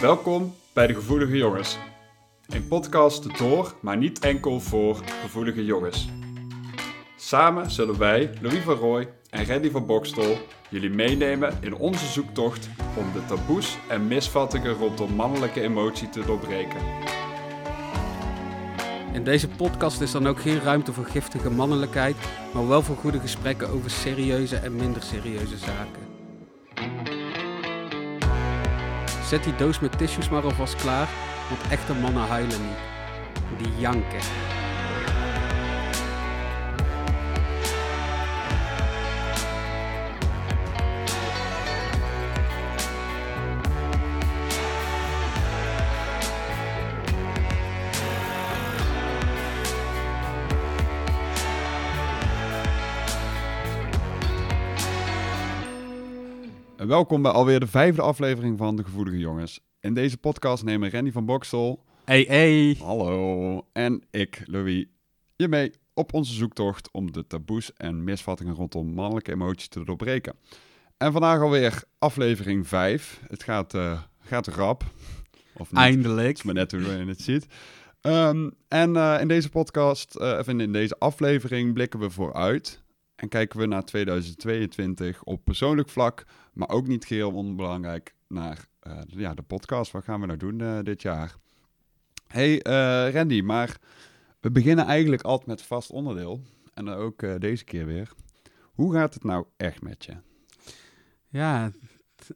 Welkom 0.00 0.54
bij 0.72 0.86
de 0.86 0.94
Gevoelige 0.94 1.36
Jongens. 1.36 1.78
Een 2.46 2.68
podcast 2.68 3.38
door, 3.38 3.74
maar 3.80 3.96
niet 3.96 4.18
enkel 4.18 4.60
voor 4.60 4.96
gevoelige 5.22 5.64
jongens. 5.64 6.08
Samen 7.16 7.70
zullen 7.70 7.98
wij, 7.98 8.30
Louis 8.40 8.62
van 8.62 8.74
Rooij 8.74 9.08
en 9.30 9.46
Randy 9.46 9.70
van 9.70 9.86
Bokstol, 9.86 10.36
jullie 10.70 10.90
meenemen 10.90 11.58
in 11.60 11.74
onze 11.74 12.06
zoektocht 12.06 12.68
om 12.96 13.12
de 13.12 13.24
taboes 13.26 13.78
en 13.88 14.08
misvattingen 14.08 14.74
rondom 14.74 15.14
mannelijke 15.14 15.60
emotie 15.60 16.08
te 16.08 16.24
doorbreken. 16.24 16.80
In 19.12 19.24
deze 19.24 19.48
podcast 19.48 20.00
is 20.00 20.10
dan 20.10 20.26
ook 20.26 20.40
geen 20.40 20.60
ruimte 20.60 20.92
voor 20.92 21.04
giftige 21.04 21.50
mannelijkheid, 21.50 22.16
maar 22.54 22.68
wel 22.68 22.82
voor 22.82 22.96
goede 22.96 23.20
gesprekken 23.20 23.68
over 23.68 23.90
serieuze 23.90 24.56
en 24.56 24.76
minder 24.76 25.02
serieuze 25.02 25.56
zaken. 25.56 26.19
Zet 29.30 29.44
die 29.44 29.56
doos 29.56 29.78
met 29.80 29.98
tissues 29.98 30.28
maar 30.28 30.42
alvast 30.42 30.74
klaar, 30.74 31.08
want 31.48 31.72
echte 31.72 31.94
mannen 31.94 32.22
huilen 32.22 32.60
niet. 32.66 32.78
Die 33.58 33.80
janken. 33.80 34.18
Welkom 56.90 57.22
bij 57.22 57.32
alweer 57.32 57.60
de 57.60 57.66
vijfde 57.66 58.02
aflevering 58.02 58.58
van 58.58 58.76
de 58.76 58.84
Gevoelige 58.84 59.18
Jongens. 59.18 59.60
In 59.80 59.94
deze 59.94 60.16
podcast 60.16 60.64
nemen 60.64 60.90
Randy 60.90 61.10
van 61.10 61.24
Boksel, 61.24 61.84
Hey, 62.04 62.24
hey. 62.28 62.76
hallo, 62.78 63.66
en 63.72 64.02
ik, 64.10 64.42
Louis, 64.44 64.86
je 65.36 65.48
mee 65.48 65.72
op 65.94 66.14
onze 66.14 66.34
zoektocht 66.34 66.88
om 66.92 67.12
de 67.12 67.26
taboes 67.26 67.72
en 67.72 68.04
misvattingen 68.04 68.54
rondom 68.54 68.94
mannelijke 68.94 69.32
emoties 69.32 69.68
te 69.68 69.84
doorbreken. 69.84 70.34
En 70.96 71.12
vandaag 71.12 71.40
alweer 71.40 71.82
aflevering 71.98 72.68
5. 72.68 73.20
Het 73.28 73.42
gaat, 73.42 73.74
eh, 73.74 74.02
gaat 74.18 74.46
rap. 74.46 74.82
Of 75.52 75.58
niet. 75.58 75.68
Het 75.70 75.78
Eindelijk. 75.78 76.36
is 76.36 76.42
maar 76.42 76.54
net 76.54 76.72
hoe 76.72 76.80
je 76.80 77.04
het 77.06 77.20
ziet. 77.22 77.46
Ehm, 78.00 78.50
en 78.68 78.96
eh, 78.96 79.20
in 79.20 79.28
deze 79.28 79.48
podcast, 79.48 80.20
of 80.20 80.48
in, 80.48 80.60
in 80.60 80.72
deze 80.72 80.98
aflevering, 80.98 81.72
blikken 81.72 82.00
we 82.00 82.10
vooruit. 82.10 82.82
En 83.20 83.28
kijken 83.28 83.58
we 83.58 83.66
naar 83.66 83.84
2022 83.84 85.22
op 85.22 85.44
persoonlijk 85.44 85.88
vlak, 85.88 86.24
maar 86.52 86.68
ook 86.68 86.86
niet 86.86 87.04
geheel 87.04 87.32
onbelangrijk 87.32 88.14
naar 88.28 88.66
eh, 88.80 88.98
ja, 89.06 89.34
de 89.34 89.42
podcast. 89.42 89.92
Wat 89.92 90.04
gaan 90.04 90.20
we 90.20 90.26
nou 90.26 90.38
doen 90.38 90.60
eh, 90.60 90.78
dit 90.82 91.02
jaar? 91.02 91.34
Hey 92.26 92.62
eh, 92.62 93.14
Randy, 93.14 93.40
maar 93.40 93.78
we 94.40 94.50
beginnen 94.50 94.84
eigenlijk 94.84 95.22
altijd 95.22 95.48
met 95.48 95.62
vast 95.62 95.90
onderdeel. 95.90 96.40
En 96.74 96.88
ook 96.88 97.40
deze 97.40 97.64
keer 97.64 97.86
weer. 97.86 98.12
Hoe 98.62 98.94
gaat 98.94 99.14
het 99.14 99.24
nou 99.24 99.46
echt 99.56 99.82
met 99.82 100.04
je? 100.04 100.16
Ja, 101.28 101.70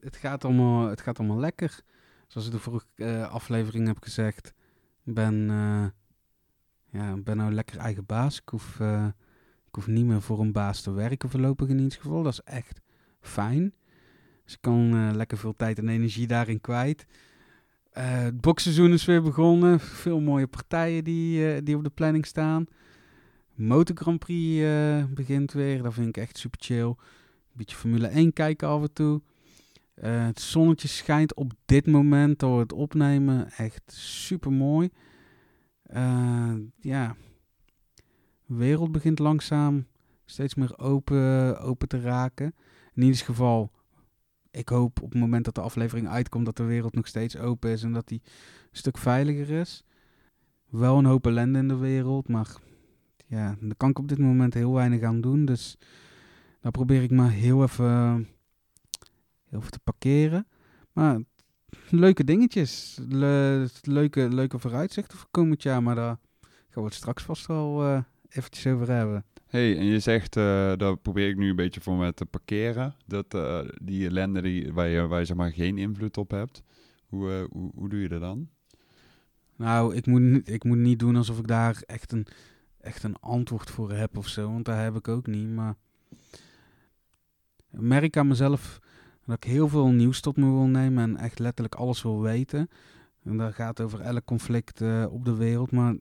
het, 0.00 0.16
gaat 0.16 0.44
allemaal, 0.44 0.88
het 0.88 1.00
gaat 1.00 1.18
allemaal 1.18 1.40
lekker. 1.40 1.80
Zoals 2.26 2.46
ik 2.46 2.52
de 2.52 2.58
vorige 2.58 3.26
aflevering 3.26 3.86
heb 3.86 4.02
gezegd. 4.02 4.52
Ik 5.04 5.14
ben, 5.14 5.46
ja, 6.90 7.16
ben 7.16 7.36
nou 7.36 7.52
lekker 7.52 7.78
eigen 7.78 8.06
baas. 8.06 8.40
Ik 8.40 8.48
hoef, 8.48 8.80
ik 9.74 9.84
hoef 9.84 9.94
niet 9.94 10.06
meer 10.06 10.22
voor 10.22 10.40
een 10.40 10.52
baas 10.52 10.80
te 10.80 10.92
werken 10.92 11.30
voorlopig 11.30 11.68
in 11.68 11.78
ieder 11.78 11.98
geval. 12.00 12.22
Dat 12.22 12.32
is 12.32 12.40
echt 12.40 12.80
fijn. 13.20 13.74
Dus 14.44 14.54
ik 14.54 14.60
kan 14.60 14.94
eh, 14.94 15.10
lekker 15.14 15.38
veel 15.38 15.56
tijd 15.56 15.78
en 15.78 15.88
energie 15.88 16.26
daarin 16.26 16.60
kwijt. 16.60 17.06
Eh, 17.90 18.22
het 18.22 18.40
bokseizoen 18.40 18.92
is 18.92 19.04
weer 19.04 19.22
begonnen. 19.22 19.80
Veel 19.80 20.20
mooie 20.20 20.46
partijen 20.46 21.04
die, 21.04 21.52
eh, 21.52 21.60
die 21.64 21.76
op 21.76 21.84
de 21.84 21.90
planning 21.90 22.26
staan. 22.26 22.66
Motor 23.54 23.96
Grand 23.96 24.18
Prix 24.18 24.64
begint 25.14 25.52
weer. 25.52 25.82
Dat 25.82 25.94
vind 25.94 26.08
ik 26.08 26.16
echt 26.16 26.38
super 26.38 26.60
chill. 26.62 26.86
Een 26.86 26.96
beetje 27.52 27.76
Formule 27.76 28.08
1 28.08 28.32
kijken 28.32 28.68
af 28.68 28.82
en 28.82 28.92
toe. 28.92 29.22
Het 30.00 30.40
zonnetje 30.40 30.88
schijnt 30.88 31.34
op 31.34 31.52
dit 31.64 31.86
moment 31.86 32.38
door 32.38 32.60
het 32.60 32.72
opnemen 32.72 33.50
echt 33.50 33.92
super 33.92 34.52
mooi. 34.52 34.90
ja, 36.80 37.16
wereld 38.56 38.92
begint 38.92 39.18
langzaam 39.18 39.86
steeds 40.24 40.54
meer 40.54 40.78
open, 40.78 41.60
open 41.60 41.88
te 41.88 42.00
raken. 42.00 42.54
In 42.94 43.02
ieder 43.02 43.20
geval, 43.20 43.70
ik 44.50 44.68
hoop 44.68 45.02
op 45.02 45.10
het 45.10 45.20
moment 45.20 45.44
dat 45.44 45.54
de 45.54 45.60
aflevering 45.60 46.08
uitkomt 46.08 46.44
dat 46.44 46.56
de 46.56 46.64
wereld 46.64 46.94
nog 46.94 47.06
steeds 47.06 47.36
open 47.36 47.70
is 47.70 47.82
en 47.82 47.92
dat 47.92 48.08
die 48.08 48.20
een 48.24 48.76
stuk 48.78 48.98
veiliger 48.98 49.50
is. 49.50 49.84
Wel 50.68 50.98
een 50.98 51.04
hoop 51.04 51.26
ellende 51.26 51.58
in 51.58 51.68
de 51.68 51.76
wereld, 51.76 52.28
maar 52.28 52.56
ja, 53.26 53.56
daar 53.60 53.76
kan 53.76 53.90
ik 53.90 53.98
op 53.98 54.08
dit 54.08 54.18
moment 54.18 54.54
heel 54.54 54.72
weinig 54.72 55.02
aan 55.02 55.20
doen. 55.20 55.44
Dus 55.44 55.78
daar 56.60 56.72
probeer 56.72 57.02
ik 57.02 57.10
maar 57.10 57.30
heel 57.30 57.62
even, 57.62 58.28
heel 59.44 59.58
even 59.58 59.70
te 59.70 59.80
parkeren. 59.84 60.46
Maar 60.92 61.20
leuke 61.90 62.24
dingetjes. 62.24 62.98
Le- 63.08 63.68
leuke, 63.82 64.28
leuke 64.28 64.58
vooruitzichten 64.58 65.18
voor 65.18 65.28
komend 65.30 65.62
jaar. 65.62 65.82
Maar 65.82 65.94
daar 65.94 66.18
gaan 66.68 66.82
we 66.82 66.88
het 66.88 66.94
straks 66.94 67.22
vast 67.22 67.46
wel 67.46 67.84
eh 67.84 68.02
eventjes 68.36 68.66
over 68.72 68.90
hebben. 68.90 69.24
hey, 69.46 69.78
en 69.78 69.84
je 69.84 69.98
zegt, 69.98 70.36
eh 70.36 70.72
dat 70.76 71.02
probeer 71.02 71.28
ik 71.28 71.36
nu 71.36 71.48
een 71.50 71.56
beetje 71.56 71.80
voor 71.80 71.96
me 71.96 72.14
te 72.14 72.26
parkeren. 72.26 72.94
Dat 73.06 73.34
eh, 73.34 73.60
die 73.82 74.06
ellende 74.06 74.42
die, 74.42 74.72
waar, 74.72 74.88
je, 74.88 75.06
waar 75.06 75.18
je 75.18 75.24
zeg 75.24 75.36
maar 75.36 75.52
geen 75.52 75.78
invloed 75.78 76.16
op 76.16 76.30
hebt. 76.30 76.62
Hoe, 77.06 77.30
eh, 77.32 77.44
hoe, 77.50 77.70
hoe 77.74 77.88
doe 77.88 78.00
je 78.00 78.08
dat 78.08 78.20
dan? 78.20 78.48
Nou, 79.56 79.94
ik 79.94 80.06
moet, 80.06 80.20
niet- 80.20 80.48
ik 80.48 80.64
moet 80.64 80.78
niet 80.78 80.98
doen 80.98 81.16
alsof 81.16 81.38
ik 81.38 81.46
daar 81.46 81.82
echt 81.86 82.12
een, 82.12 82.26
echt 82.80 83.02
een 83.02 83.16
antwoord 83.20 83.70
voor 83.70 83.92
heb 83.92 84.16
of 84.16 84.28
zo. 84.28 84.52
Want 84.52 84.64
daar 84.64 84.82
heb 84.82 84.96
ik 84.96 85.08
ook 85.08 85.26
niet. 85.26 85.48
Maar 85.48 85.74
ik 87.72 87.80
merk 87.80 88.16
aan 88.16 88.28
mezelf 88.28 88.78
dat 89.26 89.36
ik 89.36 89.44
heel 89.44 89.68
veel 89.68 89.88
nieuws 89.88 90.20
tot 90.20 90.36
me 90.36 90.44
wil 90.50 90.66
nemen. 90.66 91.02
En 91.02 91.16
echt 91.16 91.38
letterlijk 91.38 91.74
alles 91.74 92.02
wil 92.02 92.20
weten. 92.22 92.68
En 93.24 93.36
dat 93.36 93.54
gaat 93.54 93.80
over 93.80 94.00
elk 94.00 94.24
conflict 94.24 94.80
op 95.10 95.24
de 95.24 95.34
wereld. 95.36 95.70
Maar 95.70 95.94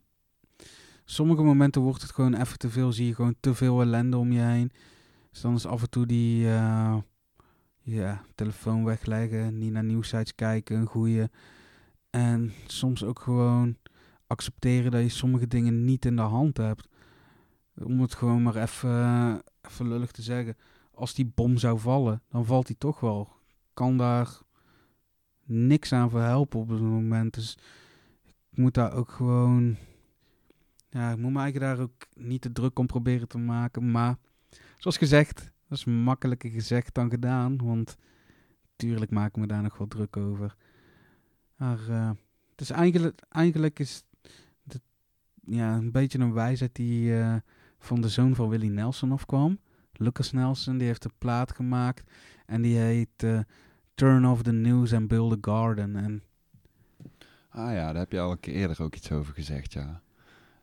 sommige 1.06 1.44
momenten 1.44 1.81
wordt 1.81 2.02
het 2.02 2.12
gewoon 2.12 2.34
even 2.34 2.58
te 2.58 2.69
veel. 2.69 2.91
Zie 2.91 3.08
je 3.08 3.16
gewoon 3.16 3.36
te 3.40 3.53
veel 3.53 3.81
ellende 3.81 4.18
om 4.18 4.31
je 4.31 4.40
heen. 4.40 4.72
Dus 5.31 5.41
dan 5.41 5.53
is 5.53 5.66
af 5.66 5.81
en 5.81 5.90
toe 5.90 6.06
die 6.06 6.47
eh, 6.47 6.97
ja, 7.81 8.25
telefoon 8.36 8.84
wegleggen. 8.84 9.58
Niet 9.58 9.72
naar 9.72 9.84
nieuwsites 9.84 10.36
kijken. 10.36 10.78
Een 10.78 10.86
goede. 10.86 11.30
En 12.09 12.53
soms 12.68 13.03
ook 13.03 13.19
gewoon 13.19 13.78
accepteren 14.28 14.92
dat 14.92 15.02
je 15.02 15.09
sommige 15.09 15.47
dingen 15.47 15.86
niet 15.86 16.06
in 16.06 16.16
de 16.16 16.22
hand 16.22 16.58
hebt. 16.58 16.88
Om 17.75 18.02
het 18.02 18.13
gewoon 18.13 18.44
maar 18.44 18.56
even, 18.56 19.42
even 19.62 19.88
lullig 19.88 20.12
te 20.12 20.22
zeggen. 20.22 20.58
Als 20.92 21.13
die 21.13 21.31
bom 21.36 21.58
zou 21.58 21.80
vallen, 21.80 22.22
dan 22.30 22.46
valt 22.46 22.68
die 22.68 22.78
toch 22.78 23.00
wel. 23.00 23.30
Kan 23.74 23.97
daar 23.97 24.42
niks 25.46 25.94
aan 25.94 26.09
verhelpen 26.09 26.59
op 26.59 26.69
het 26.69 26.81
moment. 26.81 27.34
Dus 27.34 27.58
ik 28.24 28.58
moet 28.58 28.74
daar 28.74 28.94
ook 28.94 29.12
gewoon... 29.12 29.78
Ja, 30.94 31.12
ik 31.12 31.18
moet 31.18 31.31
me 31.31 31.40
eigenlijk 31.40 31.76
daar 31.76 31.86
ook 31.86 32.08
niet 32.14 32.42
te 32.42 32.52
druk 32.52 32.80
om 32.80 32.88
proberen 32.88 33.28
te 33.28 33.38
maken. 33.38 33.92
Maar 33.92 34.18
zoals 34.78 34.98
gezegd, 34.98 35.52
dat 35.68 35.78
is 35.78 35.86
makkelijker 35.86 36.50
gezegd 36.50 36.94
dan 36.94 37.09
gedaan. 37.09 37.58
Want 37.58 37.98
tuurlijk 38.76 39.12
maak 39.12 39.28
ik 39.28 39.36
me 39.36 39.48
daar 39.48 39.62
nog 39.62 39.78
wel 39.78 39.88
druk 39.88 40.18
over. 40.18 40.56
Maar 41.56 41.90
eh, 41.90 42.09
het 42.52 42.62
is 42.62 42.70
eigenlijk, 42.70 43.22
eigenlijk 43.30 43.80
is 43.80 44.04
het 44.68 44.81
ja, 45.44 45.76
een 45.76 45.92
beetje 45.92 46.20
een 46.20 46.34
wijsheid 46.34 46.76
die 46.76 47.20
eh, 47.20 47.36
van 47.80 48.02
de 48.02 48.10
zoon 48.10 48.36
van 48.36 48.50
Willie 48.50 48.70
Nelson 48.70 49.12
afkwam. 49.12 49.60
Lucas 49.94 50.31
Nelson, 50.31 50.78
die 50.78 50.88
heeft 50.88 51.06
een 51.06 51.18
plaat 51.18 51.52
gemaakt. 51.52 52.12
En 52.46 52.62
die 52.62 52.78
heet 52.78 53.24
eh, 53.24 53.40
Turn 53.96 54.25
Off 54.25 54.42
the 54.42 54.52
News 54.52 54.94
and 54.94 55.08
Build 55.08 55.34
a 55.34 55.38
Garden. 55.52 55.96
En 55.96 56.24
Ah 57.50 57.74
ja, 57.74 57.86
daar 57.86 58.01
heb 58.01 58.12
je 58.12 58.19
al 58.19 58.31
een 58.31 58.40
keer 58.40 58.54
eerder 58.54 58.81
ook 58.81 58.95
iets 58.95 59.12
over 59.12 59.34
gezegd, 59.34 59.74
ja. 59.74 60.03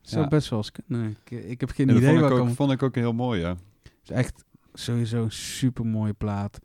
Zou 0.01 0.23
Ja. 0.23 0.29
best 0.29 0.49
wel 0.49 0.59
eens 0.59 0.73
kunnen. 0.73 1.17
Ik, 1.25 1.31
ik 1.45 1.61
heb 1.61 1.71
geen 1.71 1.89
En 1.89 1.95
dat 1.95 2.03
idee 2.03 2.09
vond 2.09 2.21
waar 2.21 2.31
ik, 2.31 2.37
ik 2.37 2.43
ook, 2.43 2.49
om- 2.49 2.55
vond 2.55 2.73
ik 2.73 2.83
ook 2.83 2.95
heel 2.95 3.13
mooi, 3.13 3.41
ja. 3.41 3.49
Het 3.83 3.93
is 4.03 4.11
echt 4.11 4.45
sowieso 4.73 5.23
een 5.23 5.33
super 5.33 5.87
mooie 5.87 6.13
plaat. 6.13 6.59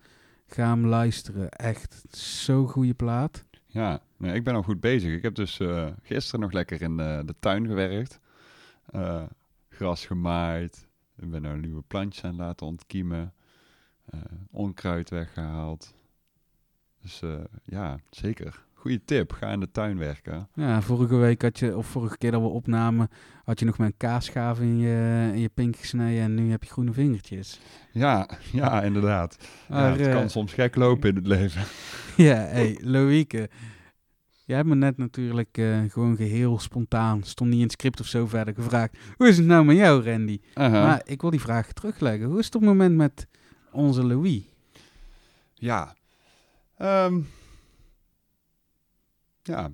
Ga 0.48 0.68
hem 0.70 0.86
luisteren. 0.86 1.50
Echt 1.50 2.04
zo'n 2.10 2.68
goede 2.68 2.94
plaat. 2.94 3.44
Ja, 3.68 4.02
nee, 4.18 4.34
ik 4.36 4.44
ben 4.44 4.56
al 4.56 4.64
goed 4.64 4.80
bezig. 4.80 5.14
Ik 5.16 5.22
heb 5.22 5.36
dus 5.36 5.60
eh, 5.60 5.88
gisteren 6.02 6.40
nog 6.40 6.52
lekker 6.52 6.82
in 6.82 6.98
de, 6.98 7.22
de 7.26 7.36
tuin 7.40 7.68
gewerkt. 7.68 8.20
Eh, 8.86 9.24
gras 9.70 10.06
gemaaid. 10.06 10.88
Ik 11.18 11.30
ben 11.32 11.44
er 11.46 11.58
nieuwe 11.58 11.82
plantjes 11.88 12.24
aan 12.24 12.36
laten 12.36 12.66
ontkiemen. 12.68 13.34
Eh, 14.06 14.20
onkruid 14.52 15.10
weggehaald. 15.10 15.94
Dus 17.02 17.22
eh, 17.22 17.44
ja, 17.64 18.00
zeker. 18.10 18.66
Goeie 18.86 19.06
tip. 19.06 19.32
Ga 19.32 19.52
in 19.52 19.60
de 19.60 19.72
tuin 19.72 19.98
werken. 19.98 20.48
Ja, 20.54 20.82
vorige 20.82 21.16
week 21.16 21.42
had 21.42 21.60
je, 21.60 21.78
of 21.78 21.88
vorige 21.88 22.18
keer 22.18 22.32
dat 22.32 22.42
we 22.42 22.48
opnamen, 22.48 23.10
had 23.44 23.60
je 23.60 23.66
nog 23.66 23.78
met 23.78 23.88
een 23.88 23.98
kaasschaaf 23.98 24.60
in 24.60 24.78
je, 24.78 25.30
in 25.34 25.40
je 25.40 25.50
pink 25.54 25.76
gesneden 25.76 26.24
en 26.24 26.36
nu 26.36 26.52
heb 26.52 26.64
je 26.64 26.70
groene 26.70 26.94
vingertjes. 26.94 27.60
Ja, 27.92 28.30
ja, 28.52 28.82
inderdaad. 28.82 29.38
Ja, 29.40 29.76
Maar, 29.76 29.92
het 29.92 30.08
eh, 30.08 30.14
kan 30.14 30.30
soms 30.30 30.54
gek 30.54 30.76
lopen 30.76 31.10
in 31.10 31.16
het 31.16 31.28
leven. 31.28 31.62
ja, 32.28 32.36
hey, 32.36 32.80
Loïke, 32.82 33.50
Jij 34.44 34.56
hebt 34.56 34.70
me 34.70 34.76
net 34.76 34.98
natuurlijk 34.98 35.58
eh, 35.58 35.78
gewoon 35.88 36.16
geheel 36.16 36.60
spontaan, 36.60 37.24
stond 37.24 37.50
niet 37.50 37.60
in 37.60 37.66
het 37.66 37.74
script 37.74 38.00
of 38.00 38.06
zo 38.06 38.28
verder 38.28 38.54
gevraagd. 38.54 38.98
Hoe 39.18 39.28
is 39.28 39.38
het 39.38 39.46
nou 39.46 39.66
met 39.66 39.78
jou, 39.78 40.04
Randy? 40.04 40.40
Aha. 40.54 40.86
Maar 40.86 41.02
ik 41.06 41.22
wil 41.22 41.30
die 41.30 41.42
vraag 41.42 41.72
terugleggen. 41.72 42.28
Hoe 42.28 42.40
is 42.40 42.46
het 42.46 42.56
op 42.56 42.62
het 42.62 42.70
moment 42.70 42.96
met 42.96 43.28
onze 43.72 44.04
Louis? 44.04 44.42
Ja. 45.54 45.96
Ehm, 46.78 47.20
ja, 49.48 49.72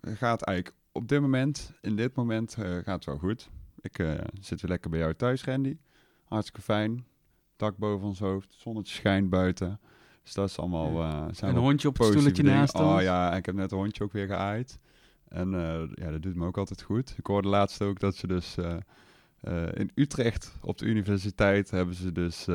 het 0.00 0.16
gaat 0.16 0.42
eigenlijk 0.42 0.76
op 0.92 1.08
dit 1.08 1.20
moment, 1.20 1.72
in 1.80 1.96
dit 1.96 2.14
moment, 2.14 2.56
eh, 2.58 2.72
gaat 2.72 2.86
het 2.86 3.04
wel 3.04 3.18
goed. 3.18 3.50
Ik 3.80 3.98
eh, 3.98 4.12
zit 4.40 4.60
weer 4.60 4.70
lekker 4.70 4.90
bij 4.90 4.98
jou 4.98 5.14
thuis, 5.14 5.44
Randy. 5.44 5.76
Hartstikke 6.24 6.62
fijn. 6.62 7.06
Dak 7.56 7.76
boven 7.76 8.06
ons 8.06 8.18
hoofd, 8.18 8.54
zonnetje 8.58 8.94
schijnt 8.94 9.30
buiten. 9.30 9.80
Dus 10.22 10.34
dat 10.34 10.48
is 10.48 10.58
allemaal... 10.58 11.02
eh 11.02 11.26
zijn 11.30 11.54
Een 11.54 11.60
hondje 11.60 11.88
op 11.88 11.98
het 11.98 12.06
stoeltje 12.06 12.32
dingen. 12.32 12.52
naast 12.52 12.74
Oh 12.74 12.92
ons? 12.92 13.02
ja, 13.02 13.30
en 13.30 13.36
ik 13.36 13.46
heb 13.46 13.54
net 13.54 13.72
een 13.72 13.78
hondje 13.78 14.04
ook 14.04 14.12
weer 14.12 14.26
geaaid. 14.26 14.78
En 15.28 15.50
ja, 15.94 16.10
dat 16.10 16.22
doet 16.22 16.34
me 16.34 16.46
ook 16.46 16.58
altijd 16.58 16.82
goed. 16.82 17.14
Ik 17.18 17.26
hoorde 17.26 17.48
laatst 17.48 17.82
ook 17.82 18.00
dat 18.00 18.16
ze 18.16 18.26
dus... 18.26 18.56
in 19.74 19.90
Utrecht 19.94 20.52
op 20.60 20.78
de 20.78 20.84
universiteit 20.86 21.70
hebben 21.70 21.94
ze 21.94 22.12
dus 22.12 22.48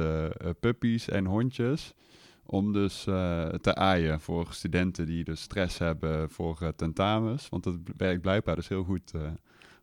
puppies 0.59 1.09
en 1.09 1.25
hondjes 1.25 1.93
om 2.51 2.73
dus 2.73 3.07
eh, 3.07 3.47
te 3.47 3.75
aaien 3.75 4.19
voor 4.19 4.47
studenten 4.49 5.05
die 5.05 5.23
dus 5.23 5.41
stress 5.41 5.77
hebben 5.77 6.29
voor 6.29 6.57
eh, 6.61 6.67
tentamens. 6.67 7.49
Want 7.49 7.63
dat 7.63 7.75
werkt 7.97 8.21
blijkbaar 8.21 8.55
dus 8.55 8.67
heel 8.67 8.83
goed 8.83 9.11
eh, 9.13 9.21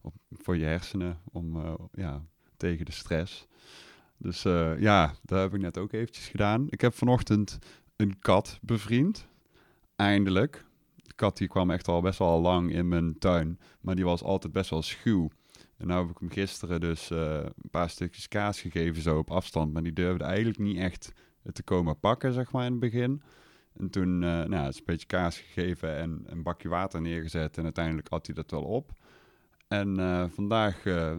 op, 0.01 0.15
voor 0.31 0.57
je 0.57 0.65
hersenen 0.65 1.19
om, 1.33 1.77
ja, 1.93 2.25
tegen 2.57 2.85
de 2.85 2.93
stress. 2.93 3.47
Dus 4.17 4.43
ja, 4.79 5.15
dat 5.23 5.41
heb 5.41 5.55
ik 5.55 5.61
net 5.61 5.79
ook 5.79 5.93
eventjes 5.93 6.29
gedaan. 6.29 6.67
Ik 6.69 6.81
heb 6.81 6.95
vanochtend 6.95 7.59
een 7.97 8.19
kat 8.19 8.59
bevriend. 8.63 9.27
Eindelijk. 9.97 10.65
De 10.95 11.15
kat 11.15 11.37
die 11.37 11.49
kwam 11.49 11.71
echt 11.71 11.89
al 11.89 12.01
best 12.01 12.19
wel 12.19 12.41
lang 12.41 12.73
in 12.73 12.89
mijn 12.89 13.19
tuin. 13.19 13.59
Maar 13.81 13.95
die 13.95 14.05
was 14.05 14.23
altijd 14.23 14.53
best 14.53 14.71
wel 14.71 14.83
schuw. 14.83 15.31
En 15.77 15.87
nou 15.87 16.01
heb 16.01 16.11
ik 16.11 16.19
hem 16.19 16.31
gisteren 16.31 16.81
dus 16.81 17.11
een 17.11 17.71
paar 17.71 17.91
stukjes 17.91 18.29
kaas 18.29 18.61
gegeven 18.61 19.03
zo 19.03 19.19
op 19.19 19.31
afstand. 19.31 19.73
Maar 19.73 19.83
die 19.83 19.93
durfde 19.93 20.25
eigenlijk 20.25 20.59
niet 20.59 20.77
echt 20.77 21.13
te 21.53 21.63
komen 21.63 21.99
pakken, 21.99 22.33
zeg 22.33 22.53
maar, 22.53 22.65
in 22.65 22.71
het 22.71 22.81
begin. 22.81 23.23
En 23.79 23.91
toen 23.91 24.23
eh 24.23 24.29
nou, 24.29 24.65
het 24.65 24.73
is 24.73 24.79
een 24.79 24.85
beetje 24.87 25.07
kaas 25.07 25.39
gegeven 25.39 25.97
en 25.97 26.23
een 26.27 26.43
bakje 26.43 26.69
water 26.69 27.01
neergezet. 27.01 27.59
En 27.59 27.65
uiteindelijk 27.65 28.09
had 28.09 28.27
hij 28.27 28.35
dat 28.35 28.51
wel 28.51 28.63
op. 28.63 28.93
En 29.69 29.99
eh, 29.99 30.25
vandaag 30.29 30.87
eh, 30.87 31.17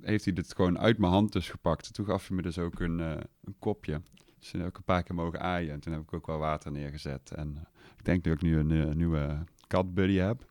heeft 0.00 0.24
hij 0.24 0.32
dit 0.34 0.54
gewoon 0.54 0.78
uit 0.78 0.98
mijn 0.98 1.12
hand 1.12 1.32
dus 1.32 1.50
gepakt. 1.50 1.86
En 1.86 1.92
toen 1.92 2.06
gaf 2.06 2.28
hij 2.28 2.36
me 2.36 2.42
dus 2.42 2.58
ook 2.58 2.80
een, 2.80 2.98
een 2.98 3.56
kopje. 3.58 4.00
Dus 4.38 4.50
toen 4.50 4.60
heb 4.60 4.68
ik 4.68 4.76
een 4.76 4.84
paar 4.84 5.02
keer 5.02 5.14
mogen 5.14 5.40
aaien. 5.40 5.72
En 5.72 5.80
toen 5.80 5.92
heb 5.92 6.02
ik 6.02 6.14
ook 6.14 6.26
wel 6.26 6.38
water 6.38 6.72
neergezet. 6.72 7.30
En 7.30 7.66
ik 7.98 8.04
denk 8.04 8.24
dat 8.24 8.32
ik 8.32 8.42
nu 8.42 8.58
een 8.58 8.70
eh, 8.70 8.94
nieuwe 8.94 9.44
katbuddy 9.66 10.16
heb. 10.16 10.50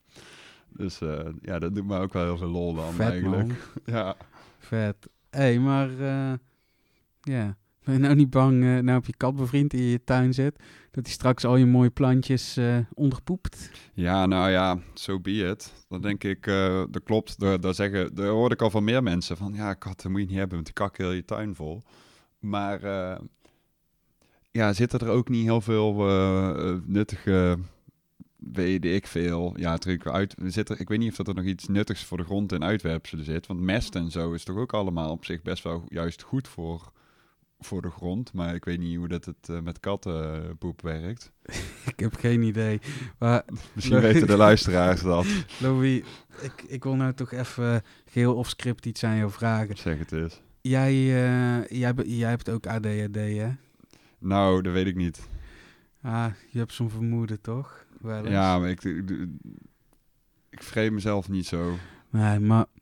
Dus 0.69 0.99
ja, 1.41 1.59
dat 1.59 1.75
doet 1.75 1.85
me 1.85 1.99
ook 1.99 2.13
wel 2.13 2.23
heel 2.23 2.37
veel 2.37 2.47
lol 2.47 2.73
dan 2.73 2.93
Vet, 2.93 3.09
eigenlijk. 3.09 3.47
man. 3.47 3.57
Ja. 3.95 4.15
Vet. 4.57 5.09
Hé, 5.29 5.39
hey, 5.39 5.59
maar 5.59 5.89
ja, 7.21 7.57
ben 7.85 7.93
je 7.93 7.99
nou 7.99 8.15
niet 8.15 8.29
bang, 8.29 8.63
eh, 8.63 8.77
nou 8.77 8.97
op 8.97 9.05
je 9.05 9.17
kat 9.17 9.35
bevriend 9.35 9.73
in 9.73 9.83
je 9.83 10.03
tuin 10.03 10.33
zit, 10.33 10.59
dat 10.91 11.05
hij 11.05 11.13
straks 11.13 11.45
al 11.45 11.55
je 11.55 11.65
mooie 11.65 11.89
plantjes 11.89 12.57
eh 12.57 12.77
onderpoept? 12.93 13.71
Ja, 13.93 14.25
nou 14.25 14.49
ja, 14.49 14.79
so 14.93 15.19
be 15.19 15.31
it. 15.31 15.73
Dan 15.89 16.01
denk 16.01 16.23
ik, 16.23 16.47
eh, 16.47 16.83
dat 16.89 17.03
klopt. 17.03 17.39
Daar, 17.39 17.73
zeggen, 17.73 18.15
daar 18.15 18.27
hoorde 18.27 18.55
ik 18.55 18.61
al 18.61 18.69
van 18.69 18.83
meer 18.83 19.03
mensen 19.03 19.37
van, 19.37 19.53
ja, 19.53 19.73
katten 19.73 20.11
moet 20.11 20.19
je 20.19 20.27
niet 20.27 20.35
hebben, 20.35 20.53
want 20.53 20.65
die 20.65 20.75
kakken 20.75 21.03
heel 21.05 21.13
je 21.13 21.25
tuin 21.25 21.55
vol. 21.55 21.81
Maar 22.39 22.81
ja, 24.51 24.73
zitten 24.73 24.99
er 24.99 25.07
ook 25.07 25.29
niet 25.29 25.43
heel 25.43 25.61
veel 25.61 25.93
nuttige, 26.85 27.57
weet 28.35 28.85
ik 28.85 29.07
veel, 29.07 29.53
ja, 29.55 29.69
natuurlijk 29.69 30.07
uit, 30.07 30.35
zit 30.45 30.69
er, 30.69 30.79
ik 30.79 30.87
weet 30.87 30.99
niet 30.99 31.09
of 31.09 31.15
dat 31.15 31.27
er 31.27 31.35
nog 31.35 31.45
iets 31.45 31.67
nuttigs 31.67 32.03
voor 32.03 32.17
de 32.17 32.23
grond 32.23 32.51
en 32.51 32.63
uitwerpselen 32.63 33.25
zit, 33.25 33.47
want 33.47 33.59
mest 33.59 33.95
en 33.95 34.11
zo 34.11 34.33
is 34.33 34.43
toch 34.43 34.57
ook 34.57 34.73
allemaal 34.73 35.11
op 35.11 35.25
zich 35.25 35.41
best 35.41 35.63
wel 35.63 35.83
juist 35.87 36.21
goed 36.21 36.47
voor, 36.47 36.91
voor 37.65 37.81
de 37.81 37.89
grond. 37.89 38.33
Maar 38.33 38.55
ik 38.55 38.65
weet 38.65 38.79
niet 38.79 38.97
hoe 38.97 39.07
dat 39.07 39.25
het 39.25 39.49
eh, 39.49 39.59
met 39.59 39.79
kattenpoep 39.79 40.81
werkt. 40.81 41.31
Ik 41.91 41.99
heb 41.99 42.15
geen 42.15 42.41
idee. 42.41 42.79
Maar 43.19 43.43
Misschien 43.73 43.99
weten 43.99 44.27
de 44.27 44.37
luisteraars 44.37 45.01
dat. 45.01 45.25
Louis, 45.61 46.03
ik, 46.41 46.63
ik 46.67 46.83
wil 46.83 46.95
nou 46.95 47.13
toch 47.13 47.31
even 47.31 47.83
geheel 48.05 48.35
off 48.35 48.49
script 48.49 48.85
iets 48.85 49.03
aan 49.03 49.17
jou 49.17 49.31
vragen. 49.31 49.77
Zeg 49.77 49.99
het 49.99 50.11
eens. 50.11 50.41
Jij, 50.61 50.91
eh, 50.93 51.79
jij, 51.79 51.93
jij 52.05 52.29
hebt 52.29 52.49
ook 52.49 52.67
ADHD, 52.67 53.15
hè? 53.15 53.49
Nou, 54.19 54.61
dat 54.61 54.73
weet 54.73 54.87
ik 54.87 54.95
niet. 54.95 55.29
Ah, 56.01 56.25
je 56.49 56.59
hebt 56.59 56.73
zo'n 56.73 56.89
vermoeden, 56.89 57.41
toch? 57.41 57.85
Wel 57.99 58.19
eens. 58.19 58.29
Ja, 58.29 58.59
maar 58.59 58.69
ik, 58.69 58.83
ik, 58.83 59.09
ik 60.49 60.63
vreem 60.63 60.93
mezelf 60.93 61.29
niet 61.29 61.45
zo. 61.45 61.77
Nee, 62.09 62.39
maar 62.39 62.61
eh, 62.61 62.80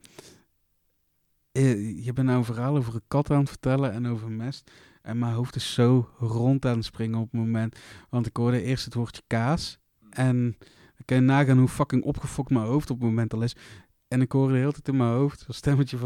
je 1.51 2.11
bent 2.13 2.27
nou 2.27 2.37
een 2.37 2.45
verhaal 2.45 2.77
over 2.77 2.95
een 2.95 3.01
kat 3.07 3.31
aan 3.31 3.39
het 3.39 3.49
vertellen 3.49 3.91
en 3.91 4.07
over 4.07 4.31
mest. 4.31 4.71
En 5.01 5.19
mijn 5.19 5.33
hoofd 5.33 5.55
is 5.55 5.73
zo 5.73 6.09
rond 6.17 6.65
aan 6.65 6.75
het 6.75 6.85
springen 6.85 7.19
op 7.19 7.31
het 7.31 7.41
moment. 7.41 7.79
Want 8.09 8.25
ik 8.25 8.37
hoorde 8.37 8.61
eerst 8.61 8.85
het 8.85 8.93
woordje 8.93 9.21
kaas. 9.27 9.79
En 10.09 10.55
dan 10.95 11.05
kan 11.05 11.17
je 11.17 11.23
nagaan 11.23 11.57
hoe 11.57 11.67
fucking 11.67 12.03
opgefokt 12.03 12.49
mijn 12.49 12.65
hoofd 12.65 12.89
op 12.89 12.99
het 12.99 13.09
moment 13.09 13.33
al 13.33 13.41
is. 13.41 13.55
En 14.07 14.21
ik 14.21 14.31
hoorde 14.31 14.53
de 14.53 14.59
hele 14.59 14.71
tijd 14.71 14.87
in 14.87 14.97
mijn 14.97 15.11
hoofd 15.11 15.45
een 15.47 15.53
stemmetje 15.53 15.97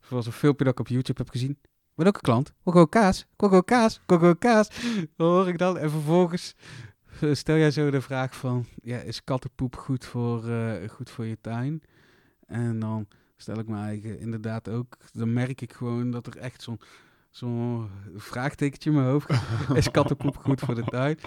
van 0.00 0.22
zo'n 0.22 0.32
filmpje 0.32 0.64
dat 0.64 0.72
ik 0.72 0.80
op 0.80 0.88
YouTube 0.88 1.18
heb 1.22 1.30
gezien. 1.30 1.58
Met 1.94 2.06
ook 2.06 2.14
een 2.14 2.20
klant. 2.20 2.48
Ik 2.48 2.72
gewoon 2.72 2.88
kaas. 2.88 3.20
Ik 3.20 3.28
gewoon 3.36 3.64
kaas. 3.64 3.94
Ik 3.94 4.02
gewoon 4.06 4.38
kaas. 4.38 4.68
Dan 5.16 5.28
hoor 5.28 5.48
ik 5.48 5.58
dan. 5.58 5.78
En 5.78 5.90
vervolgens 5.90 6.54
eh, 7.20 7.34
stel 7.34 7.56
jij 7.56 7.70
zo 7.70 7.90
de 7.90 8.00
vraag 8.00 8.36
van... 8.36 8.66
Ja, 8.82 8.98
is 8.98 9.24
kattenpoep 9.24 9.76
goed 9.76 10.04
voor, 10.04 10.48
eh, 10.48 10.88
goed 10.88 11.10
voor 11.10 11.24
je 11.24 11.38
tuin? 11.40 11.82
En 12.46 12.78
dan 12.78 13.06
stel 13.44 13.58
ik 13.58 13.68
me 13.68 13.76
eigen 13.76 14.20
inderdaad 14.20 14.68
ook... 14.68 14.96
Dan 15.12 15.32
merk 15.32 15.60
ik 15.60 15.72
gewoon 15.72 16.10
dat 16.10 16.26
er 16.26 16.36
echt 16.36 16.62
zo'n 16.62 16.80
zo'n 17.30 17.88
vraagtekentje 18.16 18.90
in 18.90 18.96
mijn 18.96 19.08
hoofd. 19.08 19.30
Is 19.74 19.90
kattenpoep 19.90 20.36
goed 20.36 20.60
voor 20.60 20.74
de 20.74 20.84
tuin? 20.84 21.18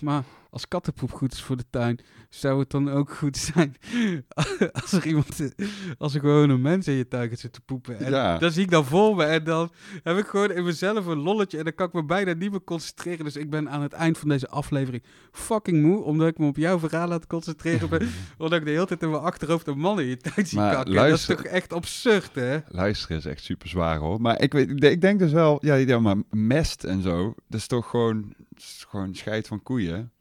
Maar 0.00 0.24
als 0.50 0.68
kattenpoep 0.68 1.12
goed 1.12 1.32
is 1.32 1.42
voor 1.42 1.56
de 1.56 1.64
tuin... 1.70 1.98
zou 2.28 2.58
het 2.60 2.70
dan 2.70 2.90
ook 2.90 3.10
goed 3.14 3.36
zijn... 3.36 3.74
als 4.82 4.92
er 4.92 5.06
iemand... 5.06 5.52
als 5.98 6.14
er 6.14 6.20
gewoon 6.20 6.50
een 6.50 6.60
mens 6.60 6.86
in 6.88 6.94
je 6.94 7.08
tuin 7.08 7.28
gaat 7.28 7.38
zitten 7.38 7.62
poepen. 7.62 7.98
En 7.98 8.10
Ja. 8.10 8.38
dat 8.38 8.52
zie 8.52 8.62
ik 8.62 8.70
dan 8.70 8.84
voor 8.84 9.16
me. 9.16 9.24
En 9.24 9.44
dan 9.44 9.70
heb 10.02 10.16
ik 10.18 10.26
gewoon 10.26 10.50
in 10.52 10.64
mezelf 10.64 11.06
een 11.06 11.18
lolletje. 11.18 11.58
En 11.58 11.64
dan 11.64 11.74
kan 11.74 11.86
ik 11.86 11.92
me 11.92 12.04
bijna 12.04 12.32
niet 12.32 12.50
meer 12.50 12.64
concentreren. 12.64 13.24
Dus 13.24 13.36
ik 13.36 13.50
ben 13.50 13.70
aan 13.70 13.82
het 13.82 13.92
eind 13.92 14.18
van 14.18 14.28
deze 14.28 14.48
aflevering 14.48 15.02
fucking 15.32 15.82
moe. 15.82 16.02
Omdat 16.02 16.28
ik 16.28 16.38
me 16.38 16.46
op 16.46 16.56
jouw 16.56 16.78
verhaal 16.78 17.02
aan 17.06 17.10
het 17.12 17.26
concentreren 17.26 17.88
ben. 17.88 18.08
omdat 18.38 18.58
ik 18.58 18.64
de 18.64 18.70
hele 18.70 18.86
tijd 18.86 19.02
in 19.02 19.10
mijn 19.10 19.22
achterhoofd 19.22 19.66
een 19.66 19.78
man 19.78 20.00
in 20.00 20.06
je 20.06 20.16
tuin 20.16 20.46
zie 20.46 20.58
Maar 20.58 20.74
kakken. 20.74 20.94
luister- 20.94 21.36
Dat 21.36 21.44
is 21.44 21.50
toch 21.50 21.58
echt 21.60 21.72
absurd, 21.72 22.34
hè? 22.34 22.58
Luisteren 22.68 23.16
is 23.16 23.24
echt 23.26 23.42
super 23.44 23.68
zwaar 23.68 23.98
hoor. 23.98 24.20
Maar 24.20 24.40
ik, 24.40 24.52
weet, 24.52 24.82
ik 24.84 25.00
denk 25.00 25.18
dus 25.18 25.32
wel, 25.32 25.58
ja, 25.64 25.74
ja, 25.74 25.98
maar 25.98 26.16
mest 26.30 26.84
en 26.84 27.02
zo, 27.02 27.34
dat 27.48 27.60
is 27.60 27.66
toch 27.66 27.90
gewoon, 27.90 28.34
is 28.56 28.84
gewoon 28.88 29.14
scheid 29.14 29.46
van 29.46 29.62
koeien? 29.62 30.12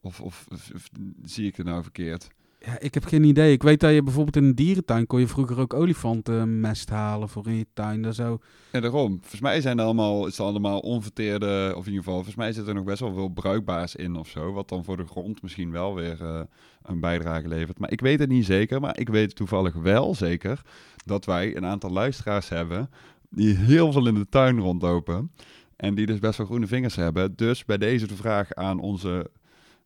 Of, 0.00 0.20
of, 0.20 0.46
of- 0.50 0.70
of 0.74 0.88
zie 1.24 1.46
ik 1.46 1.56
het 1.56 1.66
nou 1.66 1.82
verkeerd? 1.82 2.30
Ja, 2.64 2.80
ik 2.80 2.94
heb 2.94 3.04
geen 3.04 3.24
idee. 3.24 3.52
Ik 3.52 3.62
weet 3.62 3.80
dat 3.80 3.92
je 3.92 4.02
bijvoorbeeld 4.02 4.36
in 4.36 4.44
een 4.44 4.54
dierentuin... 4.54 5.06
kon 5.06 5.20
je 5.20 5.26
vroeger 5.26 5.60
ook 5.60 5.74
olifantenmest 5.74 6.90
halen 6.90 7.28
voor 7.28 7.46
in 7.46 7.54
je 7.56 7.66
tuin. 7.74 8.02
Dat 8.02 8.14
zou... 8.14 8.38
En 8.70 8.82
daarom, 8.82 9.18
volgens 9.20 9.40
mij 9.40 9.60
zijn 9.60 9.78
er 9.78 9.84
allemaal, 9.84 10.26
is 10.26 10.36
het 10.36 10.46
allemaal 10.46 10.78
onverteerde, 10.78 11.72
of 11.76 11.86
in 11.86 11.92
ieder 11.92 12.04
geval, 12.04 12.14
volgens 12.14 12.34
mij 12.34 12.52
zit 12.52 12.66
er 12.66 12.74
nog 12.74 12.84
best 12.84 13.00
wel 13.00 13.14
veel 13.14 13.28
bruikbaars 13.28 13.96
in 13.96 14.16
of 14.16 14.28
zo. 14.28 14.52
Wat 14.52 14.68
dan 14.68 14.84
voor 14.84 14.96
de 14.96 15.06
grond 15.06 15.42
misschien 15.42 15.70
wel 15.70 15.94
weer 15.94 16.22
eh, 16.22 16.40
een 16.82 17.00
bijdrage 17.00 17.48
levert. 17.48 17.78
Maar 17.78 17.90
ik 17.92 18.00
weet 18.00 18.18
het 18.18 18.28
niet 18.28 18.44
zeker, 18.44 18.80
maar 18.80 18.98
ik 18.98 19.08
weet 19.08 19.36
toevallig 19.36 19.74
wel 19.74 20.14
zeker 20.14 20.62
dat 21.04 21.24
wij 21.24 21.56
een 21.56 21.66
aantal 21.66 21.90
luisteraars 21.90 22.48
hebben 22.48 22.90
die 23.30 23.54
heel 23.54 23.92
veel 23.92 24.06
in 24.06 24.14
de 24.14 24.28
tuin 24.28 24.58
rondlopen. 24.58 25.30
En 25.76 25.94
die 25.94 26.06
dus 26.06 26.18
best 26.18 26.38
wel 26.38 26.46
groene 26.46 26.66
vingers 26.66 26.96
hebben. 26.96 27.36
Dus 27.36 27.64
bij 27.64 27.78
deze 27.78 28.06
de 28.06 28.16
vraag 28.16 28.54
aan 28.54 28.80
onze 28.80 29.30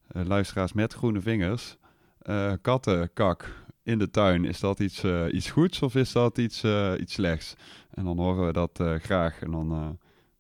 luisteraars 0.09 0.73
met 0.73 0.93
groene 0.93 1.21
vingers. 1.21 1.77
eh 2.19 2.53
kattenkak 2.63 3.63
in 3.83 3.99
de 3.99 4.11
tuin, 4.11 4.45
is 4.45 4.61
dat 4.61 4.81
iets, 4.81 5.03
eh, 5.05 5.25
iets 5.33 5.51
goeds 5.51 5.83
of 5.83 5.95
is 5.95 6.13
dat 6.13 6.39
iets, 6.39 6.63
eh, 6.63 6.93
iets 7.01 7.13
slechts? 7.13 7.55
En 7.91 8.05
dan 8.05 8.19
horen 8.19 8.47
we 8.47 8.53
dat 8.53 8.81
eh, 8.81 8.95
graag 8.95 9.43
en 9.43 9.51
dan 9.51 9.73
eh, 9.73 9.89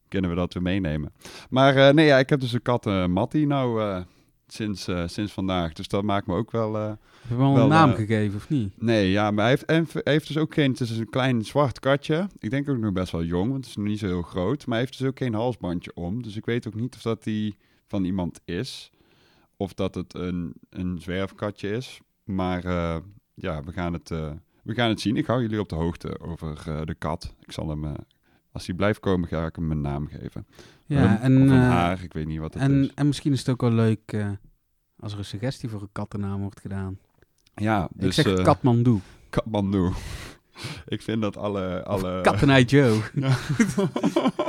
kunnen 0.09 0.30
we 0.30 0.37
dat 0.37 0.54
weer 0.54 0.62
meenemen. 0.62 1.12
Maar 1.50 1.76
eh, 1.76 1.94
nee, 1.94 2.06
ja, 2.06 2.18
ik 2.18 2.28
heb 2.28 2.40
dus 2.40 2.52
een 2.52 2.62
kat, 2.62 2.87
eh 2.87 3.06
Mattie, 3.06 3.47
nou 3.47 3.80
eh, 3.83 4.00
sinds, 4.47 4.88
eh, 4.88 5.02
sinds 5.06 5.33
vandaag. 5.33 5.73
Dus 5.73 5.88
dat 5.88 6.02
maakt 6.02 6.26
me 6.26 6.35
ook 6.35 6.50
wel... 6.50 6.76
eh, 6.76 6.87
Heb 6.88 6.97
je 7.28 7.37
wel 7.37 7.56
een 7.59 7.68
naam 7.68 7.90
eh, 7.90 7.97
gegeven, 7.97 8.37
of 8.37 8.49
niet? 8.49 8.73
Nee, 8.83 9.11
ja, 9.11 9.30
maar 9.30 9.40
hij 9.42 9.50
heeft, 9.50 9.64
en 9.64 9.87
hij 9.92 10.12
heeft 10.12 10.26
dus 10.26 10.38
ook 10.38 10.54
geen... 10.54 10.71
Het 10.71 10.80
is 10.80 10.99
een 10.99 11.11
klein 11.11 11.44
zwart 11.44 11.80
katje. 11.80 12.28
Ik 12.38 12.50
denk 12.50 12.68
ook 12.68 12.78
nog 12.78 12.92
best 12.92 13.12
wel 13.12 13.25
jong, 13.25 13.50
want 13.50 13.56
het 13.56 13.66
is 13.66 13.76
nog 13.76 13.87
niet 13.87 13.99
zo 13.99 14.06
heel 14.06 14.23
groot. 14.23 14.66
Maar 14.66 14.76
hij 14.76 14.87
heeft 14.87 14.99
dus 14.99 15.09
ook 15.09 15.18
geen 15.18 15.35
halsbandje 15.35 15.90
om. 15.94 16.23
Dus 16.23 16.37
ik 16.37 16.44
weet 16.44 16.66
ook 16.66 16.75
niet 16.75 16.94
of 16.94 17.02
dat 17.02 17.25
die 17.25 17.56
van 17.87 18.04
iemand 18.04 18.40
is. 18.44 18.90
Of 19.56 19.75
dat 19.75 19.94
het 19.94 20.14
een, 20.14 20.54
een 20.70 20.99
zwerfkatje 21.00 21.70
is. 21.70 22.00
Maar 22.25 22.64
eh, 22.64 22.96
ja, 23.34 23.62
we 23.64 23.73
gaan, 23.73 23.92
het, 23.92 24.11
eh, 24.11 24.30
we 24.62 24.75
gaan 24.75 24.88
het 24.88 25.00
zien. 25.00 25.16
Ik 25.16 25.26
hou 25.26 25.42
jullie 25.42 25.61
op 25.61 25.68
de 25.68 25.75
hoogte 25.75 26.20
over 26.20 26.62
eh, 26.66 26.80
de 26.84 26.94
kat. 26.94 27.34
Ik 27.40 27.52
zal 27.52 27.68
hem... 27.68 27.96
als 28.52 28.66
hij 28.66 28.75
blijft 28.75 29.00
komen, 29.00 29.28
ga 29.28 29.46
ik 29.46 29.56
hem 29.56 29.70
een 29.70 29.80
naam 29.80 30.06
geven. 30.06 30.46
Ja, 30.87 31.20
en, 31.20 31.42
of 31.42 31.50
een 31.50 31.61
haar, 31.61 32.02
ik 32.02 32.12
weet 32.12 32.26
niet 32.26 32.38
wat 32.38 32.54
het 32.54 32.62
en, 32.62 32.82
is. 32.82 32.90
en 32.94 33.06
misschien 33.06 33.32
is 33.32 33.38
het 33.38 33.49
ook 33.49 33.61
wel 33.61 33.73
leuk... 33.73 34.26
als 34.99 35.12
er 35.12 35.18
een 35.18 35.25
suggestie 35.25 35.68
voor 35.68 35.82
een 35.82 35.92
kattennaam 35.92 36.40
wordt 36.40 36.61
gedaan. 36.61 36.99
Ja, 37.54 37.88
dus... 37.94 38.18
ik 38.18 38.26
zeg 38.26 38.42
Katmandu. 38.42 39.00
Katmandu. 39.30 39.90
ik 40.87 41.02
vind 41.02 41.23
dat 41.23 41.37
alle... 41.37 41.84
alle... 41.84 42.20
Kattenei 42.20 42.64
Joe. 42.64 43.00
Ja. 43.14 43.37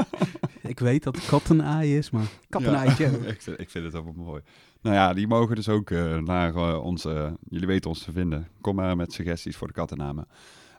ik 0.67 0.79
weet 0.79 1.03
dat 1.03 1.15
het 1.15 1.25
kattenaai 1.25 1.98
is, 1.98 2.10
maar 2.10 2.27
Kattenei 2.50 2.89
Ja, 2.98 3.10
ik, 3.34 3.41
vind- 3.41 3.60
ik 3.60 3.69
vind 3.69 3.86
het 3.86 3.95
ook 3.95 4.05
wel 4.15 4.25
mooi. 4.25 4.41
Nou 4.81 4.95
ja, 4.95 5.13
die 5.13 5.27
mogen 5.27 5.55
dus 5.55 5.69
ook 5.69 5.91
eh, 5.91 6.17
naar 6.17 6.55
eh, 6.55 6.84
onze... 6.84 7.38
jullie 7.50 7.67
weten 7.67 7.89
ons 7.89 8.03
te 8.03 8.12
vinden. 8.12 8.48
Kom 8.62 8.75
maar 8.75 8.95
met 8.95 9.13
suggesties 9.13 9.55
voor 9.55 9.67
de 9.67 9.74
kattennamen. 9.74 10.27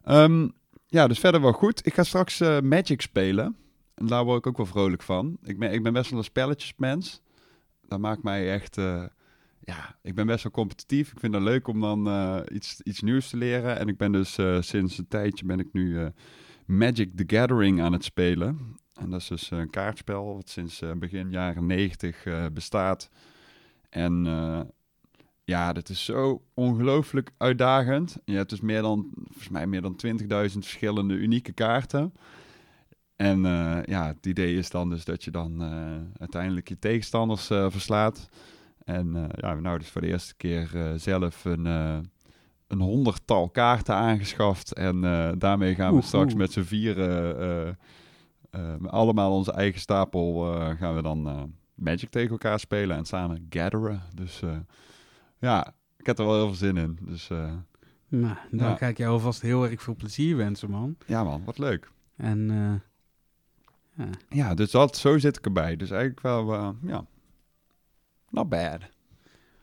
Ehm, 0.04 0.48
ja, 0.86 1.06
dus 1.06 1.18
verder 1.18 1.40
wel 1.40 1.52
goed. 1.52 1.86
Ik 1.86 1.94
ga 1.94 2.02
straks 2.02 2.40
eh, 2.40 2.60
Magic 2.60 3.00
spelen. 3.00 3.56
En 3.94 4.06
daar 4.06 4.24
word 4.24 4.38
ik 4.38 4.46
ook 4.46 4.56
wel 4.56 4.66
vrolijk 4.66 5.02
van. 5.02 5.36
Ik 5.42 5.58
ben, 5.58 5.72
ik 5.72 5.82
ben 5.82 5.92
best 5.92 6.10
wel 6.10 6.18
een 6.18 6.24
spelletjesmens. 6.24 7.22
Dat 7.88 7.98
maakt 7.98 8.22
mij 8.22 8.52
echt... 8.52 8.76
ja, 9.60 9.96
ik 10.02 10.14
ben 10.14 10.26
best 10.26 10.42
wel 10.42 10.52
competitief. 10.52 11.12
Ik 11.12 11.20
vind 11.20 11.34
het 11.34 11.42
leuk 11.42 11.68
om 11.68 11.80
dan 11.80 12.08
iets, 12.52 12.80
iets 12.80 13.00
nieuws 13.00 13.28
te 13.28 13.36
leren. 13.36 13.78
En 13.78 13.88
ik 13.88 13.96
ben 13.96 14.12
dus 14.12 14.38
sinds 14.60 14.98
een 14.98 15.08
tijdje 15.08 15.44
ben 15.46 15.58
ik 15.58 15.68
nu 15.72 16.10
Magic 16.66 17.10
the 17.16 17.24
Gathering 17.36 17.80
aan 17.82 17.92
het 17.92 18.04
spelen. 18.04 18.76
En 18.98 19.10
dat 19.10 19.20
is 19.20 19.26
dus 19.26 19.50
een 19.50 19.70
kaartspel 19.70 20.34
wat 20.34 20.48
sinds 20.48 20.82
eh, 20.82 20.90
begin 20.92 21.30
jaren 21.30 21.66
90 21.66 22.24
eh, 22.24 22.44
bestaat. 22.52 23.10
En 23.90 24.26
eh, 24.26 24.60
ja, 25.44 25.72
dat 25.72 25.88
is 25.88 26.04
zo 26.04 26.42
ongelooflijk 26.54 27.30
uitdagend. 27.36 28.16
Je 28.24 28.36
hebt 28.36 28.50
dus 28.50 28.60
meer 28.60 28.82
dan, 28.82 29.10
volgens 29.24 29.48
mij 29.48 29.66
meer 29.66 29.82
dan 29.82 30.00
20.000 30.06 30.26
verschillende 30.28 31.14
unieke 31.14 31.52
kaarten. 31.52 32.12
En 33.16 33.44
eh, 33.46 33.78
ja, 33.84 34.06
het 34.06 34.26
idee 34.26 34.56
is 34.56 34.70
dan 34.70 34.88
dus 34.90 35.04
dat 35.04 35.24
je 35.24 35.30
dan 35.30 35.62
eh, 35.62 36.20
uiteindelijk 36.20 36.68
je 36.68 36.78
tegenstanders 36.78 37.50
eh, 37.50 37.66
verslaat. 37.70 38.28
En 38.84 39.16
eh, 39.16 39.24
ja, 39.36 39.54
nou 39.54 39.78
dus 39.78 39.88
voor 39.88 40.00
de 40.00 40.06
eerste 40.06 40.34
keer 40.36 40.70
eh, 40.74 40.92
zelf 40.96 41.44
een, 41.44 41.66
eh, 41.66 41.98
een 42.66 42.80
honderdtal 42.80 43.48
kaarten 43.50 43.94
aangeschaft. 43.94 44.72
En 44.72 45.04
eh, 45.04 45.28
daarmee 45.38 45.74
gaan 45.74 45.88
we 45.90 45.94
Oeh, 45.96 46.04
straks 46.04 46.30
oeh. 46.32 46.40
met 46.40 46.52
z'n 46.52 46.62
vieren, 46.62 47.38
eh, 47.38 47.68
eh, 47.68 47.74
allemaal 48.86 49.32
onze 49.32 49.52
eigen 49.52 49.80
stapel, 49.80 50.54
eh, 50.60 50.76
gaan 50.76 50.94
we 50.94 51.02
dan 51.02 51.28
eh, 51.28 51.42
Magic 51.74 52.10
tegen 52.10 52.30
elkaar 52.30 52.60
spelen 52.60 52.96
en 52.96 53.04
samen 53.04 53.46
gatheren. 53.50 54.02
Dus 54.14 54.42
eh, 54.42 54.56
ja, 55.38 55.74
ik 55.96 56.06
heb 56.06 56.18
er 56.18 56.24
wel 56.24 56.34
heel 56.34 56.46
veel 56.46 56.54
zin 56.54 56.76
in. 56.76 56.98
Dus 57.02 57.30
eh, 57.30 57.52
Nou, 58.08 58.34
dan 58.50 58.68
Ja. 58.68 58.76
ga 58.76 58.86
ik 58.86 58.96
jou 58.98 59.12
alvast 59.12 59.40
heel 59.42 59.68
erg 59.68 59.82
veel 59.82 59.94
plezier 59.96 60.36
wensen, 60.36 60.70
man. 60.70 60.96
ja 61.06 61.24
man, 61.24 61.44
wat 61.44 61.58
leuk. 61.58 61.90
En 62.16 62.50
eh, 62.50 64.04
ja. 64.06 64.10
Ja, 64.28 64.54
dus 64.54 64.70
dat, 64.70 64.96
zo 64.96 65.18
zit 65.18 65.36
ik 65.36 65.44
erbij. 65.44 65.76
Dus 65.76 65.90
eigenlijk 65.90 66.20
wel, 66.20 66.54
eh, 66.54 66.68
ja, 66.82 67.04
not 68.30 68.48
bad. 68.48 68.80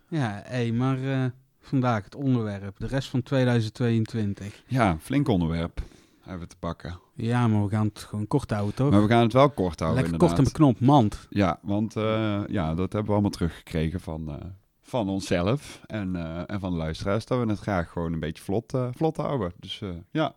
Ja, 0.07 0.41
hé, 0.45 0.71
maar 0.71 1.03
eh, 1.03 1.25
vandaag 1.59 2.03
het 2.03 2.15
onderwerp. 2.15 2.79
De 2.79 2.88
rest 2.88 3.09
van 3.09 3.21
2022. 3.23 4.63
Ja, 4.67 4.97
flink 5.00 5.27
onderwerp 5.27 5.81
hebben 6.24 6.42
we 6.42 6.48
te 6.48 6.58
pakken. 6.60 7.00
Ja, 7.15 7.48
maar 7.48 7.63
we 7.63 7.70
gaan 7.70 7.86
het 7.88 8.00
gewoon 8.00 8.27
kort 8.27 8.50
houden, 8.50 8.75
toch? 8.75 8.89
Maar 8.92 9.01
we 9.01 9.08
gaan 9.08 9.24
het 9.24 9.34
wel 9.34 9.50
kort 9.50 9.80
houden 9.80 10.01
Lekker 10.03 10.13
inderdaad. 10.13 10.38
kort 10.38 10.48
en 10.48 10.53
beknopt, 10.53 10.80
mand. 10.80 11.27
Ja, 11.30 11.60
want 11.62 11.96
eh, 11.96 12.42
ja, 12.48 12.68
dat 12.75 12.92
hebben 12.94 13.06
we 13.06 13.12
allemaal 13.12 13.30
teruggekregen 13.30 14.00
van, 14.00 14.30
eh, 14.30 14.36
van 14.82 15.10
onszelf 15.10 15.82
en, 15.86 16.15
eh, 16.15 16.42
en 16.46 16.60
van 16.60 16.72
de 16.72 16.77
luisteraars. 16.77 17.25
Dat 17.25 17.39
we 17.46 17.50
het 17.50 17.60
graag 17.60 17.89
gewoon 17.92 18.13
een 18.13 18.20
beetje 18.20 18.44
vlot, 18.44 18.74
vlot 18.92 19.18
houden. 19.18 19.53
Dus 19.60 19.82
ja, 20.12 20.34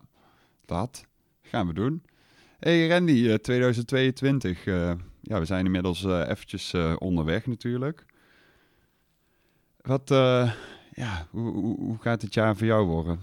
dat 0.65 1.05
gaan 1.41 1.67
we 1.67 1.73
doen. 1.73 2.03
hey 2.59 2.87
Randy, 2.87 3.27
eh, 3.29 3.33
2022. 3.35 4.65
eh, 4.65 4.91
ja, 5.21 5.39
we 5.39 5.45
zijn 5.45 5.65
inmiddels 5.65 6.03
eventjes 6.03 6.73
onderweg 6.97 7.45
natuurlijk. 7.45 8.05
Wat, 9.81 10.09
ja, 10.91 11.27
hoe, 11.29 11.51
hoe, 11.51 11.77
hoe 11.79 11.97
gaat 11.99 12.21
het 12.21 12.33
jaar 12.33 12.55
voor 12.55 12.67
jou 12.67 12.85
worden? 12.85 13.19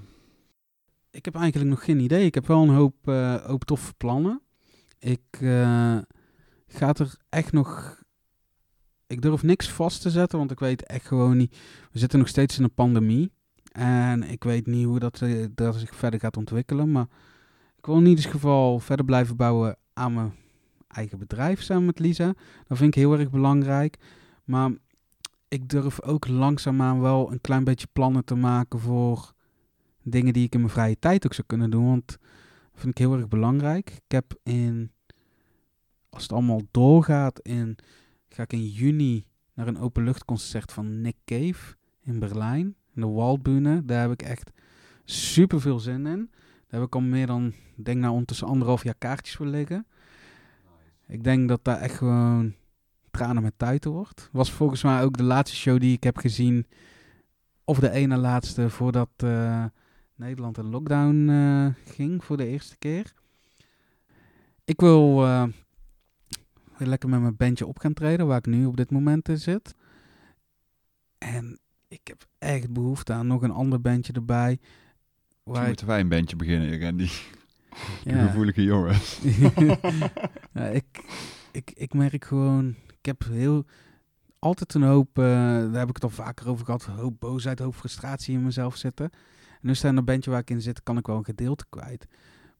Ik 1.14 1.24
heb 1.24 1.34
eigenlijk 1.34 1.70
nog 1.70 1.84
geen 1.84 2.00
idee. 2.00 2.24
Ik 2.24 2.34
heb 2.34 2.46
wel 2.46 2.62
een 2.62 2.74
hoop, 2.74 3.08
eh, 3.08 3.54
toffe 3.54 3.94
plannen. 3.94 4.40
Ik 4.98 5.20
eh, 5.30 5.98
ga 6.66 6.94
er 6.94 7.16
echt 7.28 7.52
nog... 7.52 8.02
Ik 9.06 9.22
durf 9.22 9.42
niks 9.42 9.68
vast 9.70 10.02
te 10.02 10.10
zetten, 10.10 10.38
want 10.38 10.50
ik 10.50 10.58
weet 10.58 10.86
echt 10.86 11.06
gewoon 11.06 11.36
niet... 11.36 11.56
We 11.92 11.98
zitten 11.98 12.18
nog 12.18 12.28
steeds 12.28 12.58
in 12.58 12.64
een 12.64 12.74
pandemie. 12.74 13.32
En 13.72 14.22
ik 14.22 14.44
weet 14.44 14.66
niet 14.66 14.84
hoe 14.84 14.98
dat, 14.98 15.20
eh, 15.20 15.46
dat 15.54 15.74
zich 15.74 15.94
verder 15.94 16.20
gaat 16.20 16.36
ontwikkelen. 16.36 16.92
Maar 16.92 17.06
ik 17.76 17.86
wil 17.86 17.96
in 17.96 18.06
ieder 18.06 18.24
geval 18.24 18.78
verder 18.78 19.04
blijven 19.04 19.36
bouwen 19.36 19.76
aan 19.92 20.14
mijn 20.14 20.34
eigen 20.88 21.18
bedrijf 21.18 21.62
samen 21.62 21.84
met 21.84 21.98
Lisa. 21.98 22.34
Dat 22.66 22.78
vind 22.78 22.96
ik 22.96 23.02
heel 23.02 23.18
erg 23.18 23.30
belangrijk. 23.30 23.96
Maar 24.44 24.70
ik 25.48 25.68
durf 25.68 26.02
ook 26.02 26.28
langzaamaan 26.28 27.00
wel 27.00 27.32
een 27.32 27.40
klein 27.40 27.64
beetje 27.64 27.86
plannen 27.92 28.24
te 28.24 28.34
maken 28.34 28.78
voor 28.78 29.34
dingen 30.04 30.32
die 30.32 30.44
ik 30.44 30.54
in 30.54 30.60
mijn 30.60 30.72
vrije 30.72 30.98
tijd 30.98 31.26
ook 31.26 31.34
zou 31.34 31.46
kunnen 31.46 31.70
doen. 31.70 31.86
Want 31.86 32.06
dat 32.06 32.80
vind 32.80 32.88
ik 32.88 32.98
heel 32.98 33.16
erg 33.16 33.28
belangrijk. 33.28 33.90
Ik 33.90 34.02
heb 34.12 34.34
in, 34.42 34.90
als 36.08 36.22
het 36.22 36.32
allemaal 36.32 36.62
doorgaat, 36.70 37.40
in, 37.40 37.76
ga 38.28 38.42
ik 38.42 38.52
in 38.52 38.66
juni 38.66 39.26
naar 39.54 39.66
een 39.66 39.78
openluchtconcert 39.78 40.72
van 40.72 41.00
Nick 41.00 41.16
Cave 41.24 41.76
in 42.02 42.18
Berlijn. 42.18 42.76
In 42.94 43.00
de 43.00 43.06
Waldbühne. 43.06 43.84
Daar 43.84 44.00
heb 44.00 44.10
ik 44.10 44.22
echt 44.22 44.50
super 45.04 45.60
veel 45.60 45.78
zin 45.78 46.06
in. 46.06 46.30
Daar 46.68 46.80
heb 46.80 46.82
ik 46.82 46.94
al 46.94 47.00
meer 47.00 47.26
dan, 47.26 47.52
denk 47.76 47.98
nou 47.98 48.12
ondertussen 48.12 48.46
anderhalf 48.46 48.84
jaar 48.84 48.94
kaartjes 48.98 49.36
voor 49.36 49.46
liggen. 49.46 49.86
Ik 51.06 51.24
denk 51.24 51.48
dat 51.48 51.64
daar 51.64 51.80
echt 51.80 51.96
gewoon 51.96 52.54
tranen 53.10 53.42
met 53.42 53.54
tuiten 53.56 53.90
wordt. 53.90 54.28
Was 54.32 54.52
volgens 54.52 54.82
mij 54.82 55.02
ook 55.02 55.16
de 55.16 55.22
laatste 55.22 55.56
show 55.56 55.80
die 55.80 55.92
ik 55.92 56.04
heb 56.04 56.16
gezien. 56.16 56.66
Of 57.64 57.78
de 57.78 57.90
ene 57.90 58.16
laatste 58.16 58.70
voordat 58.70 59.08
eh, 59.16 59.64
Nederland 60.16 60.58
in 60.58 60.70
lockdown 60.70 61.28
eh, 61.28 61.92
ging 61.94 62.24
voor 62.24 62.36
de 62.36 62.46
eerste 62.46 62.76
keer. 62.78 63.12
Ik 64.64 64.80
wil 64.80 65.24
eh, 65.24 65.44
weer 66.78 66.88
lekker 66.88 67.08
met 67.08 67.20
mijn 67.20 67.36
bandje 67.36 67.66
op 67.66 67.78
gaan 67.78 67.92
treden, 67.92 68.26
waar 68.26 68.38
ik 68.38 68.46
nu 68.46 68.66
op 68.66 68.76
dit 68.76 68.90
moment 68.90 69.28
in 69.28 69.38
zit. 69.38 69.74
En 71.18 71.58
ik 71.88 72.00
heb 72.04 72.26
echt 72.38 72.72
behoefte 72.72 73.12
aan 73.12 73.26
nog 73.26 73.42
een 73.42 73.50
ander 73.50 73.80
bandje 73.80 74.12
erbij. 74.12 74.58
Waar 75.42 75.66
moeten 75.66 75.86
wij 75.86 76.00
een 76.00 76.08
bandje 76.08 76.36
beginnen, 76.36 76.80
Randy? 76.80 77.08
De 78.04 78.10
ja. 78.10 78.26
gevoelige 78.26 78.62
jongens. 78.62 79.20
ja, 80.52 80.66
ik, 80.68 81.04
ik, 81.52 81.70
ik 81.74 81.94
merk 81.94 82.24
gewoon, 82.24 82.76
ik 82.86 83.06
heb 83.06 83.24
heel, 83.24 83.64
altijd 84.38 84.74
een 84.74 84.82
hoop, 84.82 85.18
eh, 85.18 85.24
daar 85.24 85.78
heb 85.78 85.88
ik 85.88 85.94
het 85.94 86.04
al 86.04 86.10
vaker 86.10 86.48
over 86.48 86.64
gehad, 86.64 86.86
een 86.86 86.94
hoop 86.94 87.20
boosheid, 87.20 87.58
een 87.58 87.64
hoop 87.64 87.74
frustratie 87.74 88.34
in 88.34 88.42
mezelf 88.42 88.76
zitten. 88.76 89.10
Nu 89.64 89.74
staat 89.74 89.96
een 89.96 90.04
bandje 90.04 90.30
waar 90.30 90.40
ik 90.40 90.50
in 90.50 90.62
zit, 90.62 90.82
kan 90.82 90.98
ik 90.98 91.06
wel 91.06 91.16
een 91.16 91.24
gedeelte 91.24 91.64
kwijt. 91.70 92.06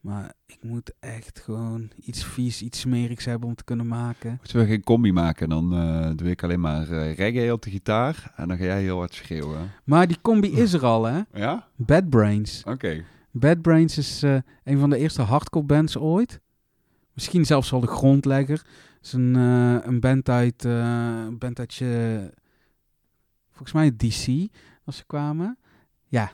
Maar 0.00 0.32
ik 0.46 0.58
moet 0.62 0.92
echt 1.00 1.40
gewoon 1.40 1.90
iets 1.96 2.24
vies, 2.24 2.62
iets 2.62 2.80
smerigs 2.80 3.24
hebben 3.24 3.48
om 3.48 3.54
te 3.54 3.64
kunnen 3.64 3.86
maken. 3.86 4.30
Moeten 4.30 4.58
we 4.58 4.66
geen 4.66 4.82
combi 4.82 5.12
maken, 5.12 5.48
dan 5.48 5.74
eh, 5.74 6.10
doe 6.16 6.30
ik 6.30 6.42
alleen 6.42 6.60
maar 6.60 6.90
eh, 6.90 7.14
reggae 7.14 7.52
op 7.52 7.62
de 7.62 7.70
gitaar 7.70 8.32
en 8.36 8.48
dan 8.48 8.56
ga 8.56 8.64
jij 8.64 8.80
heel 8.82 8.98
hard 8.98 9.14
schreeuwen. 9.14 9.70
Maar 9.84 10.06
die 10.06 10.20
combi 10.22 10.52
is 10.52 10.72
er 10.72 10.84
al, 10.84 11.04
hè? 11.04 11.20
Ja? 11.32 11.68
Bad 11.76 12.08
Brains. 12.08 12.62
Oké. 12.66 13.04
Bad 13.30 13.62
Brains 13.62 13.98
is 13.98 14.22
eh, 14.22 14.36
een 14.64 14.78
van 14.78 14.90
de 14.90 14.98
eerste 14.98 15.22
hardcore 15.22 15.64
bands 15.64 15.98
ooit. 15.98 16.40
Misschien 17.12 17.44
zelfs 17.44 17.72
al 17.72 17.80
de 17.80 17.86
grondlegger. 17.86 18.58
Het 18.96 19.06
is 19.06 19.12
een, 19.12 19.34
een 19.34 20.00
band 20.00 20.28
uit, 20.28 20.64
een 20.64 21.38
band 21.38 21.58
uit 21.58 21.74
je, 21.74 22.30
volgens 23.50 23.72
mij 23.72 23.96
DC, 23.96 24.52
als 24.84 24.96
ze 24.96 25.04
kwamen. 25.06 25.58
Ja, 26.08 26.32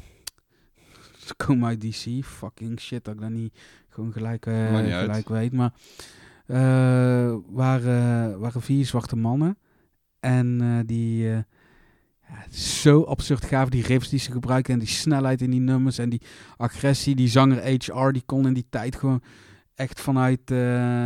ze 1.38 1.46
komen 1.46 1.68
uit 1.68 1.80
DC. 1.80 2.24
Fucking 2.24 2.80
shit, 2.80 3.04
dat 3.04 3.14
ik 3.14 3.20
dat 3.20 3.30
niet 3.30 3.58
gewoon 3.88 4.12
gelijk, 4.12 4.46
eh, 4.46 4.74
uit. 4.74 5.00
gelijk 5.00 5.28
weet. 5.28 5.52
Maar 5.52 5.72
eh 6.46 7.34
waren, 7.50 8.38
waren 8.40 8.62
vier 8.62 8.86
zwarte 8.86 9.16
mannen. 9.16 9.58
En 10.20 10.60
eh, 10.60 10.78
die... 10.86 11.22
ja, 11.22 11.44
zo 12.50 13.02
absurd 13.02 13.44
gaaf, 13.44 13.68
die 13.68 13.82
riffs 13.82 14.08
die 14.08 14.18
ze 14.18 14.32
gebruiken 14.32 14.72
en 14.72 14.78
die 14.78 14.88
snelheid 14.88 15.42
in 15.42 15.50
die 15.50 15.60
nummers 15.60 15.98
en 15.98 16.08
die 16.08 16.22
agressie. 16.56 17.14
Die 17.14 17.28
zanger 17.28 17.62
HR, 17.62 18.10
die 18.10 18.22
kon 18.26 18.46
in 18.46 18.54
die 18.54 18.66
tijd 18.70 18.96
gewoon 18.96 19.22
echt 19.74 20.00
vanuit 20.00 20.40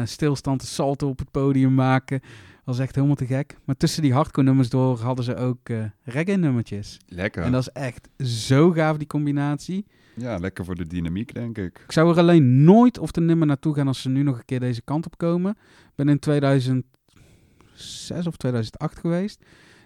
stilstand 0.08 0.62
een 0.62 0.68
salto 0.68 1.08
op 1.08 1.18
het 1.18 1.30
podium 1.30 1.74
maken. 1.74 2.20
was 2.64 2.78
echt 2.78 2.94
helemaal 2.94 3.16
te 3.16 3.26
gek. 3.26 3.56
Maar 3.64 3.76
tussen 3.76 4.02
die 4.02 4.12
hardcore 4.12 4.46
nummers 4.46 4.68
door 4.68 4.98
hadden 5.00 5.24
ze 5.24 5.36
ook 5.36 5.68
eh 5.68 5.84
reggae 6.02 6.36
nummertjes. 6.36 7.00
Lekker. 7.06 7.42
En 7.42 7.52
dat 7.52 7.60
is 7.60 7.68
echt 7.68 8.08
zo 8.18 8.70
gaaf, 8.70 8.96
die 8.96 9.06
combinatie. 9.06 9.86
Ja, 10.16 10.38
lekker 10.38 10.64
voor 10.64 10.74
de 10.74 10.86
dynamiek, 10.86 11.34
denk 11.34 11.58
ik. 11.58 11.80
Ik 11.84 11.92
zou 11.92 12.10
er 12.10 12.18
alleen 12.18 12.64
nooit 12.64 12.98
of 12.98 13.10
te 13.10 13.20
nimmer 13.20 13.46
naartoe 13.46 13.74
gaan 13.74 13.86
als 13.86 14.02
ze 14.02 14.08
nu 14.08 14.22
nog 14.22 14.38
een 14.38 14.44
keer 14.44 14.60
deze 14.60 14.82
kant 14.82 15.06
op 15.06 15.18
komen. 15.18 15.50
Ik 15.84 15.92
ben 15.94 16.08
in 16.08 16.18
2006 16.18 18.26
of 18.26 18.36
2008 18.36 18.98
geweest. 18.98 19.44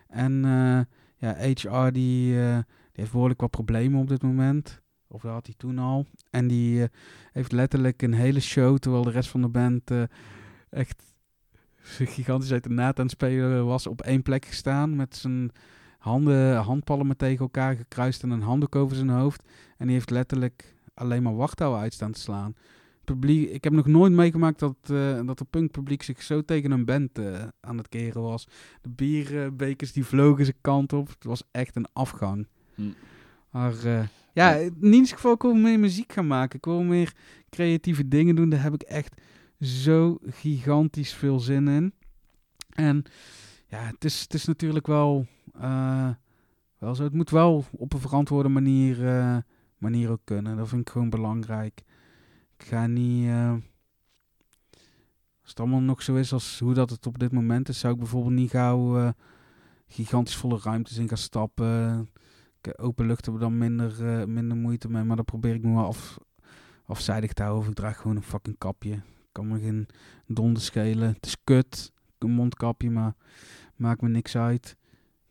En 0.08 0.44
eh, 0.44 0.80
ja, 1.16 1.36
HR 1.36 1.90
die, 1.92 2.40
eh, 2.40 2.54
die 2.54 2.64
heeft 2.92 3.12
behoorlijk 3.12 3.40
wat 3.40 3.50
problemen 3.50 4.00
op 4.00 4.08
dit 4.08 4.22
moment. 4.22 4.80
Of 5.08 5.22
dat 5.22 5.32
had 5.32 5.46
hij 5.46 5.54
toen 5.58 5.78
al. 5.78 6.06
En 6.30 6.48
die 6.48 6.82
eh, 6.82 6.88
heeft 7.32 7.52
letterlijk 7.52 8.02
een 8.02 8.14
hele 8.14 8.40
show, 8.40 8.78
terwijl 8.78 9.02
de 9.02 9.10
rest 9.10 9.30
van 9.30 9.40
de 9.40 9.48
band 9.48 9.90
echt 10.70 11.02
gigantisch 11.86 12.52
uit 12.52 12.62
de 12.62 12.70
naad 12.70 12.98
aan 12.98 13.04
het 13.04 13.14
spelen 13.14 13.66
was, 13.66 13.86
op 13.86 14.02
één 14.02 14.22
plek 14.22 14.44
gestaan 14.44 14.96
met 14.96 15.16
zijn 15.16 15.50
handen, 16.08 16.56
handpalmen 16.56 17.16
tegen 17.16 17.38
elkaar 17.38 17.76
gekruist 17.76 18.22
en 18.22 18.30
een 18.30 18.42
handdoek 18.42 18.76
over 18.76 18.96
zijn 18.96 19.08
hoofd. 19.08 19.42
En 19.76 19.86
die 19.86 19.94
heeft 19.94 20.10
letterlijk 20.10 20.74
alleen 20.94 21.22
maar 21.22 21.36
wachttouwen 21.36 21.80
uitstaan 21.80 22.12
te 22.12 22.20
slaan. 22.20 22.54
Publiek, 23.04 23.50
ik 23.50 23.64
heb 23.64 23.72
nog 23.72 23.86
nooit 23.86 24.12
meegemaakt 24.12 24.58
dat, 24.58 24.76
eh 24.82 25.20
dat 25.26 25.38
het 25.38 25.50
punkpubliek 25.50 26.02
zich 26.02 26.22
zo 26.22 26.42
tegen 26.42 26.70
een 26.70 26.84
band 26.84 27.18
eh, 27.18 27.42
aan 27.60 27.76
het 27.76 27.88
keren 27.88 28.22
was. 28.22 28.48
De 28.82 28.88
bierbekers 28.88 29.92
die 29.92 30.04
vlogen 30.04 30.44
zijn 30.44 30.56
kant 30.60 30.92
op. 30.92 31.08
Het 31.08 31.24
was 31.24 31.42
echt 31.50 31.76
een 31.76 31.86
afgang. 31.92 32.46
Hm. 32.74 32.82
Maar 33.50 33.84
eh, 33.84 34.06
ja, 34.32 34.54
in 34.54 34.92
ieder 34.92 35.08
geval 35.08 35.32
ik 35.32 35.42
wil 35.42 35.54
meer 35.54 35.78
muziek 35.78 36.12
gaan 36.12 36.26
maken. 36.26 36.58
Ik 36.58 36.64
wil 36.64 36.82
meer 36.82 37.12
creatieve 37.50 38.08
dingen 38.08 38.34
doen. 38.34 38.48
Daar 38.48 38.62
heb 38.62 38.74
ik 38.74 38.82
echt 38.82 39.20
zo 39.60 40.18
gigantisch 40.26 41.12
veel 41.12 41.40
zin 41.40 41.68
in. 41.68 41.92
En 42.68 43.04
ja, 43.66 43.82
het 43.82 44.04
is, 44.04 44.20
het 44.20 44.34
is 44.34 44.44
natuurlijk 44.44 44.86
wel, 44.86 45.26
eh, 45.60 46.10
wel 46.78 46.94
zo. 46.94 47.02
Het 47.04 47.12
moet 47.14 47.30
wel 47.30 47.64
op 47.70 47.92
een 47.92 48.00
verantwoorde 48.00 48.48
manier, 48.48 49.08
eh, 49.08 49.36
manier 49.78 50.10
ook 50.10 50.20
kunnen. 50.24 50.56
Dat 50.56 50.68
vind 50.68 50.80
ik 50.80 50.88
gewoon 50.88 51.10
belangrijk. 51.10 51.82
Ik 52.56 52.64
ga 52.64 52.86
niet... 52.86 53.26
eh, 53.26 53.52
als 55.40 55.50
het 55.50 55.60
allemaal 55.60 55.80
nog 55.80 56.02
zo 56.02 56.14
is 56.14 56.32
als 56.32 56.58
hoe 56.58 56.74
dat 56.74 56.90
het 56.90 57.06
op 57.06 57.18
dit 57.18 57.32
moment 57.32 57.68
is, 57.68 57.78
zou 57.78 57.92
ik 57.92 57.98
bijvoorbeeld 57.98 58.34
niet 58.34 58.50
gauw 58.50 59.12
gigantisch 59.88 60.36
volle 60.36 60.58
ruimtes 60.62 60.96
in 60.96 61.08
gaan 61.08 61.16
stappen. 61.16 62.08
Open 62.76 63.06
lucht 63.06 63.24
hebben 63.24 63.42
we 63.42 63.48
dan 63.48 63.58
minder, 63.58 64.28
minder 64.28 64.56
moeite 64.56 64.90
mee, 64.90 65.04
maar 65.04 65.16
dat 65.16 65.24
probeer 65.24 65.54
ik 65.54 65.62
me 65.62 65.74
wel 65.74 65.86
af, 65.86 66.18
afzijdig 66.84 67.32
te 67.32 67.42
houden. 67.42 67.68
Ik 67.68 67.74
draag 67.74 67.96
gewoon 68.00 68.16
een 68.16 68.22
fucking 68.22 68.58
kapje. 68.58 69.00
Kan 69.32 69.48
me 69.48 69.60
geen 69.60 69.88
donder 70.26 70.62
schelen. 70.62 71.12
Het 71.12 71.26
is 71.26 71.36
kut, 71.44 71.92
een 72.18 72.30
mondkapje, 72.30 72.90
maar 72.90 73.14
maakt 73.76 74.00
me 74.00 74.08
niks 74.08 74.36
uit. 74.36 74.76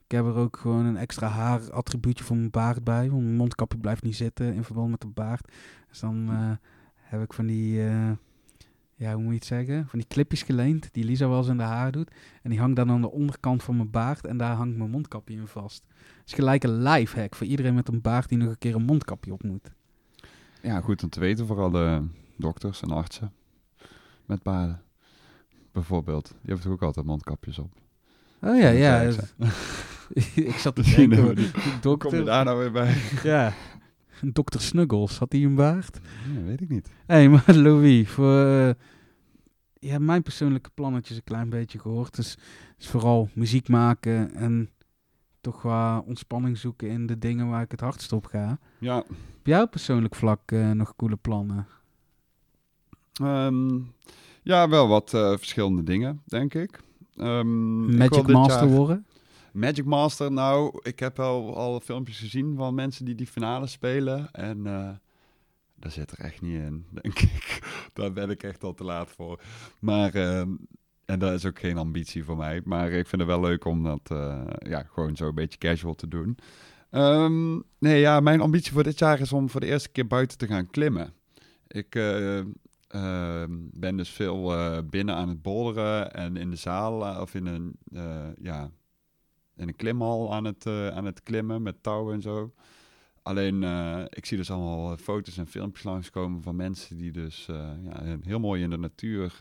Ik 0.07 0.15
heb 0.15 0.25
er 0.25 0.35
ook 0.35 0.57
gewoon 0.57 0.85
een 0.85 0.97
extra 0.97 1.27
haarattribuutje 1.27 2.23
voor 2.23 2.35
mijn 2.35 2.49
baard 2.49 2.83
bij. 2.83 3.09
Want 3.09 3.23
mijn 3.23 3.35
mondkapje 3.35 3.77
blijft 3.77 4.03
niet 4.03 4.15
zitten 4.15 4.53
in 4.53 4.63
verband 4.63 4.89
met 4.89 5.01
de 5.01 5.07
baard. 5.07 5.51
Dus 5.89 5.99
dan 5.99 6.27
eh, 6.29 6.51
heb 6.95 7.21
ik 7.21 7.33
van 7.33 7.45
die, 7.45 7.85
eh, 7.85 8.11
ja, 8.95 9.13
hoe 9.13 9.21
moet 9.21 9.31
je 9.31 9.37
het 9.37 9.45
zeggen? 9.45 9.87
Van 9.87 9.99
die 9.99 10.07
clipjes 10.07 10.41
geleend, 10.41 10.89
die 10.91 11.03
Lisa 11.03 11.27
wel 11.27 11.37
eens 11.37 11.47
in 11.47 11.57
de 11.57 11.63
haar 11.63 11.91
doet. 11.91 12.11
En 12.41 12.49
die 12.49 12.59
hangt 12.59 12.75
dan 12.75 12.89
aan 12.91 13.01
de 13.01 13.11
onderkant 13.11 13.63
van 13.63 13.75
mijn 13.75 13.89
baard 13.89 14.25
en 14.25 14.37
daar 14.37 14.55
hangt 14.55 14.77
mijn 14.77 14.89
mondkapje 14.89 15.35
in 15.35 15.47
vast. 15.47 15.83
Het 15.87 16.27
is 16.27 16.33
gelijk 16.33 16.63
een 16.63 16.81
lifehack 16.81 17.35
voor 17.35 17.47
iedereen 17.47 17.75
met 17.75 17.87
een 17.87 18.01
baard 18.01 18.29
die 18.29 18.37
nog 18.37 18.49
een 18.49 18.57
keer 18.57 18.75
een 18.75 18.85
mondkapje 18.85 19.33
op 19.33 19.43
moet. 19.43 19.71
Ja, 20.61 20.81
goed 20.81 21.03
om 21.03 21.09
te 21.09 21.19
weten 21.19 21.47
voor 21.47 21.61
alle 21.61 22.07
dokters 22.37 22.81
en 22.81 22.91
artsen 22.91 23.33
met 24.25 24.41
paarden. 24.41 24.81
Bijvoorbeeld. 25.71 26.27
Die 26.27 26.37
hebben 26.41 26.63
toch 26.63 26.73
ook 26.73 26.83
altijd 26.83 27.05
mondkapjes 27.05 27.59
op. 27.59 27.71
Oh 28.41 28.57
ja, 28.57 28.69
ja. 28.69 29.11
Ik 30.35 30.55
zat 30.57 30.75
te 30.75 30.81
denken, 30.95 31.35
de 31.35 31.97
Kom 31.97 32.15
je 32.15 32.23
daar 32.23 32.45
nou 32.45 32.57
weer 32.59 32.71
bij? 32.71 32.95
ja, 33.23 33.53
dokter 34.21 34.61
Snuggles, 34.61 35.17
had 35.17 35.31
hij 35.31 35.43
een 35.43 35.55
baard? 35.55 35.99
Ja, 36.35 36.41
weet 36.43 36.61
ik 36.61 36.69
niet. 36.69 36.89
Hé, 37.05 37.15
hey, 37.15 37.29
maar 37.29 37.55
Louis, 37.55 38.09
voor 38.09 38.45
eh, 38.45 38.69
ja, 39.73 39.99
mijn 39.99 40.21
persoonlijke 40.23 40.69
plannetjes 40.73 41.17
een 41.17 41.23
klein 41.23 41.49
beetje 41.49 41.79
gehoord. 41.79 42.15
Dus, 42.15 42.37
dus 42.77 42.87
vooral 42.87 43.29
muziek 43.33 43.67
maken 43.67 44.33
en 44.35 44.69
toch 45.41 45.61
wel 45.61 46.03
ontspanning 46.07 46.57
zoeken 46.57 46.89
in 46.89 47.05
de 47.07 47.17
dingen 47.17 47.49
waar 47.49 47.61
ik 47.61 47.71
het 47.71 47.79
hardst 47.79 48.11
op 48.13 48.25
ga. 48.25 48.59
Ja, 48.79 48.97
Op 49.37 49.45
jouw 49.53 49.67
persoonlijk 49.67 50.15
vlak 50.15 50.51
eh, 50.51 50.71
nog 50.71 50.95
coole 50.95 51.15
plannen? 51.15 51.67
ehm, 53.13 53.79
ja 54.43 54.69
wel 54.69 54.87
wat 54.87 55.13
eh, 55.13 55.29
verschillende 55.29 55.83
dingen, 55.83 56.21
denk 56.25 56.53
ik. 56.53 56.79
Wil 57.13 57.43
Magic 57.43 58.27
Master 58.27 58.67
jaar- 58.67 58.75
worden? 58.75 59.05
Magic 59.57 59.85
Master, 59.85 60.31
nou, 60.31 60.79
ik 60.83 60.99
heb 60.99 61.17
wel 61.17 61.55
al 61.55 61.79
filmpjes 61.79 62.19
gezien 62.19 62.55
van 62.55 62.75
mensen 62.75 63.05
die 63.05 63.15
die 63.15 63.27
finale 63.27 63.67
spelen. 63.67 64.31
En 64.31 64.67
eh 64.67 64.89
daar 65.79 65.91
zit 65.91 66.11
er 66.11 66.19
echt 66.19 66.41
niet 66.41 66.59
in, 66.59 66.85
denk 67.01 67.19
ik. 67.19 67.59
Daar 67.93 68.13
ben 68.13 68.29
ik 68.29 68.43
echt 68.43 68.63
al 68.63 68.73
te 68.73 68.83
laat 68.83 69.09
voor. 69.09 69.41
Maar, 69.79 70.13
ehm, 70.13 70.49
en 71.05 71.19
dat 71.19 71.33
is 71.33 71.45
ook 71.45 71.59
geen 71.59 71.77
ambitie 71.77 72.23
voor 72.23 72.37
mij. 72.37 72.61
Maar 72.63 72.91
ik 72.91 73.07
vind 73.07 73.21
het 73.21 73.31
wel 73.31 73.41
leuk 73.41 73.65
om 73.65 73.83
dat 73.83 74.11
eh, 74.11 74.43
ja, 74.59 74.83
gewoon 74.83 75.15
zo 75.15 75.27
een 75.27 75.35
beetje 75.35 75.57
casual 75.57 75.95
te 75.95 76.07
doen. 76.07 76.37
Ehm, 76.89 77.59
nee, 77.79 77.99
ja, 77.99 78.19
mijn 78.19 78.41
ambitie 78.41 78.73
voor 78.73 78.83
dit 78.83 78.99
jaar 78.99 79.19
is 79.19 79.33
om 79.33 79.49
voor 79.49 79.59
de 79.59 79.67
eerste 79.67 79.89
keer 79.89 80.07
buiten 80.07 80.37
te 80.37 80.47
gaan 80.47 80.67
klimmen. 80.67 81.13
Ik 81.67 81.95
eh, 81.95 82.37
ehm, 82.87 83.51
ben 83.71 83.97
dus 83.97 84.09
veel 84.09 84.53
eh, 84.53 84.77
binnen 84.89 85.15
aan 85.15 85.29
het 85.29 85.41
bolderen 85.41 86.13
en 86.13 86.37
in 86.37 86.49
de 86.49 86.55
zaal 86.55 87.05
eh, 87.05 87.21
of 87.21 87.35
in 87.35 87.45
een, 87.45 87.77
eh, 87.93 88.27
ja, 88.41 88.71
in 89.57 89.67
een 89.67 89.75
klimhal 89.75 90.33
aan 90.33 90.45
het, 90.45 90.65
eh, 90.65 90.87
aan 90.87 91.05
het 91.05 91.23
klimmen 91.23 91.61
met 91.61 91.83
touwen 91.83 92.13
en 92.13 92.21
zo. 92.21 92.53
Alleen, 93.21 93.63
eh, 93.63 94.03
ik 94.09 94.25
zie 94.25 94.37
dus 94.37 94.51
allemaal 94.51 94.91
eh, 94.91 94.97
foto's 94.97 95.37
en 95.37 95.47
filmpjes 95.47 95.83
langskomen 95.83 96.41
van 96.41 96.55
mensen 96.55 96.97
die 96.97 97.11
dus 97.11 97.45
ja, 97.83 98.17
heel 98.21 98.39
mooi 98.39 98.63
in 98.63 98.69
de 98.69 98.77
natuur 98.77 99.37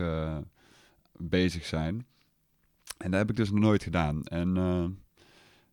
bezig 1.17 1.65
zijn. 1.65 2.07
En 2.99 3.11
dat 3.11 3.21
heb 3.21 3.31
ik 3.31 3.37
dus 3.37 3.51
nog 3.51 3.61
nooit 3.61 3.83
gedaan. 3.83 4.23
En 4.23 4.49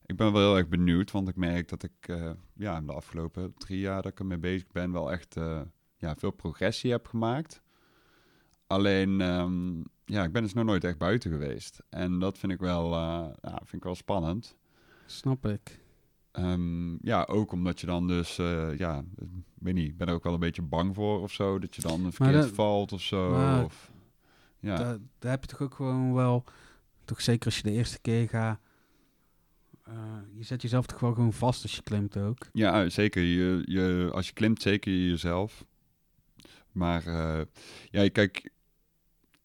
ik 0.05 0.15
ben 0.15 0.31
wel 0.31 0.41
heel 0.41 0.57
erg 0.57 0.67
benieuwd, 0.67 1.11
want 1.11 1.27
ik 1.27 1.35
merk 1.35 1.69
dat 1.69 1.83
ik 1.83 2.17
ja, 2.53 2.81
de 2.81 2.93
afgelopen 2.93 3.53
drie 3.57 3.79
jaar 3.79 4.01
dat 4.01 4.11
ik 4.11 4.19
ermee 4.19 4.37
bezig 4.37 4.67
ben, 4.71 4.91
wel 4.91 5.11
echt 5.11 5.35
ja, 5.97 6.15
veel 6.15 6.31
progressie 6.31 6.91
heb 6.91 7.07
gemaakt. 7.07 7.61
Alleen, 8.67 9.21
ehm, 9.21 9.81
ja, 10.05 10.23
ik 10.23 10.31
ben 10.31 10.41
dus 10.43 10.53
nog 10.53 10.65
nooit 10.65 10.83
echt 10.83 10.97
buiten 10.97 11.31
geweest. 11.31 11.83
En 11.89 12.19
dat 12.19 12.37
vind 12.37 12.51
ik 12.51 12.59
wel, 12.59 12.85
eh, 12.93 13.27
ja, 13.41 13.55
vind 13.57 13.73
ik 13.73 13.83
wel 13.83 13.95
spannend. 13.95 14.55
Snap 15.05 15.45
ik. 15.45 15.79
Ehm, 16.31 17.05
ja, 17.07 17.23
ook 17.23 17.51
omdat 17.51 17.79
je 17.79 17.85
dan 17.85 18.07
dus, 18.07 18.37
eh, 18.37 18.77
ja, 18.77 19.03
weet 19.53 19.73
niet, 19.73 19.89
ik 19.89 19.97
ben 19.97 20.07
er 20.07 20.13
ook 20.13 20.23
wel 20.23 20.33
een 20.33 20.39
beetje 20.39 20.61
bang 20.61 20.95
voor 20.95 21.21
of 21.21 21.31
zo. 21.31 21.59
Dat 21.59 21.75
je 21.75 21.81
dan 21.81 22.11
verkeerd 22.13 22.41
dat- 22.43 22.51
valt 22.51 22.91
of 22.91 23.01
zo. 23.01 23.61
of, 23.63 23.91
ja. 24.59 24.75
Daar, 25.19 25.31
heb 25.31 25.41
je 25.41 25.47
toch 25.47 25.61
ook 25.61 25.73
gewoon 25.73 26.13
wel, 26.13 26.43
toch 27.05 27.21
zeker 27.21 27.45
als 27.45 27.57
je 27.57 27.63
de 27.63 27.71
eerste 27.71 27.99
keer 28.01 28.29
gaat, 28.29 28.59
eh, 29.83 29.93
je 30.35 30.43
zet 30.43 30.61
jezelf 30.61 30.85
toch 30.85 30.99
wel 30.99 31.13
gewoon 31.13 31.33
vast 31.33 31.63
als 31.63 31.75
je 31.75 31.81
klimt 31.81 32.17
ook. 32.17 32.47
Ja, 32.53 32.89
zeker. 32.89 33.21
Je, 33.23 33.61
je, 33.65 34.09
als 34.13 34.27
je 34.27 34.33
klimt, 34.33 34.61
zeker 34.61 34.91
jezelf. 34.93 35.65
Maar 36.71 37.03
ja, 37.89 38.09
kijk, 38.09 38.49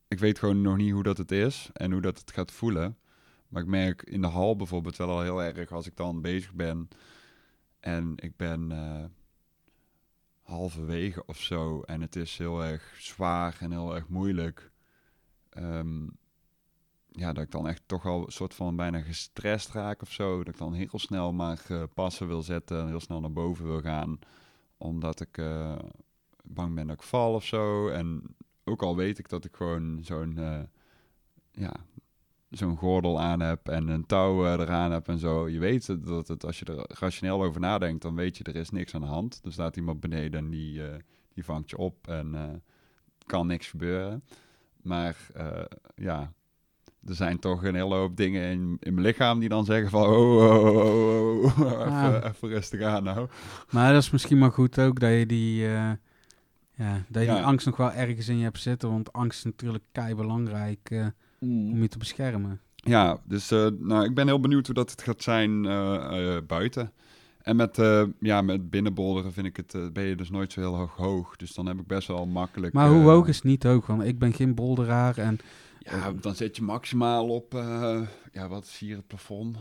ik 0.08 0.18
weet 0.18 0.38
gewoon 0.38 0.62
nog 0.62 0.76
niet 0.76 0.92
hoe 0.92 1.02
dat 1.02 1.18
het 1.18 1.32
is 1.32 1.70
en 1.72 1.92
hoe 1.92 2.00
dat 2.00 2.18
het 2.18 2.32
gaat 2.32 2.52
voelen. 2.52 2.98
Maar 3.48 3.62
ik 3.62 3.68
merk 3.68 4.02
in 4.02 4.20
de 4.20 4.26
hal 4.26 4.56
bijvoorbeeld 4.56 4.96
wel 4.96 5.10
al 5.10 5.22
heel 5.22 5.42
erg 5.42 5.72
als 5.72 5.86
ik 5.86 5.96
dan 5.96 6.20
bezig 6.20 6.52
ben 6.52 6.88
en 7.80 8.12
ik 8.16 8.36
ben 8.36 8.72
eh, 8.72 9.04
halverwege 10.42 11.26
of 11.26 11.40
zo 11.40 11.80
en 11.80 12.00
het 12.00 12.16
is 12.16 12.38
heel 12.38 12.64
erg 12.64 12.94
zwaar 12.98 13.56
en 13.60 13.70
heel 13.70 13.94
erg 13.94 14.08
moeilijk. 14.08 14.70
Ehm, 15.50 16.06
ja, 17.10 17.32
dat 17.32 17.44
ik 17.44 17.50
dan 17.50 17.68
echt 17.68 17.82
toch 17.86 18.06
al 18.06 18.24
een 18.24 18.32
soort 18.32 18.54
van 18.54 18.76
bijna 18.76 19.00
gestrest 19.00 19.68
raak 19.68 20.02
of 20.02 20.12
zo. 20.12 20.38
Dat 20.38 20.54
ik 20.54 20.58
dan 20.58 20.72
heel 20.72 20.98
snel 20.98 21.32
maar 21.32 21.60
eh, 21.68 21.82
passen 21.94 22.26
wil 22.26 22.42
zetten 22.42 22.80
en 22.80 22.86
heel 22.86 23.00
snel 23.00 23.20
naar 23.20 23.32
boven 23.32 23.64
wil 23.66 23.80
gaan. 23.80 24.18
Omdat 24.76 25.20
ik 25.20 25.38
eh, 25.38 25.78
bang 26.42 26.74
ben 26.74 26.86
dat 26.86 26.96
ik 26.96 27.02
val 27.02 27.34
of 27.34 27.44
zo. 27.44 27.88
En 27.88 28.36
ook 28.68 28.82
al 28.82 28.96
weet 28.96 29.18
ik 29.18 29.28
dat 29.28 29.44
ik 29.44 29.56
gewoon 29.56 29.98
zo'n 30.02 30.38
eh, 30.38 30.60
ja, 31.52 31.72
zo'n 32.50 32.76
gordel 32.76 33.20
aan 33.20 33.40
heb 33.40 33.68
en 33.68 33.88
een 33.88 34.06
touw 34.06 34.44
eh, 34.44 34.52
eraan 34.52 34.92
heb 34.92 35.08
en 35.08 35.18
zo. 35.18 35.48
Je 35.48 35.58
weet 35.58 36.06
dat 36.06 36.28
het, 36.28 36.44
als 36.44 36.58
je 36.58 36.64
er 36.64 36.84
rationeel 36.98 37.42
over 37.42 37.60
nadenkt, 37.60 38.02
dan 38.02 38.14
weet 38.14 38.36
je 38.36 38.44
er 38.44 38.56
is 38.56 38.70
niks 38.70 38.94
aan 38.94 39.00
de 39.00 39.06
hand. 39.06 39.40
Er 39.44 39.52
staat 39.52 39.76
iemand 39.76 40.00
beneden 40.00 40.40
en 40.40 40.50
die, 40.50 40.86
eh, 40.86 40.96
die 41.34 41.44
vangt 41.44 41.70
je 41.70 41.76
op 41.76 42.08
en 42.08 42.62
kan 43.26 43.46
niks 43.46 43.68
gebeuren. 43.68 44.24
Maar 44.82 45.16
ja, 45.94 46.32
er 47.04 47.14
zijn 47.14 47.38
toch 47.38 47.64
een 47.64 47.74
hele 47.74 47.94
hoop 47.94 48.16
dingen 48.16 48.50
in, 48.50 48.76
in 48.80 48.94
mijn 48.94 49.06
lichaam 49.06 49.38
die 49.38 49.48
dan 49.48 49.64
zeggen 49.64 49.90
van... 49.90 50.06
Oh, 50.06 50.36
oh, 50.36 51.44
oh, 51.44 51.60
oh, 51.60 52.24
even, 52.24 52.48
rustig 52.48 52.82
aan 52.82 53.04
nou. 53.04 53.28
Maar 53.70 53.92
dat 53.92 54.02
is 54.02 54.10
misschien 54.10 54.38
maar 54.38 54.52
goed 54.52 54.78
ook 54.78 55.00
dat 55.00 55.10
je 55.10 55.26
die, 55.26 55.66
ja, 56.78 57.02
dat 57.08 57.22
je 57.22 57.28
Ja. 57.28 57.34
die 57.34 57.44
angst 57.44 57.66
nog 57.66 57.76
wel 57.76 57.92
ergens 57.92 58.28
in 58.28 58.36
je 58.38 58.42
hebt 58.44 58.60
zitten. 58.60 58.90
Want 58.90 59.12
angst 59.12 59.38
is 59.38 59.44
natuurlijk 59.44 59.84
kei 59.92 60.14
belangrijk 60.14 60.90
eh, 60.90 61.06
om 61.40 61.82
je 61.82 61.88
te 61.88 61.98
beschermen. 61.98 62.60
Ja, 62.74 63.20
dus 63.24 63.50
eh, 63.50 63.66
nou, 63.78 64.04
ik 64.04 64.14
ben 64.14 64.26
heel 64.26 64.40
benieuwd 64.40 64.66
hoe 64.66 64.74
dat 64.74 64.90
het 64.90 65.02
gaat 65.02 65.22
zijn 65.22 65.66
eh, 65.66 66.36
buiten. 66.46 66.92
En 67.42 67.56
met, 67.56 67.78
eh, 67.78 68.02
ja, 68.20 68.42
met 68.42 68.70
binnenbolderen 68.70 69.32
vind 69.32 69.46
ik 69.46 69.56
het, 69.56 69.92
ben 69.92 70.04
je 70.04 70.14
dus 70.16 70.30
nooit 70.30 70.52
zo 70.52 70.60
heel 70.60 70.76
hoog 70.76 70.96
hoog. 70.96 71.36
Dus 71.36 71.54
dan 71.54 71.66
heb 71.66 71.78
ik 71.78 71.86
best 71.86 72.08
wel 72.08 72.26
makkelijk... 72.26 72.72
Maar 72.72 72.88
hoe 72.90 73.02
hoog 73.10 73.28
is 73.28 73.42
niet 73.42 73.62
hoog? 73.62 73.86
Want 73.86 74.02
ik 74.04 74.18
ben 74.18 74.32
geen 74.32 74.54
bolderaar 74.54 75.18
en 75.18 75.38
Ja, 75.78 76.12
dan 76.20 76.34
zit 76.34 76.56
je 76.56 76.62
maximaal 76.62 77.28
op, 77.28 77.52
ja, 78.32 78.48
wat 78.48 78.64
is 78.64 78.78
hier 78.78 78.96
het 78.96 79.06
plafond? 79.06 79.56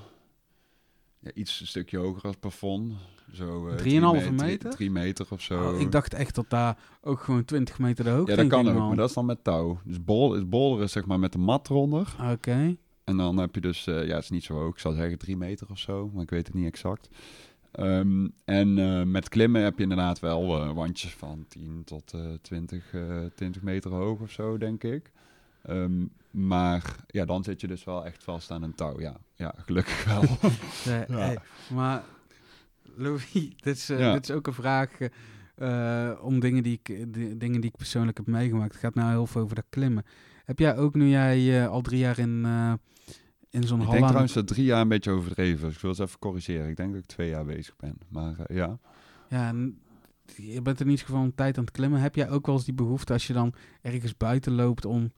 Ja, 1.28 1.34
iets 1.34 1.60
een 1.60 1.68
stukje 1.68 1.98
hoger 1.98 2.24
als 2.24 2.32
het 2.32 2.40
plafond. 2.40 2.94
Zo, 3.34 3.68
eh, 3.68 3.76
drie 3.76 4.02
3,5 4.02 4.32
meter? 4.32 4.70
Drie 4.70 4.92
meter 4.92 5.26
of 5.30 5.42
zo. 5.42 5.74
oh, 5.74 5.80
ik 5.80 5.92
dacht 5.92 6.14
echt 6.14 6.36
dat 6.36 6.50
daar 6.50 6.78
ook 7.02 7.20
gewoon 7.20 7.46
20 7.46 7.80
meter 7.80 8.04
de 8.04 8.10
hoogte 8.10 8.32
ja, 8.32 8.38
dat 8.38 8.48
kan 8.48 8.60
ging, 8.60 8.72
ook, 8.72 8.80
man. 8.80 8.88
maar 8.88 8.98
dat 8.98 9.10
is 9.10 9.16
dan 9.16 9.26
met 9.26 9.44
touw. 9.44 9.80
Dus 9.84 10.04
bol, 10.04 10.36
is 10.36 10.50
bolderen 10.50 10.90
zeg 10.90 11.06
maar 11.06 11.20
met 11.20 11.32
de 11.32 11.38
mat 11.38 11.70
eronder. 11.70 12.16
Oké. 12.32 12.78
En 13.04 13.18
dan 13.18 13.38
heb 13.38 13.56
je 13.56 13.62
dus, 13.62 13.88
eh, 13.88 14.08
ja, 14.08 14.16
het 14.16 14.24
is 14.24 14.30
niet 14.30 14.44
zo 14.44 14.54
hoog. 14.54 14.74
Ik 14.74 14.80
zou 14.80 14.96
zeggen 14.96 15.18
drie 15.18 15.38
meter 15.38 15.68
of 15.70 15.80
zo, 15.80 16.10
maar 16.14 16.24
ik 16.24 16.30
weet 16.30 16.48
het 16.48 16.56
niet 16.56 16.66
exact. 16.66 17.10
Ehm, 17.72 18.28
en 18.46 18.78
eh, 18.78 19.04
met 19.04 19.30
klimmen 19.30 19.62
heb 19.62 19.78
je 19.78 19.84
inderdaad 19.84 20.20
wel 20.20 20.62
eh, 20.62 20.74
wandjes 20.74 21.14
van 21.14 21.46
10 21.48 21.82
tot 21.86 22.14
eh 22.14 22.34
20, 22.42 22.94
eh 22.94 23.26
20 23.36 23.62
meter 23.62 23.92
hoog 23.92 24.20
of 24.20 24.32
zo, 24.32 24.58
denk 24.58 24.84
ik. 24.84 25.12
Ehm, 25.68 26.06
maar 26.32 26.96
ja, 27.08 27.26
dan 27.26 27.44
zit 27.44 27.62
je 27.62 27.68
dus 27.68 27.84
wel 27.84 28.06
echt 28.06 28.24
vast 28.24 28.52
aan 28.52 28.64
een 28.64 28.76
touw. 28.76 29.00
Ja, 29.00 29.18
ja 29.36 29.54
gelukkig 29.58 30.04
wel. 30.06 30.22
Nee, 30.86 31.04
Ja. 31.08 31.18
hey, 31.18 31.38
maar 31.74 32.04
Louis, 32.96 33.32
dit 33.64 33.76
is, 33.76 33.90
eh, 33.90 34.00
Ja. 34.00 34.14
dit 34.14 34.30
is 34.30 34.36
ook 34.36 34.48
een 34.48 34.54
vraag 34.54 34.90
eh, 35.56 36.12
om 36.22 36.40
dingen 36.40 36.64
die, 36.64 36.80
ik, 36.84 37.14
die, 37.14 37.38
dingen 37.38 37.62
die 37.62 37.70
ik 37.70 37.76
persoonlijk 37.78 38.18
heb 38.18 38.28
meegemaakt. 38.28 38.72
Het 38.72 38.82
gaat 38.82 38.96
nou 38.96 39.10
heel 39.10 39.28
veel 39.28 39.42
over 39.42 39.56
dat 39.56 39.66
klimmen. 39.70 40.04
Heb 40.46 40.60
jij 40.60 40.78
ook, 40.78 40.96
nu 40.96 41.08
jij 41.10 41.62
eh, 41.64 41.70
al 41.70 41.82
drie 41.82 42.00
jaar 42.00 42.20
in, 42.20 42.42
eh, 42.46 42.74
in 43.50 43.64
zo'n 43.64 43.78
ik 43.80 43.84
hal 43.84 43.92
denk 43.92 44.04
aan- 44.04 44.08
trouwens 44.10 44.34
dat 44.34 44.48
drie 44.48 44.66
jaar 44.66 44.82
een 44.82 44.88
beetje 44.88 45.12
overdreven 45.12 45.68
is. 45.68 45.76
Ik 45.76 45.82
wil 45.82 45.90
eens 45.90 46.00
even 46.00 46.20
corrigeren. 46.20 46.70
Ik 46.70 46.76
denk 46.76 46.92
dat 46.94 47.02
ik 47.02 47.08
twee 47.08 47.30
jaar 47.30 47.46
bezig 47.46 47.76
ben. 47.76 47.98
Maar 48.10 48.36
ja. 48.54 48.78
Ja, 49.30 49.54
je 50.36 50.62
bent 50.62 50.80
in 50.80 50.90
ieder 50.90 51.06
geval 51.06 51.24
een 51.24 51.36
tijd 51.36 51.58
aan 51.58 51.64
het 51.64 51.74
klimmen. 51.74 52.00
Heb 52.02 52.16
jij 52.16 52.30
ook 52.30 52.46
wel 52.46 52.56
eens 52.56 52.66
die 52.66 52.74
behoefte 52.74 53.14
als 53.14 53.28
je 53.28 53.34
dan 53.34 53.54
ergens 53.82 54.18
buiten 54.18 54.54
loopt 54.54 54.86
om 54.86 55.12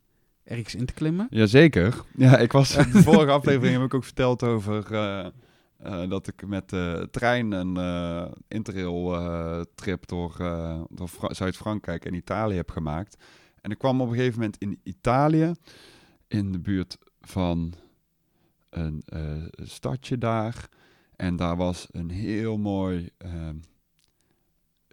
ergens 0.49 0.75
in 0.75 0.85
te 0.85 0.93
klimmen? 0.93 1.27
Jazeker. 1.29 2.01
Ja, 2.15 2.37
ik 2.37 2.51
was 2.51 2.75
in 2.75 2.91
de 2.91 3.03
vorige 3.03 3.31
aflevering 3.31 3.75
heb 3.75 3.85
ik 3.85 3.93
ook 3.93 4.03
verteld 4.03 4.43
over 4.43 4.93
eh, 4.93 5.25
eh, 5.77 6.09
dat 6.09 6.27
ik 6.27 6.47
met 6.47 6.69
de 6.69 7.07
trein 7.11 7.51
een 7.51 7.77
eh, 7.77 8.31
interrail 8.47 9.15
eh, 9.15 9.61
trip 9.75 10.07
door, 10.07 10.35
eh, 10.39 10.81
door 10.89 11.07
Fra- 11.07 11.33
Zuid-Frankrijk 11.33 12.05
en 12.05 12.13
Italië 12.13 12.55
heb 12.55 12.71
gemaakt. 12.71 13.17
En 13.61 13.71
ik 13.71 13.77
kwam 13.77 14.01
op 14.01 14.09
een 14.09 14.15
gegeven 14.15 14.39
moment 14.39 14.57
in 14.61 14.79
Italië, 14.83 15.51
in 16.27 16.51
de 16.51 16.59
buurt 16.59 16.97
van 17.21 17.73
een 18.69 19.01
eh, 19.05 19.43
stadje 19.51 20.17
daar. 20.17 20.67
En 21.15 21.35
daar 21.35 21.55
was 21.55 21.87
een 21.91 22.09
heel 22.09 22.57
mooi, 22.57 23.09
ehm, 23.17 23.55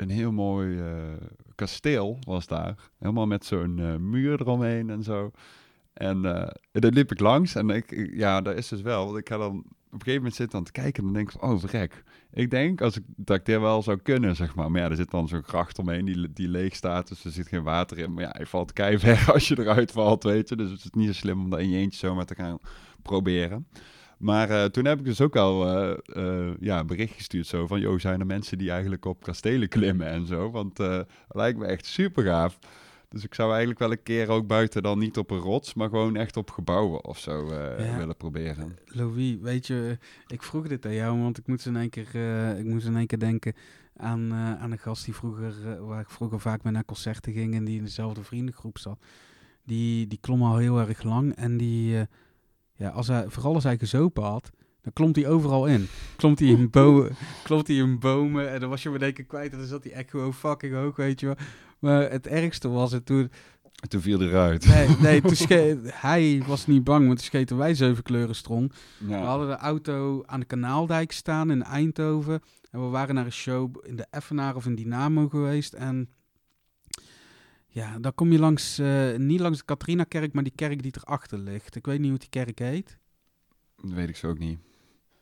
een 0.01 0.11
heel 0.11 0.33
mooi 0.33 0.81
eh, 0.81 1.27
kasteel 1.55 2.19
was 2.21 2.47
daar. 2.47 2.75
Helemaal 2.99 3.27
met 3.27 3.45
zo'n 3.45 3.79
eh, 3.79 3.97
muur 3.97 4.41
eromheen 4.41 4.91
en 4.91 5.03
zo. 5.03 5.31
En 5.93 6.25
eh 6.25 6.51
daar 6.73 6.91
liep 6.91 7.13
ik 7.13 7.21
langs 7.21 7.55
en 7.55 7.71
ik, 7.71 8.11
ja, 8.13 8.41
daar 8.41 8.55
is 8.55 8.69
dus 8.69 8.81
wel. 8.81 9.07
Want 9.07 9.19
ik 9.19 9.29
ga 9.29 9.37
dan 9.37 9.65
op 9.87 9.93
een 9.93 9.99
gegeven 9.99 10.15
moment 10.15 10.35
zitten 10.35 10.59
aan 10.59 10.65
te 10.65 10.73
kijken 10.73 10.99
en 10.99 11.05
dan 11.05 11.13
denk 11.13 11.33
ik 11.33 11.43
oh 11.43 11.59
vrek. 11.59 12.05
Ik 12.33 12.51
denk 12.51 12.81
als 12.81 12.97
ik, 12.97 13.03
dat 13.17 13.37
ik 13.37 13.45
dit 13.45 13.61
wel 13.61 13.83
zou 13.83 13.97
kunnen, 13.97 14.37
zeg 14.37 14.55
maar. 14.55 14.71
Maar 14.71 14.81
ja, 14.81 14.91
er 14.91 14.97
zit 14.97 15.11
dan 15.11 15.29
zo'n 15.29 15.43
gracht 15.43 15.79
omheen 15.79 16.05
die, 16.05 16.33
die 16.33 16.49
leeg 16.49 16.75
staat, 16.75 17.09
dus 17.09 17.25
er 17.25 17.31
zit 17.31 17.49
geen 17.49 17.63
water 17.63 17.99
in. 17.99 18.15
Maar 18.15 18.25
ja, 18.25 18.35
je 18.39 18.47
valt 18.47 18.73
keihard 18.73 19.31
als 19.33 19.49
je 19.49 19.59
eruit 19.59 19.93
valt, 19.93 20.23
weet 20.23 20.49
je. 20.49 20.57
Dus 20.57 20.71
het 20.71 20.85
is 20.85 20.91
niet 20.91 21.07
zo 21.07 21.13
slim 21.13 21.41
om 21.41 21.51
dat 21.51 21.61
in 21.61 21.71
je 21.71 21.79
eentje 21.79 21.99
zomaar 21.99 22.25
te 22.25 22.35
gaan 22.35 22.59
proberen. 23.03 23.67
Maar 24.17 24.51
eh, 24.51 24.65
toen 24.65 24.85
heb 24.85 24.99
ik 24.99 25.05
dus 25.05 25.21
ook 25.21 25.37
al 25.37 25.67
eh, 25.67 25.97
eh, 26.07 26.55
ja, 26.61 26.79
een 26.79 26.87
bericht 26.87 27.15
gestuurd 27.15 27.47
zo 27.47 27.67
van... 27.67 27.81
...joh, 27.81 27.99
zijn 27.99 28.21
er 28.21 28.27
mensen 28.27 28.59
die 28.59 28.71
eigenlijk 28.71 29.05
op 29.05 29.23
kastelen 29.23 29.69
klimmen 29.69 30.07
en 30.07 30.27
zo? 30.27 30.51
Want 30.51 30.77
dat 30.77 31.07
lijkt 31.29 31.59
me 31.59 31.67
echt 31.67 31.87
super 31.87 32.25
gaaf. 32.25 32.59
Dus 33.09 33.25
ik 33.25 33.35
zou 33.35 33.49
eigenlijk 33.49 33.79
wel 33.79 33.91
een 33.91 34.03
keer 34.03 34.29
ook 34.29 34.47
buiten 34.47 34.83
dan 34.83 34.99
niet 34.99 35.19
op 35.19 35.31
een 35.31 35.39
rots... 35.39 35.75
...maar 35.75 35.89
gewoon 35.89 36.17
echt 36.17 36.37
op 36.37 36.51
gebouwen 36.51 37.05
of 37.05 37.19
zo 37.19 37.53
Ja. 37.55 37.97
willen 37.97 38.17
proberen. 38.17 38.77
Louis, 38.87 39.37
weet 39.41 39.67
je, 39.67 39.99
ik 40.27 40.43
vroeg 40.43 40.69
dit 40.69 40.87
aan 40.87 40.95
jou, 40.95 41.21
want 41.21 41.39
ik 41.39 41.47
moest 41.47 41.67
in 41.67 41.77
één 41.77 41.91
keer, 41.91 42.15
ik 42.59 42.65
moest 42.65 42.87
in 42.87 42.97
één 42.97 43.07
keer 43.07 43.19
denken 43.19 43.55
aan, 43.97 44.33
aan 44.35 44.73
een 44.73 44.79
gast 44.79 45.05
die 45.05 45.15
vroeger, 45.15 45.85
waar 45.87 46.01
ik 46.01 46.11
vroeger 46.11 46.41
vaak 46.41 46.63
mee 46.63 46.73
naar 46.73 46.85
concerten 46.85 47.33
ging 47.33 47.55
en 47.55 47.65
die 47.65 47.79
in 47.79 47.85
dezelfde 47.85 48.23
vriendengroep 48.23 48.79
zat. 48.79 48.99
Die, 49.65 50.07
die 50.07 50.19
klom 50.21 50.43
al 50.43 50.57
heel 50.57 50.79
erg 50.79 51.03
lang 51.03 51.35
en 51.35 51.57
die, 51.57 52.07
ja, 52.77 52.89
als 52.89 53.07
hij, 53.07 53.25
vooral 53.29 53.55
als 53.55 53.65
hij 53.65 53.79
gezopen 53.79 54.23
had, 54.23 54.51
dan 54.83 54.93
klomt 54.93 55.17
hij 55.17 55.29
overal 55.29 55.67
in. 55.67 55.89
Klomt 56.17 56.39
hij 56.39 56.49
in, 56.49 56.71
bomen, 56.81 57.17
klomt 57.43 57.67
hij 57.67 57.77
in 57.77 57.99
bomen 57.99 58.51
en 58.51 58.61
dan 58.61 58.69
was 58.69 58.83
je 58.83 58.91
me 58.91 58.99
denken 58.99 59.27
kwijt 59.27 59.53
en 59.53 59.59
dan 59.59 59.67
zat 59.67 59.85
hij 59.85 59.93
echt 59.93 60.11
gewoon 60.11 60.35
fucking 60.35 60.75
hoog, 60.75 60.97
weet 60.97 61.21
je 61.21 61.27
wel. 61.27 61.37
Maar 61.79 62.11
het 62.11 62.27
ergste 62.27 62.69
was 62.69 62.93
het 62.93 63.07
toen, 63.07 63.31
En 63.81 63.89
toen 63.89 64.01
viel 64.01 64.19
hij 64.19 64.29
eruit. 64.29 64.67
nee, 64.67 64.89
nee 65.21 65.21
toen 65.21 65.81
hij 65.85 66.43
was 66.47 66.67
niet 66.67 66.85
bang, 66.85 67.07
want 67.07 67.19
toen 67.19 67.27
scheten 67.27 67.57
wij 67.57 67.75
zeven 67.75 68.03
kleuren 68.03 68.35
strong. 68.35 68.73
Ja. 68.99 69.21
We 69.21 69.27
hadden 69.27 69.49
de 69.49 69.57
auto 69.57 70.23
aan 70.27 70.41
de 70.41 70.47
Kanaaldijk 70.47 71.13
staan 71.13 71.51
in 71.51 71.63
Eindhoven. 71.63 72.41
En 72.71 72.81
we 72.83 72.87
waren 72.89 73.15
naar 73.15 73.25
een 73.25 73.33
show 73.33 73.77
in 73.83 73.97
de 73.97 74.07
Effenaar 74.11 74.57
of 74.57 74.67
in 74.67 74.75
Dynamo 74.75 75.29
geweest. 75.29 75.73
En 75.73 76.11
ja, 77.77 77.99
dan 77.99 78.15
kom 78.15 78.33
je 78.33 78.39
langs, 78.39 78.79
eh, 78.79 79.17
niet 79.17 79.41
langs 79.41 79.59
de 79.59 79.65
Katrina-kerk, 79.65 80.33
maar 80.33 80.43
die 80.43 80.53
kerk 80.55 80.83
die 80.83 80.95
erachter 81.01 81.39
ligt. 81.39 81.77
Ik 81.77 81.87
weet 81.87 82.01
niet 82.01 82.11
hoe 82.11 82.19
die 82.19 82.29
kerk 82.29 82.59
heet. 82.59 82.99
Dat 83.77 83.91
weet 83.91 84.09
ik 84.09 84.17
zo 84.17 84.29
ook 84.29 84.39
niet. 84.39 84.59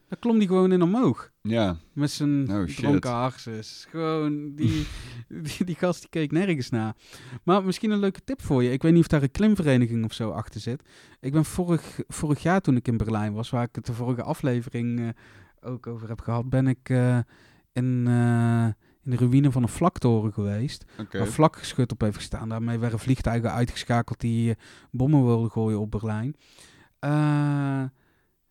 Daar 0.09 0.19
klom 0.19 0.39
die 0.39 0.49
gewoon 0.49 0.73
in 0.73 0.83
omhoog. 0.83 1.31
Ja, 1.43 1.77
Met 1.93 2.11
zijn 2.11 2.51
Oh, 2.51 2.65
dronken 2.65 3.11
harses. 3.11 3.87
Gewoon, 3.91 4.55
die, 4.55 4.87
die, 5.43 5.65
die 5.65 5.75
gast 5.75 6.01
die 6.01 6.09
keek 6.11 6.33
nergens 6.33 6.71
naar. 6.71 6.95
Maar 7.43 7.65
misschien 7.65 7.91
een 7.91 7.99
leuke 7.99 8.25
tip 8.25 8.43
voor 8.43 8.63
je. 8.63 8.71
Ik 8.71 8.83
weet 8.83 8.93
niet 8.93 9.01
of 9.03 9.09
daar 9.09 9.23
een 9.23 9.31
klimvereniging 9.31 10.05
of 10.05 10.13
zo 10.13 10.31
achter 10.31 10.61
zit. 10.61 10.83
Ik 11.21 11.33
ben 11.33 11.45
vorig, 11.45 12.01
vorig 12.09 12.43
jaar 12.43 12.61
toen 12.61 12.77
ik 12.77 12.89
in 12.89 12.97
Berlijn 12.97 13.33
was, 13.33 13.51
waar 13.51 13.65
ik 13.65 13.75
het 13.75 13.87
de 13.87 13.93
vorige 13.93 14.23
aflevering 14.23 15.01
eh, 15.01 15.09
ook 15.61 15.87
over 15.87 16.09
heb 16.09 16.21
gehad, 16.21 16.49
ben 16.49 16.67
ik 16.67 16.89
eh, 16.89 17.19
in, 17.73 18.07
in 19.05 19.11
de 19.11 19.17
ruïne 19.17 19.53
van 19.53 19.63
een 19.63 19.69
vlaktoren 19.69 20.33
geweest. 20.33 20.85
oké. 20.99 21.19
Waar 21.19 21.27
vlakgeschut 21.27 21.93
op 21.93 22.01
heeft 22.01 22.17
gestaan. 22.17 22.49
Daarmee 22.49 22.79
werden 22.79 22.99
vliegtuigen 22.99 23.53
uitgeschakeld 23.53 24.21
die 24.21 24.51
eh, 24.51 24.57
bommen 24.91 25.25
wilden 25.25 25.51
gooien 25.51 25.81
op 25.81 25.91
Berlijn. 25.91 26.37
Eh, 26.99 27.83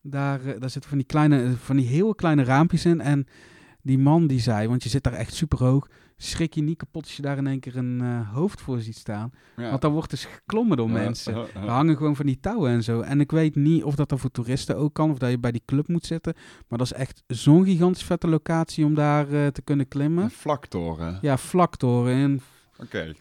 daar, 0.02 0.46
eh, 0.46 0.60
daar 0.60 0.70
zitten 0.70 0.90
van 0.90 0.98
die, 0.98 1.08
kleine, 1.08 1.56
van 1.58 1.76
die 1.76 1.88
heel 1.88 2.16
kleine 2.16 2.44
raampjes 2.44 2.86
in. 2.86 3.02
En 3.02 3.28
die 3.82 4.00
man 4.00 4.28
die 4.28 4.40
zei, 4.40 4.68
want 4.68 4.84
je 4.84 4.90
zit 4.90 5.04
daar 5.04 5.14
echt 5.14 5.34
super 5.34 5.60
hoog. 5.60 5.88
Schrik 6.24 6.54
je 6.54 6.62
niet 6.62 6.78
kapot 6.78 7.04
als 7.04 7.16
je 7.16 7.22
daar 7.22 7.38
in 7.38 7.48
één 7.48 7.60
keer 7.60 7.78
een 7.78 8.02
eh, 8.02 8.34
hoofd 8.34 8.62
voor 8.62 8.80
ziet 8.82 8.98
staan. 8.98 9.32
Ja. 9.56 9.70
Want 9.70 9.82
dan 9.82 9.92
wordt 9.92 10.10
dus 10.10 10.26
geklommen 10.26 10.78
door 10.78 10.88
Ja, 10.88 10.94
mensen. 10.94 11.34
uh, 11.34 11.40
Er 11.40 11.64
uh. 11.64 11.70
hangen 11.70 11.98
gewoon 11.98 12.16
van 12.16 12.26
die 12.26 12.40
touwen 12.40 12.72
en 12.72 12.84
zo. 12.84 13.02
En 13.02 13.20
ik 13.20 13.32
weet 13.32 13.56
niet 13.56 13.84
of 13.84 13.96
dat 13.96 14.10
dan 14.10 14.20
voor 14.20 14.32
toeristen 14.32 14.78
ook 14.78 14.94
kan. 14.94 15.12
Of 15.12 15.18
dat 15.18 15.30
je 15.30 15.40
bij 15.40 15.52
die 15.52 15.62
club 15.66 15.88
moet 15.88 16.06
zitten. 16.06 16.34
Maar 16.68 16.78
dat 16.78 16.88
is 16.88 16.94
echt 16.94 17.24
zo'n 17.28 17.64
gigantisch 17.66 18.04
vette 18.04 18.28
locatie 18.28 18.86
om 18.86 18.94
daar 18.96 19.32
eh, 19.32 19.48
te 19.48 19.62
kunnen 19.62 19.88
klimmen. 19.88 20.24
Een 20.24 20.32
vlaktoren. 20.32 21.18
Ja, 21.22 21.38
vlaktoren. 21.38 22.14
En 22.16 22.42
Oké. 22.78 23.14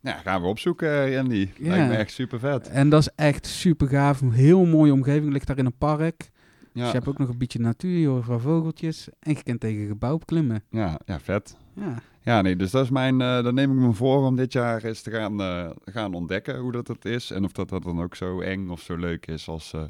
Nou, 0.00 0.18
gaan 0.18 0.40
we 0.42 0.46
opzoeken, 0.48 1.06
eh, 1.12 1.18
Andy. 1.18 1.48
Lijkt 1.58 1.88
me 1.88 1.94
echt 1.96 2.12
super 2.12 2.38
vet. 2.38 2.68
En 2.68 2.88
dat 2.88 3.00
is 3.00 3.08
echt 3.14 3.46
super 3.46 3.88
gaaf. 3.88 4.20
Een 4.20 4.32
heel 4.32 4.64
mooie 4.64 4.92
omgeving. 4.92 5.32
Ligt 5.32 5.46
daar 5.46 5.58
in 5.58 5.66
een 5.66 5.78
park. 5.78 6.30
Ja, 6.76 6.82
Dus 6.82 6.90
je 6.90 6.96
hebt 6.98 7.08
ook 7.08 7.18
nog 7.18 7.28
een 7.28 7.38
beetje 7.38 7.58
natuur. 7.60 7.98
Je 7.98 8.06
hoort 8.06 8.24
van 8.24 8.40
vogeltjes. 8.40 9.08
En 9.18 9.32
je 9.32 9.42
kunt 9.42 9.60
tegen 9.60 9.86
gebouw 9.86 10.18
klimmen. 10.18 10.64
ja, 10.70 11.00
ja, 11.04 11.20
vet. 11.20 11.56
Ja. 11.74 12.02
Ja, 12.20 12.42
nee, 12.42 12.56
dus 12.56 12.70
dat 12.70 12.84
is 12.84 12.90
mijn, 12.90 13.18
dan 13.18 13.54
neem 13.54 13.72
ik 13.72 13.78
me 13.78 13.92
voor 13.92 14.26
om 14.26 14.36
dit 14.36 14.52
jaar 14.52 14.84
eens 14.84 15.02
te 15.02 15.10
gaan, 15.10 15.40
eh, 15.40 15.70
gaan 15.84 16.14
ontdekken 16.14 16.58
hoe 16.58 16.72
dat 16.72 16.88
het 16.88 17.04
is. 17.04 17.30
En 17.30 17.44
of 17.44 17.52
dat, 17.52 17.68
dat 17.68 17.82
dan 17.82 18.02
ook 18.02 18.14
zo 18.14 18.40
eng 18.40 18.68
of 18.68 18.80
zo 18.80 18.96
leuk 18.96 19.26
is 19.26 19.48
als 19.48 19.72
eh, 19.72 19.84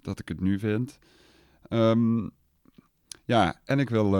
dat 0.00 0.18
ik 0.18 0.28
het 0.28 0.40
nu 0.40 0.58
vind. 0.58 0.98
Ehm, 1.68 2.28
ja, 3.24 3.60
en 3.64 3.78
ik 3.78 3.90
wil, 3.90 4.16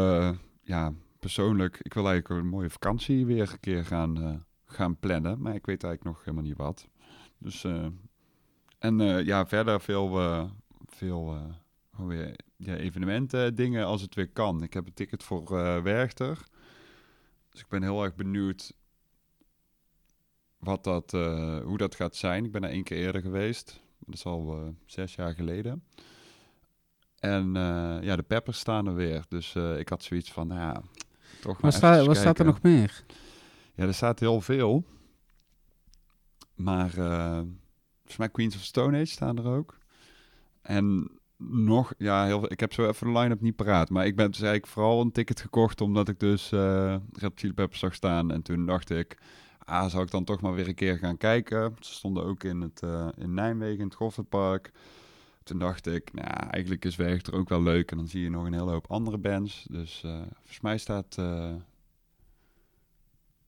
ja, 0.63 0.93
persoonlijk, 1.19 1.79
ik 1.83 1.95
wil 1.95 2.09
eigenlijk 2.09 2.41
een 2.41 2.49
mooie 2.49 2.71
vakantie 2.71 3.27
weer 3.27 3.51
een 3.53 3.61
keer 3.61 3.85
gaan, 3.85 4.45
gaan 4.67 4.97
plannen. 4.97 5.41
Maar 5.41 5.55
ik 5.55 5.67
weet 5.67 5.85
eigenlijk 5.85 6.17
nog 6.17 6.25
helemaal 6.25 6.49
niet 6.49 6.57
wat. 6.57 6.89
Dus, 7.39 7.67
en 8.79 8.99
ja, 9.25 9.47
verder 9.47 9.81
veel, 9.81 10.09
veel 10.87 11.39
eh, 11.99 12.07
weer, 12.07 12.39
ja, 12.57 12.75
evenementen, 12.77 13.55
dingen 13.55 13.87
als 13.87 14.03
het 14.03 14.15
weer 14.15 14.29
kan. 14.29 14.63
Ik 14.63 14.73
heb 14.73 14.87
een 14.87 14.95
ticket 14.95 15.23
voor 15.23 15.59
eh 15.59 15.83
Werchter. 15.83 16.43
Dus 17.51 17.61
ik 17.61 17.69
ben 17.69 17.83
heel 17.83 18.05
erg 18.05 18.15
benieuwd 18.15 18.73
wat 20.59 20.85
dat, 20.85 21.15
eh, 21.15 21.61
hoe 21.61 21.79
dat 21.79 21.95
gaat 21.95 22.17
zijn. 22.17 22.45
Ik 22.45 22.53
ben 22.53 22.65
er 22.65 22.71
één 22.71 22.85
keer 22.85 22.99
eerder 22.99 23.21
geweest. 23.21 23.81
Dat 23.99 24.15
is 24.15 24.25
al 24.25 24.57
eh, 24.57 24.69
zes 24.87 25.15
jaar 25.15 25.35
geleden. 25.35 25.85
En 27.19 27.57
eh, 27.57 27.99
ja, 28.01 28.17
de 28.17 28.23
peppers 28.23 28.59
staan 28.59 28.87
er 28.87 28.95
weer. 28.95 29.25
Dus 29.29 29.55
eh, 29.55 29.79
ik 29.79 29.89
had 29.89 30.03
zoiets 30.03 30.33
van, 30.33 30.47
nou 30.47 30.61
ja, 30.61 30.83
toch 31.41 31.53
maar 31.53 31.71
Wat, 31.71 31.75
sta, 31.75 32.05
wat 32.05 32.17
staat 32.17 32.39
er 32.39 32.45
nog 32.45 32.63
meer? 32.63 33.05
Ja, 33.75 33.85
er 33.85 33.95
staat 33.95 34.21
heel 34.21 34.41
veel. 34.41 34.85
Maar 36.55 36.99
eh 36.99 37.43
volgens 37.97 38.17
mij 38.17 38.29
Queens 38.29 38.57
of 38.57 38.63
Stone 38.63 38.97
Age 38.97 39.07
staan 39.07 39.39
er 39.39 39.47
ook. 39.47 39.79
En 40.63 41.11
nog, 41.39 41.95
ja, 41.99 42.25
heel, 42.25 42.53
ik 42.53 42.61
heb 42.61 42.73
zo 42.73 42.89
even 42.89 43.07
de 43.13 43.19
line-up 43.19 43.41
niet 43.41 43.57
paraat. 43.57 43.91
Maar 43.91 44.07
ik 44.07 44.17
ben 44.17 44.31
dus 44.31 44.41
eigenlijk 44.41 44.73
vooral 44.73 45.01
een 45.01 45.13
ticket 45.13 45.41
gekocht 45.41 45.81
omdat 45.81 46.09
ik 46.09 46.21
dus 46.21 46.53
eh 46.53 46.97
Red 47.13 47.33
Chili 47.35 47.53
Peppers 47.53 47.81
zag 47.81 47.95
staan. 47.95 48.31
En 48.31 48.43
toen 48.43 48.67
dacht 48.67 48.91
ik, 48.91 49.19
ah, 49.59 49.87
zou 49.91 50.03
ik 50.05 50.11
dan 50.11 50.25
toch 50.25 50.41
maar 50.41 50.55
weer 50.55 50.69
een 50.69 50.75
keer 50.75 50.99
gaan 50.99 51.17
kijken. 51.17 51.77
Ze 51.81 51.93
stonden 51.93 52.25
ook 52.25 52.45
in, 52.45 52.61
het, 52.61 52.83
eh, 52.83 53.09
in 53.17 53.35
Nijmegen, 53.35 53.79
in 53.79 53.85
het 53.85 53.95
Goffertpark. 53.95 54.73
Toen 55.43 55.59
dacht 55.59 55.87
ik, 55.87 56.13
nou, 56.13 56.29
eigenlijk 56.51 56.85
is 56.85 56.97
Werchter 56.97 57.35
ook 57.35 57.49
wel 57.49 57.63
leuk. 57.63 57.91
En 57.91 57.97
dan 57.97 58.09
zie 58.09 58.23
je 58.23 58.31
nog 58.31 58.45
een 58.45 58.53
hele 58.53 58.71
hoop 58.71 58.91
andere 58.91 59.19
bands. 59.19 59.67
Dus 59.71 60.03
eh 60.05 60.23
volgens 60.35 60.61
mij 60.61 60.79
staat... 60.79 61.19
eh, 61.19 61.55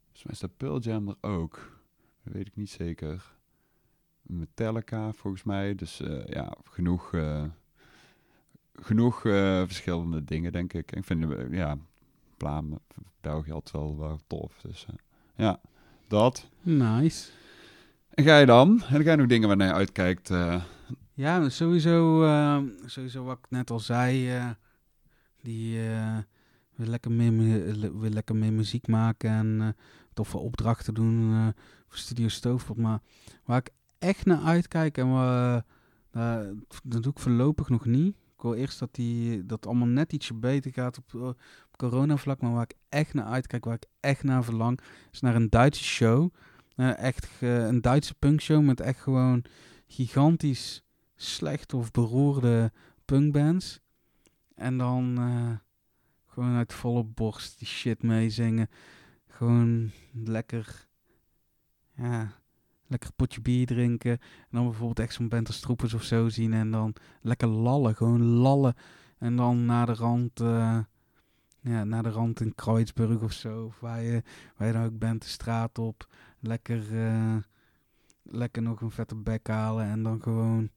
Volgens 0.05 0.25
mij 0.25 0.35
staat 0.35 0.57
Pearl 0.57 0.81
er 0.83 1.31
ook. 1.31 1.81
Dat 2.25 2.33
weet 2.33 2.47
ik 2.47 2.57
niet 2.57 2.71
zeker. 2.71 3.37
Metallica 4.23 5.13
volgens 5.13 5.43
mij. 5.43 5.75
Dus 5.75 6.03
ja, 6.27 6.53
genoeg, 6.65 7.11
genoeg 8.81 9.25
eh, 9.25 9.63
verschillende 9.67 10.25
dingen, 10.25 10.53
denk 10.53 10.73
ik. 10.73 10.93
Ik 10.93 11.05
vind, 11.05 11.33
eh, 11.33 11.53
ja, 11.53 11.77
Plaam, 12.37 12.79
België 13.21 13.53
altijd 13.53 13.77
wel, 13.77 13.99
wel 13.99 14.21
tof. 14.27 14.59
Dus 14.63 14.87
eh, 14.89 14.95
ja, 15.35 15.61
dat. 16.09 16.49
Nice. 16.63 17.31
En 18.11 18.25
ga 18.25 18.39
je 18.39 18.47
dan? 18.47 18.81
Heb 18.85 19.03
jij 19.03 19.17
nog 19.17 19.27
dingen 19.27 19.49
waar 19.49 19.57
naar 19.57 19.67
je 19.67 19.75
uitkijkt? 19.75 20.31
Ja, 21.15 21.49
sowieso, 21.49 22.25
eh, 22.25 22.59
sowieso 22.87 23.25
wat 23.25 23.39
ik 23.39 23.47
net 23.51 23.71
al 23.71 23.81
zei, 23.81 24.31
die 25.43 25.79
wil, 26.75 26.87
lekker 26.87 27.11
meer, 27.11 27.75
lekker 28.01 28.37
meer 28.37 28.53
muziek 28.53 28.87
maken 28.87 29.31
en 29.31 29.77
toffe 30.13 30.39
opdrachten 30.39 30.95
doen 30.95 31.33
voor 31.89 31.99
Studio 31.99 32.29
Stoofpot. 32.29 32.77
Maar 32.77 33.01
waar 33.45 33.59
ik 33.59 33.71
echt 33.99 34.25
naar 34.25 34.43
uitkijk 34.43 34.99
en 34.99 35.11
waar, 35.11 35.65
dat 36.85 37.03
doe 37.03 37.13
ik 37.13 37.19
voorlopig 37.19 37.69
nog 37.69 37.85
niet. 37.85 38.17
Ik 38.39 38.45
wil 38.45 38.55
eerst 38.55 38.79
dat 38.79 38.95
die, 38.95 39.47
dat 39.47 39.67
allemaal 39.67 39.89
net 39.89 40.13
ietsje 40.13 40.35
beter 40.35 40.73
gaat 40.73 40.99
op, 40.99 41.15
eh, 41.15 41.29
op 41.29 41.77
coronavlak, 41.77 42.41
maar 42.41 42.53
waar 42.53 42.63
ik 42.63 42.77
echt 42.89 43.15
naar 43.15 43.25
uitkijk, 43.25 43.65
waar 43.65 43.75
ik 43.75 43.87
echt 44.01 44.23
naar 44.23 44.45
verlang, 44.45 44.81
is 45.13 45.21
naar 45.21 45.35
een 45.35 45.51
Duitse 45.51 45.85
show. 45.85 46.35
Eh, 46.77 46.99
echt 46.99 47.29
een 47.41 47.81
Duitse 47.81 48.15
punkshow 48.15 48.63
met 48.63 48.81
echt 48.81 49.01
gewoon 49.01 49.45
gigantisch 49.87 50.83
slechte 51.17 51.77
of 51.77 51.91
beroerde 51.91 52.73
punkbands. 53.05 53.81
En 54.55 54.79
dan 54.79 55.19
eh, 55.19 55.57
gewoon 56.27 56.57
uit 56.57 56.73
volle 56.73 57.05
borst 57.05 57.59
die 57.59 57.69
shit 57.69 58.03
meezingen. 58.03 58.69
Gewoon 59.27 59.91
lekker, 60.13 60.87
ja, 61.95 62.33
lekker 62.89 63.13
potje 63.17 63.41
bier 63.41 63.67
drinken. 63.67 64.11
En 64.11 64.49
dan 64.51 64.65
bijvoorbeeld 64.65 64.99
echt 64.99 65.15
zo'n 65.15 65.29
band 65.29 65.61
Troepers 65.61 65.95
of 65.95 66.03
zo 66.03 66.29
zien. 66.29 66.53
En 66.53 66.71
dan 66.71 66.95
lekker 67.23 67.49
lallen, 67.49 67.97
gewoon 67.97 68.23
lallen. 68.23 68.75
En 69.19 69.37
dan 69.37 69.65
naar 69.65 69.87
de 69.87 69.95
rand, 69.95 70.41
eh, 70.41 70.79
ja, 71.61 71.85
naar 71.85 72.03
de 72.03 72.11
rand 72.11 72.41
in 72.41 72.55
Kreuzburg 72.55 73.23
of 73.23 73.33
zo. 73.33 73.65
Of 73.65 73.81
waar 73.81 74.03
je, 74.03 74.23
waar 74.57 74.67
je 74.67 74.73
dan 74.73 74.85
ook 74.85 74.99
bent, 74.99 75.23
de 75.23 75.29
straat 75.29 75.79
op. 75.79 76.09
Lekker, 76.41 77.07
eh, 77.07 77.37
lekker 78.23 78.63
nog 78.63 78.81
een 78.81 78.91
vette 78.91 79.17
bek 79.17 79.49
halen. 79.49 79.87
En 79.87 80.03
dan 80.03 80.23
gewoon 80.23 80.71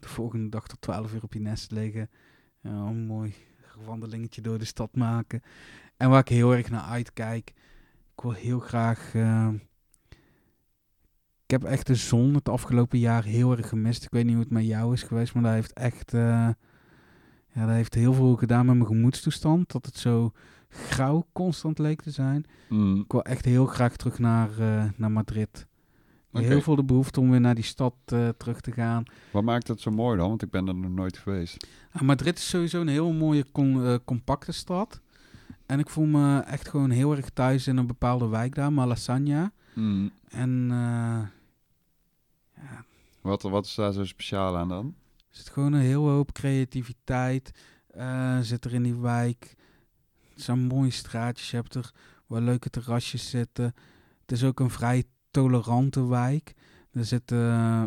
de 0.00 0.08
volgende 0.08 0.48
dag 0.48 0.68
tot 0.68 0.80
12 0.80 1.14
uur 1.14 1.22
op 1.22 1.32
je 1.32 1.40
nest 1.40 1.70
liggen. 1.70 2.10
Ja, 2.60 2.70
een 2.70 3.06
mooi 3.06 3.34
wandelingetje 3.84 4.40
door 4.40 4.58
de 4.58 4.64
stad 4.64 4.96
maken. 4.96 5.42
En 5.96 6.10
waar 6.10 6.20
ik 6.20 6.28
heel 6.28 6.54
erg 6.54 6.70
naar 6.70 6.82
uitkijk. 6.82 7.52
Ik 8.14 8.22
wil 8.22 8.32
heel 8.32 8.60
graag. 8.60 9.14
eh, 9.14 9.48
ik 11.48 11.60
heb 11.60 11.64
echt 11.64 11.86
de 11.86 11.94
zon 11.94 12.34
het 12.34 12.48
afgelopen 12.48 12.98
jaar 12.98 13.24
heel 13.24 13.56
erg 13.56 13.68
gemist. 13.68 14.04
Ik 14.04 14.10
weet 14.10 14.24
niet 14.24 14.34
hoe 14.34 14.42
het 14.42 14.52
met 14.52 14.64
jou 14.66 14.92
is 14.92 15.02
geweest, 15.02 15.34
maar 15.34 15.42
dat 15.42 15.52
heeft 15.52 15.72
echt. 15.72 16.14
eh, 16.14 16.20
ja, 17.52 17.66
dat 17.66 17.68
heeft 17.74 17.94
heel 17.94 18.12
veel 18.12 18.36
gedaan 18.36 18.66
met 18.66 18.74
mijn 18.74 18.86
gemoedstoestand. 18.86 19.72
Dat 19.72 19.86
het 19.86 19.96
zo 19.96 20.32
grauw 20.68 21.26
constant 21.32 21.78
leek 21.78 22.02
te 22.02 22.10
zijn. 22.10 22.44
Mm, 22.68 23.00
Ik 23.00 23.12
wil 23.12 23.22
echt 23.22 23.44
heel 23.44 23.66
graag 23.66 23.96
terug 23.96 24.18
naar, 24.18 24.50
eh, 24.58 24.84
naar 24.96 25.10
Madrid. 25.10 25.66
Heel 26.32 26.60
veel 26.60 26.76
de 26.76 26.84
behoefte 26.84 27.20
om 27.20 27.30
weer 27.30 27.40
naar 27.40 27.54
die 27.54 27.64
stad 27.64 27.94
eh, 28.04 28.28
terug 28.28 28.60
te 28.60 28.72
gaan. 28.72 29.02
Wat 29.30 29.42
maakt 29.44 29.68
het 29.68 29.80
zo 29.80 29.90
mooi 29.90 30.16
dan? 30.16 30.28
Want 30.28 30.42
ik 30.42 30.50
ben 30.50 30.68
er 30.68 30.74
nog 30.74 30.90
nooit 30.90 31.18
geweest. 31.18 31.66
Ah, 31.92 32.02
Madrid 32.02 32.38
is 32.38 32.48
sowieso 32.48 32.80
een 32.80 32.88
heel 32.88 33.12
mooie, 33.12 33.44
con- 33.52 34.00
compacte 34.04 34.52
stad. 34.52 35.00
En 35.66 35.78
ik 35.78 35.88
voel 35.90 36.06
me 36.06 36.38
echt 36.38 36.68
gewoon 36.68 36.90
heel 36.90 37.16
erg 37.16 37.30
thuis 37.30 37.66
in 37.66 37.76
een 37.76 37.86
bepaalde 37.86 38.28
wijk 38.28 38.54
daar, 38.54 38.70
Malasaña. 38.72 39.54
Mm, 39.74 40.10
En 40.28 40.70
Wat, 43.28 43.42
wat 43.42 43.64
is 43.64 43.74
daar 43.74 43.92
zo 43.92 44.04
speciaal 44.04 44.56
aan 44.56 44.68
dan? 44.68 44.94
er 45.30 45.36
zit 45.36 45.48
gewoon 45.48 45.72
een 45.72 45.80
heel 45.80 46.08
hoop 46.08 46.32
creativiteit. 46.32 47.50
eh, 47.88 48.38
zit 48.40 48.64
er 48.64 48.74
in 48.74 48.82
die 48.82 48.96
wijk. 48.96 49.54
Het 50.34 50.42
zijn 50.42 50.58
mooie 50.58 50.90
straatjes. 50.90 51.50
Je 51.50 51.56
hebt 51.56 51.74
er 51.74 51.90
wel 52.26 52.40
leuke 52.40 52.70
terrasjes 52.70 53.30
zitten. 53.30 53.64
Het 54.20 54.32
is 54.32 54.44
ook 54.44 54.60
een 54.60 54.70
vrij 54.70 55.04
tolerante 55.30 56.06
wijk. 56.06 56.54
Er 56.92 57.04
zitten, 57.04 57.38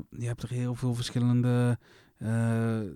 je 0.09 0.25
hebt 0.25 0.43
er 0.43 0.49
heel 0.49 0.75
veel 0.75 0.93
verschillende, 0.95 1.77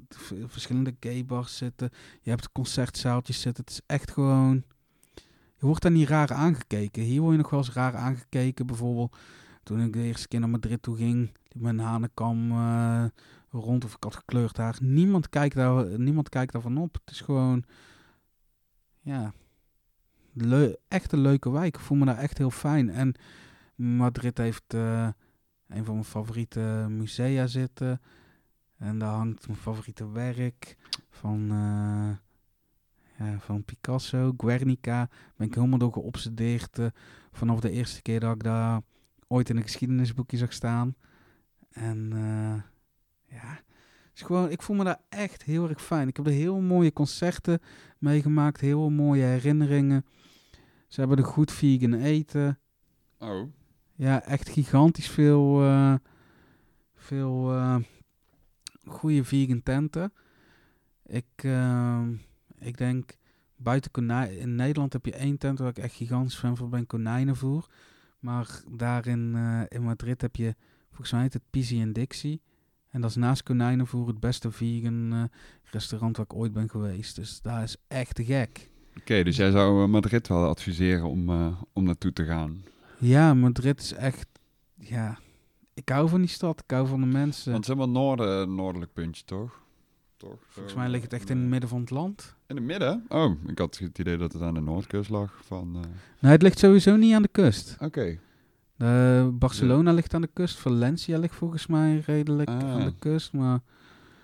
v- 0.09 0.31
verschillende 0.45 0.95
gaybars 0.99 1.57
zitten. 1.57 1.89
Je 2.21 2.29
hebt 2.29 2.51
concertzaaltjes 2.51 3.41
zitten. 3.41 3.63
Het 3.63 3.73
is 3.73 3.81
echt 3.85 4.11
gewoon... 4.11 4.63
Je 5.57 5.65
wordt 5.65 5.81
daar 5.81 5.91
niet 5.91 6.07
raar 6.07 6.33
aangekeken. 6.33 7.03
Hier 7.03 7.21
word 7.21 7.31
je 7.35 7.41
nog 7.41 7.49
wel 7.49 7.59
eens 7.59 7.71
raar 7.73 7.95
aangekeken. 7.95 8.65
Bijvoorbeeld 8.67 9.17
toen 9.63 9.81
ik 9.81 9.93
de 9.93 10.03
eerste 10.03 10.27
keer 10.27 10.39
naar 10.39 10.49
Madrid 10.49 10.81
toe 10.81 10.97
ging. 10.97 11.31
Met 11.55 11.73
een 11.73 11.79
hanekam 11.79 12.51
eh, 12.51 13.05
rond 13.49 13.85
of 13.85 13.95
ik 13.95 14.03
had 14.03 14.15
gekleurd 14.15 14.57
haar. 14.57 14.77
Niemand 14.81 15.29
kijkt 15.29 15.55
daar, 15.55 15.99
niemand 15.99 16.29
kijkt 16.29 16.51
daarvan 16.51 16.77
op. 16.77 16.93
Het 16.93 17.11
is 17.11 17.21
gewoon... 17.21 17.63
Ja... 19.01 19.33
Leu 20.37 20.73
echt 20.87 21.11
een 21.11 21.19
leuke 21.19 21.51
wijk. 21.51 21.75
Ik 21.75 21.81
voel 21.81 21.97
me 21.97 22.05
daar 22.05 22.17
echt 22.17 22.37
heel 22.37 22.49
fijn. 22.49 22.89
En 22.89 23.15
Madrid 23.75 24.37
heeft 24.37 24.73
eh, 24.73 25.07
een 25.67 25.85
van 25.85 25.93
mijn 25.93 26.05
favoriete 26.05 26.85
musea 26.89 27.47
zitten. 27.47 28.01
En 28.77 28.99
daar 28.99 29.13
hangt 29.13 29.47
mijn 29.47 29.59
favoriete 29.59 30.11
werk 30.11 30.77
van, 31.09 31.41
eh, 31.51 32.17
ja, 33.27 33.39
van 33.39 33.63
Picasso, 33.63 34.33
Guernica. 34.37 35.09
Ben 35.35 35.47
ik 35.47 35.55
helemaal 35.55 35.79
door 35.79 35.93
geobsedeerd 35.93 36.79
vanaf 37.31 37.59
de 37.59 37.71
eerste 37.71 38.01
keer 38.01 38.19
dat 38.19 38.35
ik 38.35 38.43
daar 38.43 38.81
ooit 39.27 39.49
in 39.49 39.57
een 39.57 39.63
geschiedenisboekje 39.63 40.37
zag 40.37 40.53
staan. 40.53 40.95
En 41.75 42.11
eh, 42.13 42.61
ja, 43.37 43.59
is 44.13 44.21
gewoon, 44.21 44.49
ik 44.49 44.61
voel 44.61 44.75
me 44.75 44.83
daar 44.83 45.01
echt 45.09 45.43
heel 45.43 45.69
erg 45.69 45.81
fijn. 45.81 46.07
Ik 46.07 46.17
heb 46.17 46.25
er 46.25 46.31
heel 46.31 46.59
mooie 46.59 46.93
concerten 46.93 47.59
meegemaakt, 47.97 48.61
heel 48.61 48.89
mooie 48.89 49.23
herinneringen. 49.23 50.05
Ze 50.87 50.99
hebben 50.99 51.17
er 51.17 51.25
goed 51.25 51.51
vegan 51.51 51.93
eten. 51.93 52.59
Oh. 53.19 53.51
Ja, 53.95 54.23
echt 54.23 54.49
gigantisch 54.49 55.09
veel, 55.09 55.61
eh, 55.61 55.95
veel 56.95 57.51
eh, 57.51 57.77
goede 58.85 59.23
vegan 59.23 59.63
tenten. 59.63 60.13
Ik, 61.05 61.47
ik 62.59 62.77
denk, 62.77 63.17
buiten 63.55 63.91
konijn, 63.91 64.37
in 64.37 64.55
Nederland 64.55 64.93
heb 64.93 65.05
je 65.05 65.15
één 65.15 65.37
tent 65.37 65.59
waar 65.59 65.69
ik 65.69 65.77
echt 65.77 65.95
gigantisch 65.95 66.35
fan 66.35 66.57
van 66.57 66.69
ben, 66.69 66.87
konijnenvoer. 66.87 67.67
Maar 68.25 68.61
daar 68.71 69.07
in, 69.07 69.35
eh, 69.35 69.61
in 69.67 69.83
Madrid 69.83 70.21
heb 70.21 70.35
je, 70.35 70.55
volgens 70.95 71.11
mij 71.11 71.21
heet 71.21 71.33
het 71.33 71.43
Pizzi 71.49 71.81
en 71.81 71.93
Dixie. 71.93 72.41
En 72.89 73.01
dat 73.01 73.09
is 73.09 73.15
naast 73.15 73.43
konijnenvoer 73.43 74.07
het 74.07 74.19
beste 74.19 74.51
vegan 74.51 75.13
eh, 75.13 75.23
restaurant 75.71 76.17
waar 76.17 76.25
ik 76.25 76.33
ooit 76.33 76.53
ben 76.53 76.69
geweest. 76.69 77.15
Dus 77.15 77.41
daar 77.41 77.63
is 77.63 77.75
echt 77.87 78.15
te 78.15 78.25
gek. 78.25 78.69
Oké, 78.97 79.23
dus 79.23 79.35
jij 79.35 79.51
zou 79.51 79.83
eh, 79.83 79.89
Madrid 79.89 80.27
wel 80.27 80.47
adviseren 80.47 81.05
om, 81.09 81.29
eh, 81.29 81.61
om 81.73 81.83
naartoe 81.83 82.13
te 82.13 82.25
gaan. 82.25 82.63
Ja, 82.97 83.33
Madrid 83.33 83.81
is 83.81 83.93
echt, 83.93 84.27
ja, 84.75 85.17
ik 85.73 85.89
hou 85.89 86.09
van 86.09 86.19
die 86.19 86.29
stad, 86.29 86.61
ik 86.63 86.71
hou 86.71 86.87
van 86.87 86.99
de 87.01 87.05
mensen. 87.07 87.51
Want 87.51 87.65
het 87.65 87.75
is 87.75 87.81
helemaal 87.81 88.03
noorden, 88.03 88.55
noordelijk 88.55 88.93
puntje, 88.93 89.23
toch? 89.25 89.63
Toch? 90.17 90.39
Volgens 90.47 90.75
mij 90.75 90.89
ligt 90.89 91.03
het 91.03 91.13
echt 91.13 91.29
in 91.29 91.37
het 91.37 91.47
midden 91.47 91.69
van 91.69 91.79
het 91.79 91.89
land. 91.89 92.35
In 92.47 92.55
het 92.55 92.65
midden? 92.65 93.05
Oh, 93.09 93.31
ik 93.47 93.57
had 93.59 93.77
het 93.77 93.99
idee 93.99 94.17
dat 94.17 94.33
het 94.33 94.41
aan 94.41 94.53
de 94.53 94.59
noordkust 94.61 95.09
lag. 95.09 95.39
Van, 95.43 95.75
eh, 95.75 95.81
Nee, 96.19 96.31
het 96.31 96.41
ligt 96.41 96.59
sowieso 96.59 96.95
niet 96.95 97.13
aan 97.13 97.21
de 97.21 97.27
kust. 97.27 97.75
Oké. 97.79 98.19
Eh, 98.77 99.27
Barcelona 99.33 99.91
ligt 99.91 100.13
aan 100.13 100.21
de 100.21 100.29
kust. 100.33 100.57
Valencia 100.57 101.17
ligt 101.17 101.35
volgens 101.35 101.67
mij 101.67 102.03
redelijk 102.05 102.49
Ah. 102.49 102.55
aan 102.71 102.85
de 102.85 102.93
kust. 102.99 103.33
Maar, 103.33 103.59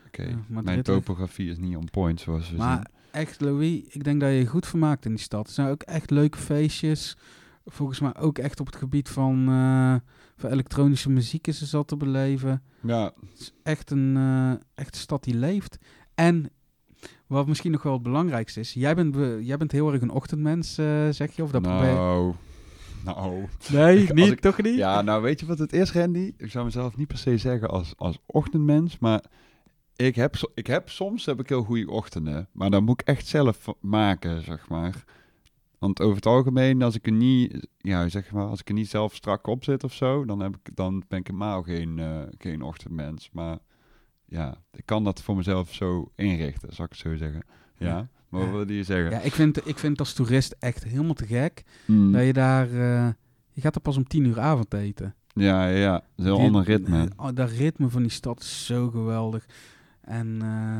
Oké, 0.07 0.21
Ja, 0.23 0.35
Madrid 0.47 0.63
mijn 0.63 0.81
topografie 0.83 1.49
is 1.49 1.57
niet 1.57 1.75
on 1.75 1.89
point 1.91 2.19
zoals 2.19 2.51
we 2.51 2.57
maar 2.57 2.75
zien. 2.75 2.85
echt, 3.21 3.41
Louis, 3.41 3.81
ik 3.87 4.03
denk 4.03 4.19
dat 4.21 4.29
je 4.29 4.35
je 4.35 4.45
goed 4.45 4.67
vermaakt 4.67 5.05
in 5.05 5.11
die 5.11 5.23
stad. 5.23 5.47
Er 5.47 5.53
zijn 5.53 5.67
ook 5.67 5.81
echt 5.81 6.09
leuke 6.09 6.37
feestjes. 6.37 7.17
Volgens 7.65 7.99
mij 7.99 8.15
ook 8.17 8.37
echt 8.37 8.59
op 8.59 8.65
het 8.65 8.75
gebied 8.75 9.09
van, 9.09 9.47
eh, 9.49 9.95
van 10.37 10.49
elektronische 10.49 11.09
muziek 11.09 11.47
is 11.47 11.61
er 11.61 11.67
zat 11.67 11.87
te 11.87 11.97
beleven. 11.97 12.61
Ja, 12.81 13.03
Het 13.29 13.39
is 13.39 13.53
echt 13.63 13.91
een, 13.91 14.17
eh, 14.17 14.51
echt 14.75 14.95
een 14.95 15.01
stad 15.01 15.23
die 15.23 15.35
leeft. 15.35 15.77
En 16.15 16.49
wat 17.27 17.47
misschien 17.47 17.71
nog 17.71 17.83
wel 17.83 17.93
het 17.93 18.03
belangrijkste 18.03 18.59
is. 18.59 18.73
Jij 18.73 18.95
bent, 18.95 19.11
be- 19.11 19.39
jij 19.41 19.57
bent 19.57 19.71
heel 19.71 19.91
erg 19.93 20.01
een 20.01 20.09
ochtendmens, 20.11 20.77
eh, 20.77 21.09
zeg 21.09 21.35
je? 21.35 21.43
Of 21.43 21.51
dat 21.51 21.61
probeer 21.61 22.33
nou. 23.03 23.45
Nee, 23.71 24.03
Ik- 24.03 24.13
niet, 24.13 24.31
ik- 24.31 24.39
toch 24.39 24.61
niet? 24.61 24.75
Ja, 24.75 25.01
nou 25.01 25.21
weet 25.21 25.39
je 25.39 25.45
wat 25.45 25.59
het 25.59 25.73
is, 25.73 25.91
Randy? 25.91 26.33
Ik 26.37 26.51
zou 26.51 26.65
mezelf 26.65 26.97
niet 26.97 27.07
per 27.07 27.17
se 27.17 27.37
zeggen 27.37 27.69
als, 27.69 27.93
als 27.97 28.19
ochtendmens, 28.25 28.99
maar 28.99 29.23
ik 29.95 30.15
heb, 30.15 30.35
ik 30.53 30.67
heb 30.67 30.89
soms 30.89 31.25
heb 31.25 31.39
ik 31.39 31.49
heel 31.49 31.63
goede 31.63 31.91
ochtenden, 31.91 32.47
maar 32.51 32.69
dan 32.69 32.83
moet 32.83 33.01
ik 33.01 33.07
echt 33.07 33.27
zelf 33.27 33.65
maken, 33.79 34.43
zeg 34.43 34.69
maar. 34.69 35.03
Want 35.79 36.01
over 36.01 36.15
het 36.15 36.25
algemeen, 36.25 36.81
als 36.81 36.95
ik 36.95 37.05
er 37.05 37.11
niet, 37.11 37.67
ja, 37.77 38.09
zeg 38.09 38.31
maar, 38.31 38.45
als 38.45 38.59
ik 38.59 38.67
er 38.67 38.73
niet 38.73 38.89
zelf 38.89 39.15
strak 39.15 39.47
op 39.47 39.63
zit 39.63 39.83
of 39.83 39.93
zo, 39.93 40.25
dan, 40.25 40.39
heb 40.39 40.55
ik, 40.63 40.75
dan 40.75 41.03
ben 41.07 41.19
ik 41.19 41.27
helemaal 41.27 41.61
geen, 41.63 41.99
eh, 41.99 42.21
geen 42.37 42.61
ochtendmens. 42.61 43.29
Maar 43.33 43.57
ja, 44.25 44.55
ik 44.73 44.85
kan 44.85 45.03
dat 45.03 45.21
voor 45.21 45.35
mezelf 45.35 45.73
zo 45.73 46.11
inrichten, 46.15 46.73
zal 46.73 46.85
ik 46.85 46.91
het 46.91 46.99
zo 46.99 47.15
zeggen. 47.15 47.43
Ja, 47.77 48.09
wat 48.31 48.43
Ja. 48.43 48.51
wilde 48.51 48.75
je 48.75 48.83
zeggen? 48.83 49.11
Ja, 49.11 49.19
ik 49.19 49.33
vind, 49.33 49.67
ik 49.67 49.77
vind 49.77 49.99
als 49.99 50.13
toerist 50.13 50.55
echt 50.59 50.83
helemaal 50.83 51.13
te 51.13 51.25
gek. 51.27 51.63
Hmm. 51.85 52.11
Dat 52.11 52.23
je 52.25 52.33
daar... 52.33 52.65
eh, 52.67 53.09
je 53.51 53.61
gaat 53.61 53.75
er 53.75 53.81
pas 53.81 53.97
om 53.97 54.07
tien 54.07 54.25
uur 54.25 54.39
avond 54.39 54.73
eten. 54.73 55.15
Ja, 55.33 55.67
ja, 55.67 55.77
ja. 55.77 55.93
Het 55.93 56.03
is 56.03 56.09
een 56.17 56.25
heel 56.25 56.35
Die- 56.35 56.45
ander 56.45 56.63
ritme. 56.63 57.09
eh, 57.17 57.27
dat 57.33 57.49
ritme 57.49 57.89
van 57.89 58.01
die 58.01 58.11
stad 58.11 58.39
is 58.39 58.65
zo 58.65 58.89
geweldig. 58.89 59.45
En 60.01 60.37
eh, 60.41 60.79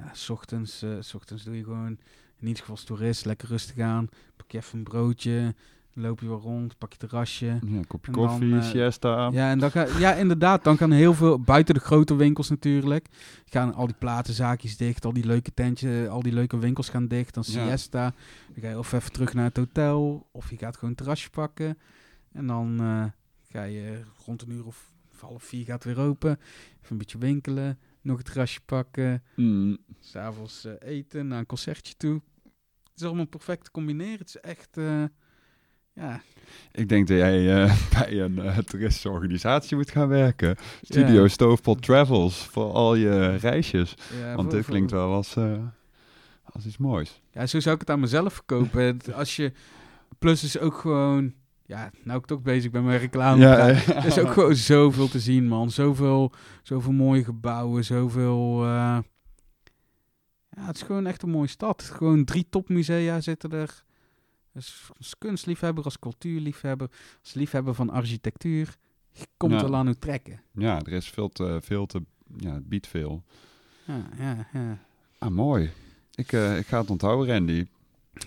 ja, 0.00 0.10
s 0.12 0.30
ochtends, 0.30 0.82
eh, 0.82 0.90
s 1.00 1.14
ochtends 1.14 1.44
doe 1.44 1.56
je 1.56 1.64
gewoon, 1.64 1.98
in 2.40 2.46
ieder 2.46 2.58
geval 2.58 2.74
als 2.74 2.84
toerist, 2.84 3.24
lekker 3.24 3.48
rustig 3.48 3.78
aan. 3.78 4.08
Pak 4.36 4.50
je 4.50 4.58
even 4.58 4.78
een 4.78 4.84
broodje, 4.84 5.54
loop 5.92 6.20
je 6.20 6.28
wel 6.28 6.40
rond, 6.40 6.78
pak 6.78 6.92
je 6.92 6.98
terrasje. 6.98 7.46
Ja, 7.46 7.58
een 7.62 7.86
kopje 7.86 8.12
dan, 8.12 8.26
koffie, 8.26 8.54
eh, 8.56 8.62
siesta. 8.62 9.28
Ja, 9.32 9.50
en 9.50 9.58
dan 9.58 9.70
ga, 9.70 9.86
ja, 9.98 10.14
inderdaad. 10.14 10.64
Dan 10.64 10.76
gaan 10.76 10.90
heel 10.90 11.14
veel, 11.14 11.40
buiten 11.40 11.74
de 11.74 11.80
grote 11.80 12.14
winkels 12.16 12.48
natuurlijk, 12.48 13.06
gaan 13.44 13.74
al 13.74 13.86
die 13.86 13.96
platenzaakjes 13.98 14.76
dicht, 14.76 15.04
al 15.04 15.12
die 15.12 15.26
leuke 15.26 15.54
tentjes, 15.54 16.08
al 16.08 16.22
die 16.22 16.32
leuke 16.32 16.58
winkels 16.58 16.88
gaan 16.88 17.08
dicht. 17.08 17.34
Dan 17.34 17.44
Ja. 17.46 17.68
siesta. 17.68 18.14
Dan 18.54 18.62
ga 18.62 18.68
je 18.68 18.78
of 18.78 18.92
even 18.92 19.12
terug 19.12 19.34
naar 19.34 19.44
het 19.44 19.56
hotel, 19.56 20.28
of 20.32 20.50
je 20.50 20.56
gaat 20.56 20.74
gewoon 20.74 20.90
een 20.90 20.96
terrasje 20.96 21.30
pakken. 21.30 21.78
En 22.32 22.46
dan 22.46 22.80
eh, 22.80 23.04
ga 23.52 23.62
je 23.62 24.00
rond 24.24 24.42
een 24.42 24.50
uur 24.50 24.66
of 24.66 24.92
half 25.20 25.42
vier 25.44 25.64
gaat 25.64 25.84
het 25.84 25.94
weer 25.96 26.04
open. 26.04 26.30
Even 26.30 26.90
een 26.90 26.98
beetje 26.98 27.18
winkelen, 27.18 27.78
nog 28.02 28.18
een 28.18 28.24
terrasje 28.24 28.60
pakken. 28.64 29.22
Mm. 29.36 29.78
S'avonds 30.00 30.64
eh 30.64 30.72
eten, 30.80 31.26
naar 31.28 31.38
een 31.38 31.46
concertje 31.46 31.94
toe. 31.96 32.20
Het 32.82 33.00
is 33.00 33.02
allemaal 33.04 33.26
perfect 33.26 33.64
te 33.64 33.70
combineren. 33.70 34.18
Het 34.18 34.28
is 34.28 34.36
echt, 34.40 34.76
ja... 35.98 36.20
Ik 36.78 36.88
denk 36.88 37.06
dat 37.06 37.16
jij 37.16 37.62
eh, 37.62 37.74
bij 37.98 38.20
een 38.20 38.38
eh, 38.38 38.58
toeristische 38.58 39.10
organisatie 39.10 39.76
moet 39.76 39.90
gaan 39.90 40.08
werken. 40.08 40.56
Studio 40.82 41.22
Ja. 41.22 41.28
Stovepot 41.28 41.82
Travels 41.82 42.36
voor 42.36 42.72
al 42.72 42.94
je 42.94 43.36
reisjes. 43.36 43.94
ja, 44.20 44.34
Want 44.34 44.50
dit 44.50 44.64
klinkt 44.64 44.90
wel 44.90 45.12
als, 45.12 45.36
eh, 45.36 45.52
als 46.44 46.66
iets 46.66 46.76
moois. 46.76 47.20
Ja, 47.30 47.46
zo 47.46 47.60
zou 47.60 47.74
ik 47.74 47.80
het 47.80 47.90
aan 47.90 48.00
mezelf 48.00 48.32
verkopen. 48.32 48.98
Als 49.14 49.36
je, 49.36 49.52
plus 50.18 50.44
is 50.44 50.58
ook 50.58 50.78
gewoon, 50.78 51.34
ja, 51.66 51.90
nou 52.02 52.18
ik 52.18 52.26
toch 52.26 52.42
bezig 52.42 52.70
ben 52.70 52.84
met 52.84 53.00
reclame. 53.00 53.40
Ja. 53.40 53.68
Er 53.96 54.06
is 54.06 54.18
ook 54.18 54.32
gewoon 54.32 54.54
zoveel 54.54 55.08
te 55.08 55.20
zien, 55.20 55.48
man. 55.48 55.70
Zoveel, 55.70 56.32
zoveel 56.62 56.92
mooie 56.92 57.24
gebouwen, 57.24 57.84
zoveel... 57.84 58.64
ja, 58.64 59.04
het 60.50 60.76
is 60.76 60.82
gewoon 60.82 61.06
echt 61.06 61.22
een 61.22 61.30
mooie 61.30 61.48
stad. 61.48 61.82
Gewoon 61.82 62.24
drie 62.24 62.46
topmusea 62.50 63.20
zitten 63.20 63.50
er. 63.50 63.86
Dus 64.58 64.90
als 64.98 65.18
kunstliefhebber, 65.18 65.84
als 65.84 65.98
cultuurliefhebber, 65.98 66.90
als 67.22 67.34
liefhebber 67.34 67.74
van 67.74 67.90
architectuur, 67.90 68.76
je 69.12 69.26
komt 69.36 69.52
Ja. 69.52 69.60
wel 69.62 69.76
aan 69.76 69.88
u 69.88 69.94
trekken. 69.94 70.40
Ja, 70.52 70.78
er 70.80 70.92
is 70.92 71.10
veel 71.10 71.28
te, 71.28 71.58
veel 71.62 71.86
te, 71.86 72.02
ja, 72.36 72.54
het 72.54 72.68
biedt 72.68 72.86
veel. 72.86 73.22
Ja, 73.84 74.08
ja, 74.18 74.48
ja. 74.52 74.78
Ah, 75.18 75.30
mooi. 75.30 75.70
Ik, 76.14 76.32
eh, 76.32 76.58
ik 76.58 76.66
ga 76.66 76.80
het 76.80 76.90
onthouden, 76.90 77.34
Randy. 77.34 77.66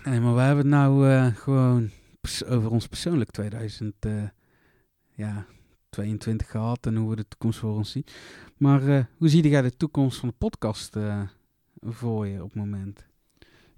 Nee, 0.04 0.20
maar 0.20 0.34
we 0.34 0.40
hebben 0.40 0.64
het 0.64 0.74
nou 0.74 1.08
eh, 1.10 1.26
gewoon 1.36 1.90
over 2.48 2.70
ons 2.70 2.86
persoonlijk 2.86 3.30
2000, 3.30 3.94
eh, 4.00 4.22
ja, 5.14 5.46
22 5.90 6.50
gehad 6.50 6.86
en 6.86 6.96
hoe 6.96 7.10
we 7.10 7.16
de 7.16 7.28
toekomst 7.28 7.58
voor 7.58 7.74
ons 7.74 7.90
zien. 7.90 8.04
Maar 8.56 9.08
hoe 9.16 9.28
zie 9.28 9.48
jij 9.48 9.62
de 9.62 9.76
toekomst 9.76 10.18
van 10.18 10.28
de 10.28 10.34
podcast 10.38 10.96
voor 11.80 12.26
je 12.26 12.42
op 12.42 12.52
het 12.52 12.54
moment? 12.54 13.04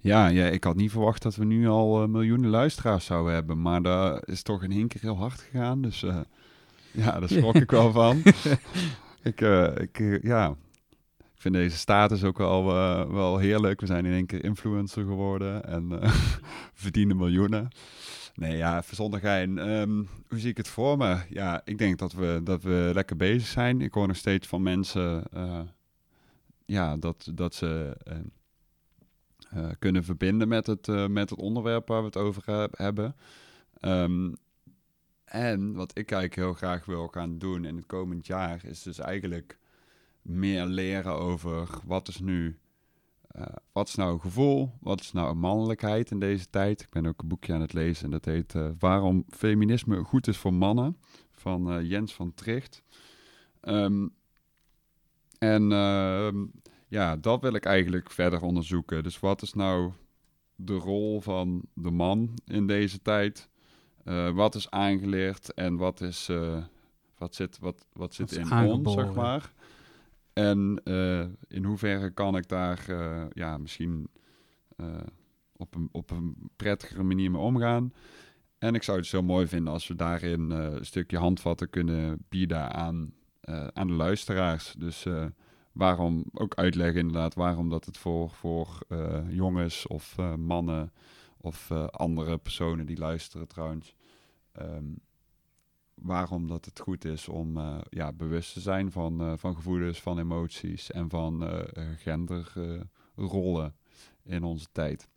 Ja, 0.05 0.27
ja, 0.27 0.45
ik 0.45 0.63
had 0.63 0.75
niet 0.75 0.91
verwacht 0.91 1.21
dat 1.21 1.35
we 1.35 1.45
nu 1.45 1.67
al 1.67 2.01
eh, 2.01 2.07
miljoenen 2.07 2.49
luisteraars 2.49 3.05
zouden 3.05 3.33
hebben. 3.33 3.61
Maar 3.61 3.81
daar 3.81 4.21
is 4.25 4.41
toch 4.41 4.63
in 4.63 4.71
één 4.71 4.87
keer 4.87 5.01
heel 5.01 5.17
hard 5.17 5.39
gegaan. 5.39 5.81
Dus 5.81 6.03
eh, 6.03 6.19
ja, 7.03 7.19
daar 7.19 7.29
schrok 7.29 7.55
ik 7.55 7.71
wel 7.71 7.91
van. 7.91 8.21
ik, 9.31 9.41
eh, 9.41 9.75
ik, 9.75 10.19
ja, 10.21 10.49
ik 11.17 11.41
vind 11.41 11.53
deze 11.53 11.77
status 11.77 12.23
ook 12.23 12.37
wel, 12.37 12.65
wel 13.13 13.37
heerlijk. 13.37 13.79
We 13.79 13.85
zijn 13.85 14.05
in 14.05 14.13
één 14.13 14.25
keer 14.25 14.43
influencer 14.43 15.03
geworden 15.03 15.65
en 15.65 15.99
verdienen 16.83 17.17
miljoenen. 17.17 17.67
Nee, 18.35 18.57
ja, 18.57 18.83
gein. 19.11 19.57
Ehm, 19.57 20.03
hoe 20.27 20.39
zie 20.39 20.49
ik 20.49 20.57
het 20.57 20.67
voor 20.67 20.97
me? 20.97 21.17
Ja, 21.29 21.61
ik 21.63 21.77
denk 21.77 21.97
dat 21.97 22.13
we, 22.13 22.41
dat 22.43 22.61
we 22.61 22.91
lekker 22.93 23.15
bezig 23.15 23.47
zijn. 23.47 23.81
Ik 23.81 23.93
hoor 23.93 24.07
nog 24.07 24.15
steeds 24.15 24.47
van 24.47 24.63
mensen 24.63 25.23
ja, 26.65 26.97
dat, 26.97 27.31
dat 27.33 27.53
ze 27.53 27.97
eh, 28.03 28.15
eh, 28.15 28.23
kunnen 29.79 30.03
verbinden 30.03 30.47
met 30.47 30.67
het, 30.67 30.87
eh, 30.87 31.07
met 31.07 31.29
het 31.29 31.39
onderwerp 31.39 31.87
waar 31.87 31.99
we 31.99 32.05
het 32.05 32.17
over 32.17 32.43
he- 32.45 32.67
hebben. 32.71 33.15
Ehm, 33.79 34.33
en 35.25 35.73
wat 35.73 35.97
ik 35.97 36.11
eigenlijk 36.11 36.35
heel 36.35 36.53
graag 36.53 36.85
wil 36.85 37.07
gaan 37.07 37.37
doen 37.37 37.65
in 37.65 37.75
het 37.75 37.85
komend 37.85 38.27
jaar, 38.27 38.65
is 38.65 38.81
dus 38.81 38.99
eigenlijk 38.99 39.57
meer 40.21 40.65
leren 40.65 41.13
over 41.13 41.69
wat 41.85 42.07
is 42.07 42.19
nu, 42.19 42.59
eh, 43.27 43.45
wat 43.71 43.87
is 43.87 43.95
nou 43.95 44.13
een 44.13 44.21
gevoel, 44.21 44.71
wat 44.79 45.01
is 45.01 45.11
nou 45.11 45.29
een 45.29 45.37
mannelijkheid 45.39 46.11
in 46.11 46.19
deze 46.19 46.49
tijd. 46.49 46.81
Ik 46.81 46.89
ben 46.89 47.05
ook 47.05 47.21
een 47.21 47.27
boekje 47.27 47.53
aan 47.53 47.61
het 47.61 47.73
lezen 47.73 48.05
en 48.05 48.11
dat 48.11 48.25
heet 48.25 48.55
eh, 48.55 48.69
Waarom 48.79 49.23
feminisme 49.29 50.03
goed 50.03 50.27
is 50.27 50.37
voor 50.37 50.53
mannen, 50.53 50.97
van 51.31 51.71
eh, 51.71 51.89
Jens 51.89 52.13
van 52.13 52.33
Tricht. 52.33 52.83
Ehm, 53.61 54.07
en 55.37 55.71
ehm, 55.71 56.45
ja, 56.95 57.15
dat 57.15 57.41
wil 57.41 57.53
ik 57.53 57.65
eigenlijk 57.65 58.11
verder 58.11 58.41
onderzoeken. 58.41 59.03
Dus 59.03 59.19
wat 59.19 59.41
is 59.41 59.53
nou 59.53 59.91
de 60.55 60.73
rol 60.73 61.21
van 61.21 61.61
de 61.73 61.91
man 61.91 62.37
in 62.45 62.67
deze 62.67 63.01
tijd? 63.01 63.49
Eh, 64.03 64.29
wat 64.29 64.55
is 64.55 64.69
aangeleerd 64.71 65.53
en 65.53 65.75
wat, 65.77 66.01
is, 66.01 66.29
eh, 66.29 66.63
wat 67.17 67.35
zit, 67.35 67.59
wat, 67.59 67.85
wat 67.93 68.13
zit 68.13 68.31
in 68.31 68.41
ons, 68.41 68.51
aangeboren. 68.51 69.05
zeg 69.05 69.15
maar? 69.15 69.53
En 70.33 70.81
eh, 70.83 71.25
in 71.47 71.63
hoeverre 71.63 72.09
kan 72.09 72.37
ik 72.37 72.47
daar 72.47 72.85
ja, 73.33 73.57
misschien 73.57 74.07
op, 75.57 75.75
een, 75.75 75.89
op 75.91 76.11
een 76.11 76.35
prettigere 76.55 77.03
manier 77.03 77.31
mee 77.31 77.41
omgaan? 77.41 77.93
En 78.57 78.75
ik 78.75 78.83
zou 78.83 78.97
het 78.97 79.07
zo 79.07 79.21
mooi 79.21 79.47
vinden 79.47 79.73
als 79.73 79.87
we 79.87 79.95
daarin 79.95 80.49
een 80.51 80.85
stukje 80.85 81.17
handvatten 81.17 81.69
kunnen 81.69 82.25
bieden 82.29 82.73
aan, 82.73 83.13
aan 83.73 83.87
de 83.87 83.93
luisteraars. 83.93 84.73
Dus 84.77 85.05
waarom 85.75 86.25
ook 86.33 86.55
uitleggen 86.55 86.99
inderdaad 86.99 87.33
waarom 87.33 87.69
dat 87.69 87.85
het 87.85 87.97
voor, 87.97 88.29
voor 88.29 88.79
eh, 88.87 89.21
jongens 89.29 89.87
of 89.87 90.17
eh, 90.17 90.35
mannen 90.35 90.91
of 91.37 91.71
eh, 91.71 91.87
andere 91.87 92.37
personen 92.37 92.85
die 92.85 92.97
luisteren 92.97 93.47
trouwens, 93.47 93.95
ehm, 94.51 94.85
waarom 95.93 96.47
dat 96.47 96.65
het 96.65 96.79
goed 96.79 97.05
is 97.05 97.27
om 97.27 97.59
ja, 97.89 98.13
bewust 98.13 98.53
te 98.53 98.59
zijn 98.59 98.91
van, 98.91 99.39
van 99.39 99.55
gevoelens, 99.55 100.01
van 100.01 100.19
emoties 100.19 100.91
en 100.91 101.09
van 101.09 101.49
genderrollen 101.97 103.75
in 104.23 104.43
onze 104.43 104.67
tijd. 104.71 105.09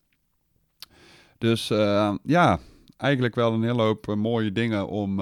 Dus 1.39 1.69
ja, 2.23 2.59
eigenlijk 2.97 3.35
wel 3.35 3.53
een 3.53 3.63
hele 3.63 3.83
hoop 3.83 4.07
mooie 4.07 4.53
dingen 4.53 4.89
om, 4.89 5.21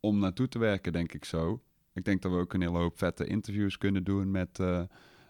om 0.00 0.18
naartoe 0.18 0.48
te 0.48 0.58
werken, 0.58 0.92
denk 0.92 1.12
ik 1.12 1.24
zo. 1.24 1.60
Ik 1.94 2.04
denk 2.04 2.22
dat 2.22 2.32
we 2.32 2.38
ook 2.38 2.52
een 2.52 2.60
hele 2.60 2.78
hoop 2.78 2.98
vette 2.98 3.26
interviews 3.26 3.78
kunnen 3.78 4.04
doen 4.04 4.30
met, 4.30 4.58
eh, 4.58 4.82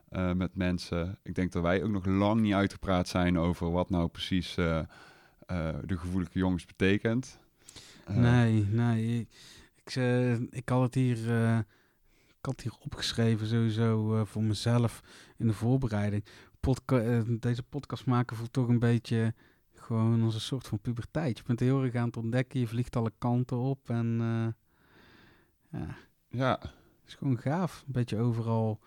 eh, 0.09 0.33
met 0.33 0.57
mensen. 0.57 1.19
Ik 1.23 1.35
denk 1.35 1.53
dat 1.53 1.63
wij 1.63 1.83
ook 1.83 1.91
nog 1.91 2.07
lang 2.07 2.41
niet 2.41 2.55
uitgepraat 2.55 3.09
zijn 3.09 3.39
over 3.39 3.71
wat 3.71 3.91
nou 3.91 4.09
precies 4.09 4.57
eh, 4.57 4.81
de 5.85 5.99
gevoelige 5.99 6.39
jongens 6.39 6.67
betekent. 6.67 7.39
Nee, 8.09 8.65
nee. 8.65 9.29
Ik, 9.75 9.95
ik, 10.51 10.69
had 10.69 10.83
het 10.83 10.95
hier, 10.95 11.19
ik 12.29 12.45
had 12.45 12.53
het 12.53 12.61
hier 12.61 12.77
opgeschreven 12.81 13.47
sowieso 13.47 14.25
voor 14.25 14.43
mezelf 14.43 15.03
in 15.37 15.47
de 15.47 15.53
voorbereiding. 15.53 16.25
Deze 17.41 17.63
podcast 17.63 18.07
maken 18.07 18.37
voelt 18.37 18.53
toch 18.53 18.69
een 18.69 18.79
beetje 18.79 19.35
gewoon 19.75 20.23
als 20.23 20.35
een 20.35 20.41
soort 20.41 20.67
van 20.67 20.81
puberteit. 20.81 21.39
Je 21.39 21.45
bent 21.47 21.61
heel 21.61 21.83
erg 21.83 21.95
aan 21.95 22.07
het 22.07 22.17
ontdekken, 22.17 22.61
je 22.61 22.67
vliegt 22.67 22.97
alle 22.97 23.13
kanten 23.19 23.59
op 23.59 23.91
en 23.91 24.19
ja, 25.71 25.97
Ja, 26.35 26.59
het 26.61 27.07
is 27.07 27.15
gewoon 27.15 27.39
gaaf. 27.39 27.83
Een 27.87 27.93
beetje 27.93 28.19
overal 28.19 28.81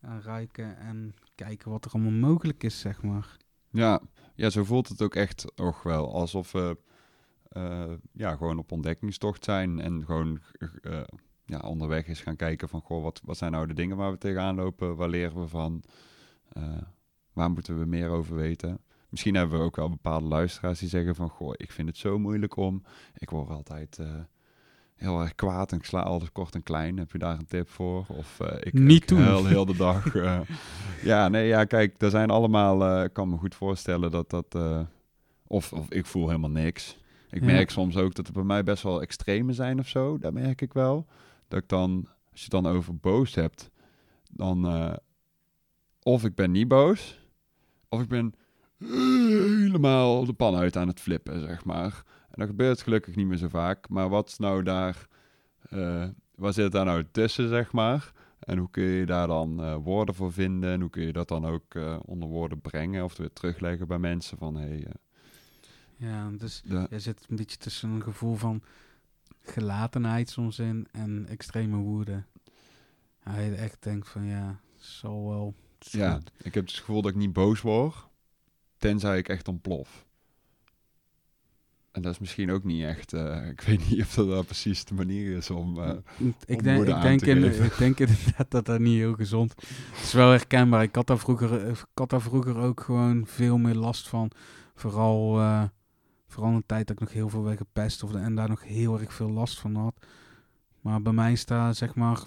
aan 0.00 0.20
ruiken 0.20 0.78
en 0.78 1.14
kijken 1.34 1.70
wat 1.70 1.84
er 1.84 1.90
allemaal 1.90 2.30
mogelijk 2.30 2.62
is, 2.62 2.80
zeg 2.80 3.02
maar. 3.02 3.36
ja, 3.70 4.00
ja, 4.34 4.50
zo 4.50 4.64
voelt 4.64 4.88
het 4.88 5.02
ook 5.02 5.14
echt 5.14 5.46
toch 5.54 5.82
wel. 5.82 6.12
Alsof 6.12 6.52
we 6.52 6.76
eh, 7.48 7.92
ja, 8.12 8.36
gewoon 8.36 8.58
op 8.58 8.72
ontdekkingstocht 8.72 9.44
zijn 9.44 9.80
en 9.80 10.04
gewoon 10.04 10.40
eh, 10.80 11.00
ja, 11.44 11.58
onderweg 11.58 12.06
is 12.06 12.20
gaan 12.20 12.36
kijken 12.36 12.68
van... 12.68 12.80
Goh, 12.80 13.02
wat, 13.02 13.20
wat 13.24 13.36
zijn 13.36 13.52
nou 13.52 13.66
de 13.66 13.74
dingen 13.74 13.96
waar 13.96 14.10
we 14.10 14.18
tegenaan 14.18 14.54
lopen? 14.54 14.96
Waar 14.96 15.08
leren 15.08 15.40
we 15.40 15.48
van? 15.48 15.82
Eh, 16.48 16.82
waar 17.32 17.50
moeten 17.50 17.78
we 17.78 17.84
meer 17.84 18.08
over 18.08 18.36
weten? 18.36 18.80
Misschien 19.08 19.34
hebben 19.34 19.58
we 19.58 19.64
ook 19.64 19.76
wel 19.76 19.88
bepaalde 19.88 20.26
luisteraars 20.26 20.78
die 20.78 20.88
zeggen 20.88 21.14
van... 21.14 21.28
Goh, 21.28 21.52
ik 21.56 21.72
vind 21.72 21.88
het 21.88 21.96
zo 21.96 22.18
moeilijk 22.18 22.56
om... 22.56 22.82
Ik 23.14 23.30
word 23.30 23.48
altijd... 23.48 23.98
Heel 24.98 25.20
erg 25.20 25.34
kwaad 25.34 25.72
en 25.72 25.78
ik 25.78 25.84
sla 25.84 26.00
alles 26.00 26.32
kort 26.32 26.54
en 26.54 26.62
klein. 26.62 26.98
Heb 26.98 27.12
je 27.12 27.18
daar 27.18 27.38
een 27.38 27.46
tip 27.46 27.68
voor? 27.70 28.04
Of 28.08 28.40
eh, 28.40 28.56
ik, 28.60 28.72
Niet 28.72 29.02
ik 29.02 29.08
doen. 29.08 29.46
heel 29.46 29.64
de 29.66 29.76
dag. 29.86 30.14
eh. 30.14 30.40
ja, 31.02 31.28
nee, 31.28 31.46
ja, 31.46 31.64
kijk, 31.64 32.02
er 32.02 32.10
zijn 32.10 32.30
allemaal... 32.30 32.84
eh, 32.84 33.04
ik 33.04 33.12
kan 33.12 33.28
me 33.28 33.36
goed 33.36 33.54
voorstellen 33.54 34.10
dat 34.10 34.30
dat... 34.30 34.58
of, 35.46 35.72
of 35.72 35.90
ik 35.90 36.06
voel 36.06 36.26
helemaal 36.26 36.50
niks. 36.50 36.98
Ik 37.30 37.40
Ja. 37.40 37.46
merk 37.46 37.70
soms 37.70 37.96
ook 37.96 38.14
dat 38.14 38.26
het 38.26 38.34
bij 38.34 38.44
mij 38.44 38.62
best 38.64 38.82
wel 38.82 39.00
extreme 39.00 39.52
zijn 39.52 39.78
of 39.78 39.88
zo. 39.88 40.18
Dat 40.18 40.32
merk 40.32 40.60
ik 40.60 40.72
wel. 40.72 41.06
Dat 41.48 41.62
ik 41.62 41.68
dan, 41.68 41.90
als 42.30 42.40
je 42.40 42.48
het 42.54 42.62
dan 42.62 42.66
over 42.66 42.96
boos 42.96 43.34
hebt, 43.34 43.70
dan... 44.32 44.66
of 46.02 46.24
ik 46.24 46.34
ben 46.34 46.50
niet 46.50 46.68
boos, 46.68 47.20
of 47.88 48.00
ik 48.02 48.08
ben 48.08 48.34
helemaal 48.78 50.24
de 50.24 50.32
pan 50.32 50.56
uit 50.56 50.76
aan 50.76 50.88
het 50.88 51.00
flippen, 51.00 51.40
zeg 51.40 51.64
maar. 51.64 52.02
En 52.38 52.44
dat 52.44 52.56
gebeurt 52.56 52.82
gelukkig 52.82 53.14
niet 53.14 53.26
meer 53.26 53.36
zo 53.36 53.48
vaak. 53.48 53.88
Maar 53.88 54.08
wat 54.08 54.28
is 54.28 54.38
nou 54.38 54.62
daar 54.62 55.08
waar 56.38 56.52
zit 56.52 56.72
daar 56.72 56.84
nou 56.84 57.04
tussen, 57.10 57.48
zeg 57.48 57.72
maar? 57.72 58.12
En 58.38 58.58
hoe 58.58 58.70
kun 58.70 58.82
je 58.82 59.06
daar 59.06 59.26
dan 59.26 59.62
eh, 59.62 59.76
woorden 59.76 60.14
voor 60.14 60.32
vinden? 60.32 60.70
En 60.70 60.80
hoe 60.80 60.90
kun 60.90 61.02
je 61.02 61.12
dat 61.12 61.28
dan 61.28 61.46
ook 61.46 61.74
eh, 61.74 61.98
onder 62.04 62.28
woorden 62.28 62.60
brengen 62.60 63.04
of 63.04 63.16
weer 63.16 63.32
terugleggen 63.32 63.88
bij 63.88 63.98
mensen 63.98 64.38
van 64.38 64.56
hey, 64.56 64.86
Ja, 65.96 66.30
dus 66.30 66.62
de, 66.64 66.86
je 66.90 67.00
zit 67.00 67.26
een 67.28 67.36
beetje 67.36 67.56
tussen 67.56 67.90
een 67.90 68.02
gevoel 68.02 68.34
van 68.34 68.62
gelatenheid 69.42 70.30
soms 70.30 70.58
in 70.58 70.88
en 70.92 71.26
extreme 71.28 71.76
woede. 71.76 72.22
Ja, 73.24 73.38
je 73.38 73.54
echt 73.54 73.82
denkt 73.82 74.08
van 74.08 74.24
ja, 74.24 74.60
zal 74.76 75.28
wel. 75.28 75.54
ja, 75.78 76.14
goed. 76.14 76.30
ik 76.42 76.54
heb 76.54 76.64
dus 76.64 76.74
het 76.74 76.84
gevoel 76.84 77.02
dat 77.02 77.10
ik 77.10 77.16
niet 77.16 77.32
boos 77.32 77.60
word, 77.60 78.08
tenzij 78.76 79.18
ik 79.18 79.28
echt 79.28 79.48
ontplof. 79.48 80.06
En 81.98 82.04
dat 82.04 82.12
is 82.12 82.18
misschien 82.18 82.50
ook 82.50 82.64
niet 82.64 82.84
echt, 82.84 83.12
eh, 83.12 83.48
ik 83.54 83.60
weet 83.60 83.88
niet 83.90 84.00
of 84.00 84.14
dat 84.14 84.26
wel 84.26 84.42
precies 84.42 84.84
de 84.84 84.94
manier 84.94 85.36
is 85.36 85.50
om... 85.50 85.78
eh, 85.78 85.90
ik, 86.46 86.56
om 86.56 86.62
denk, 86.62 86.82
ik, 86.82 86.90
aan 86.90 87.00
denk 87.02 87.22
in, 87.22 87.44
ik 87.44 87.78
denk 87.78 87.98
inderdaad 88.00 88.50
dat 88.50 88.66
dat 88.66 88.80
niet 88.80 88.96
heel 88.96 89.14
gezond 89.14 89.54
Het 89.92 90.02
is 90.02 90.12
wel 90.12 90.30
herkenbaar. 90.30 90.82
Ik 90.82 90.94
had 90.94 91.06
daar 91.06 91.18
vroeger, 91.18 91.64
eh, 91.64 91.68
ik 91.68 91.86
had 91.94 92.10
daar 92.10 92.20
vroeger 92.20 92.56
ook 92.56 92.80
gewoon 92.80 93.26
veel 93.26 93.58
meer 93.58 93.74
last 93.74 94.08
van. 94.08 94.30
Vooral, 94.74 95.32
vooral 96.26 96.50
in 96.50 96.58
de 96.58 96.66
tijd 96.66 96.86
dat 96.86 96.96
ik 96.96 97.02
nog 97.02 97.12
heel 97.12 97.28
veel 97.28 97.42
werd 97.42 97.58
gepest 97.58 98.02
of, 98.02 98.14
en 98.14 98.34
daar 98.34 98.48
nog 98.48 98.64
heel 98.64 99.00
erg 99.00 99.12
veel 99.12 99.30
last 99.30 99.58
van 99.58 99.74
had. 99.74 99.94
Maar 100.80 101.02
bij 101.02 101.12
mij 101.12 101.34
staat 101.34 101.76
zeg 101.76 101.94
maar. 101.94 102.22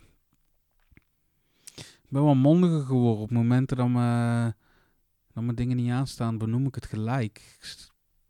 Ik 1.75 2.09
ben 2.09 2.23
wel 2.23 2.35
mondiger 2.35 2.81
geworden. 2.81 3.21
Op 3.23 3.31
momenten 3.31 3.77
dat 3.77 3.87
me, 3.87 4.53
dat 5.33 5.43
me 5.43 5.53
dingen 5.53 5.77
niet 5.77 5.91
aanstaan, 5.91 6.37
benoem 6.37 6.65
ik 6.65 6.75
het 6.75 6.85
gelijk. 6.85 7.57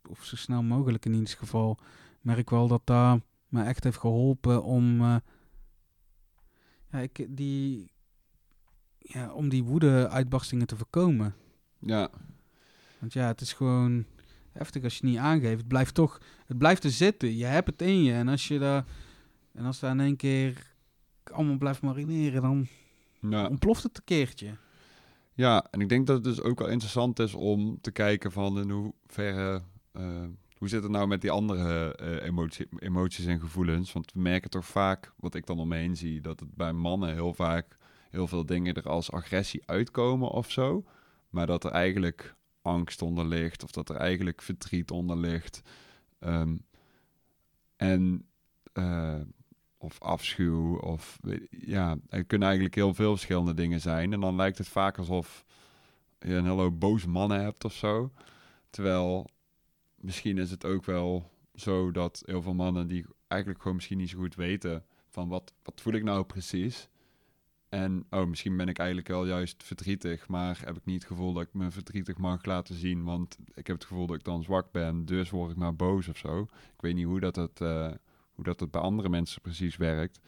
Of 0.08 0.24
zo 0.24 0.36
snel 0.36 0.62
mogelijk 0.62 1.04
in 1.04 1.12
ieder 1.14 1.28
geval. 1.38 1.78
Merk 2.20 2.50
wel 2.50 2.68
dat 2.68 2.82
dat 2.84 3.20
me 3.48 3.62
echt 3.62 3.84
heeft 3.84 3.98
geholpen 3.98 4.62
om. 4.64 5.00
eh, 5.00 5.16
ja, 6.90 6.98
ik, 6.98 7.26
die, 7.28 7.92
ja, 8.98 9.32
om 9.32 9.48
die 9.48 9.64
woede-uitbarstingen 9.64 10.66
te 10.66 10.76
voorkomen. 10.76 11.34
ja, 11.78 12.10
Want 12.98 13.12
ja, 13.12 13.26
het 13.26 13.40
is 13.40 13.52
gewoon 13.52 14.04
heftig 14.52 14.82
als 14.84 14.92
je 14.92 15.00
het 15.00 15.08
niet 15.10 15.18
aangeeft. 15.22 15.58
Het 15.58 15.68
blijft 15.68 15.94
toch, 15.94 16.20
het 16.46 16.58
blijft 16.58 16.84
er 16.84 16.90
zitten. 16.90 17.36
Je 17.36 17.44
hebt 17.44 17.66
het 17.70 17.82
in 17.82 18.02
je. 18.02 18.12
En 18.12 18.28
als 18.28 18.48
je 18.48 18.58
daar, 18.58 18.84
en 19.52 19.64
als 19.64 19.78
daar 19.78 19.90
in 19.90 20.00
één 20.00 20.16
keer 20.16 20.74
allemaal 21.24 21.58
blijft 21.58 21.82
marineren, 21.82 22.42
dan 22.42 22.66
ja. 23.20 23.46
ontploft 23.48 23.82
het 23.82 23.96
een 23.96 24.04
keertje. 24.04 24.56
Ja, 25.34 25.66
en 25.70 25.80
ik 25.80 25.88
denk 25.88 26.06
dat 26.06 26.16
het 26.16 26.24
dus 26.24 26.40
ook 26.40 26.58
wel 26.58 26.68
interessant 26.68 27.18
is 27.18 27.34
om 27.34 27.80
te 27.80 27.90
kijken 27.90 28.32
van 28.32 28.58
in 28.58 28.70
hoeverre... 28.70 29.62
eh, 29.92 30.24
hoe 30.58 30.68
zit 30.68 30.82
het 30.82 30.92
nou 30.92 31.06
met 31.06 31.20
die 31.20 31.30
andere 31.30 31.96
eh, 31.96 32.26
emotie, 32.26 32.66
emoties 32.78 33.26
en 33.26 33.40
gevoelens? 33.40 33.92
Want 33.92 34.12
we 34.12 34.20
merken 34.20 34.50
toch 34.50 34.66
vaak, 34.66 35.12
wat 35.16 35.34
ik 35.34 35.46
dan 35.46 35.58
om 35.58 35.68
me 35.68 35.76
heen 35.76 35.96
zie, 35.96 36.20
dat 36.20 36.40
het 36.40 36.54
bij 36.54 36.72
mannen 36.72 37.12
heel 37.12 37.34
vaak 37.34 37.78
heel 38.10 38.26
veel 38.26 38.46
dingen 38.46 38.74
er 38.74 38.88
als 38.88 39.12
agressie 39.12 39.62
uitkomen 39.66 40.30
of 40.30 40.50
zo. 40.50 40.84
Maar 41.30 41.46
dat 41.46 41.64
er 41.64 41.70
eigenlijk 41.70 42.34
angst 42.62 43.02
onder 43.02 43.26
ligt 43.26 43.62
of 43.62 43.70
dat 43.70 43.88
er 43.88 43.96
eigenlijk 43.96 44.42
verdriet 44.42 44.90
onder 44.90 45.16
ligt. 45.16 45.62
Ehm, 46.18 46.56
en 47.76 48.26
eh, 48.72 49.20
of 49.76 50.00
afschuw 50.00 50.76
of 50.76 51.18
ja, 51.50 51.96
er 52.08 52.24
kunnen 52.24 52.46
eigenlijk 52.46 52.76
heel 52.76 52.94
veel 52.94 53.10
verschillende 53.10 53.54
dingen 53.54 53.80
zijn. 53.80 54.12
En 54.12 54.20
dan 54.20 54.36
lijkt 54.36 54.58
het 54.58 54.68
vaak 54.68 54.98
alsof 54.98 55.44
je 56.18 56.34
een 56.34 56.46
hele 56.46 56.70
boze 56.70 57.08
mannen 57.08 57.40
hebt 57.40 57.64
of 57.64 57.72
zo. 57.72 58.12
Terwijl 58.70 59.30
misschien 60.02 60.38
is 60.38 60.50
het 60.50 60.64
ook 60.64 60.84
wel 60.84 61.30
zo 61.54 61.90
dat 61.90 62.22
heel 62.26 62.42
veel 62.42 62.54
mannen 62.54 62.86
die 62.88 63.06
eigenlijk 63.28 63.60
gewoon 63.60 63.76
misschien 63.76 63.98
niet 63.98 64.10
zo 64.10 64.18
goed 64.18 64.34
weten 64.34 64.84
van 65.08 65.28
wat, 65.28 65.52
wat 65.62 65.80
voel 65.80 65.92
ik 65.92 66.02
nou 66.02 66.24
precies. 66.24 66.88
En 67.68 68.06
oh, 68.10 68.26
misschien 68.26 68.56
ben 68.56 68.68
ik 68.68 68.78
eigenlijk 68.78 69.08
wel 69.08 69.26
juist 69.26 69.62
verdrietig, 69.62 70.28
maar 70.28 70.60
heb 70.64 70.76
ik 70.76 70.84
niet 70.84 71.02
het 71.02 71.10
gevoel 71.10 71.32
dat 71.32 71.42
ik 71.42 71.52
me 71.52 71.70
verdrietig 71.70 72.18
mag 72.18 72.44
laten 72.44 72.74
zien, 72.74 73.04
want 73.04 73.38
ik 73.54 73.66
heb 73.66 73.76
het 73.76 73.84
gevoel 73.84 74.06
dat 74.06 74.16
ik 74.16 74.24
dan 74.24 74.42
zwak 74.42 74.72
ben, 74.72 75.04
dus 75.04 75.30
word 75.30 75.50
ik 75.50 75.56
maar 75.56 75.76
boos 75.76 76.08
of 76.08 76.16
zo. 76.16 76.42
Ik 76.42 76.80
weet 76.80 76.94
niet 76.94 77.06
hoe 77.06 77.20
dat 77.20 77.36
het, 77.36 77.60
eh, 77.60 77.90
hoe 78.32 78.44
dat 78.44 78.60
het 78.60 78.70
bij 78.70 78.80
andere 78.80 79.08
mensen 79.08 79.40
precies 79.40 79.76
werkt, 79.76 80.20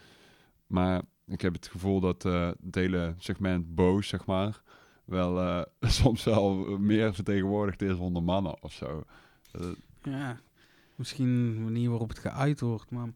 maar 0.67 1.03
ik 1.27 1.41
heb 1.41 1.53
het 1.53 1.69
gevoel 1.69 2.01
dat 2.01 2.25
eh, 2.25 2.51
het 2.65 2.75
hele 2.75 3.15
segment 3.19 3.75
boos, 3.75 4.09
zeg 4.09 4.27
maar, 4.27 4.63
wel 5.05 5.41
eh, 5.41 5.63
soms 5.91 6.25
wel 6.25 6.79
meer 6.79 7.15
vertegenwoordigd 7.15 7.83
is 7.83 7.97
onder 7.97 8.23
mannen 8.23 8.63
of 8.63 8.73
zo. 8.73 9.05
Eh, 9.61 9.67
Ja, 10.13 10.41
misschien 10.95 11.27
een 11.29 11.65
manier 11.65 11.89
waarop 11.91 12.09
het 12.09 12.19
geuit 12.19 12.61
wordt, 12.61 12.91
maar 12.91 13.09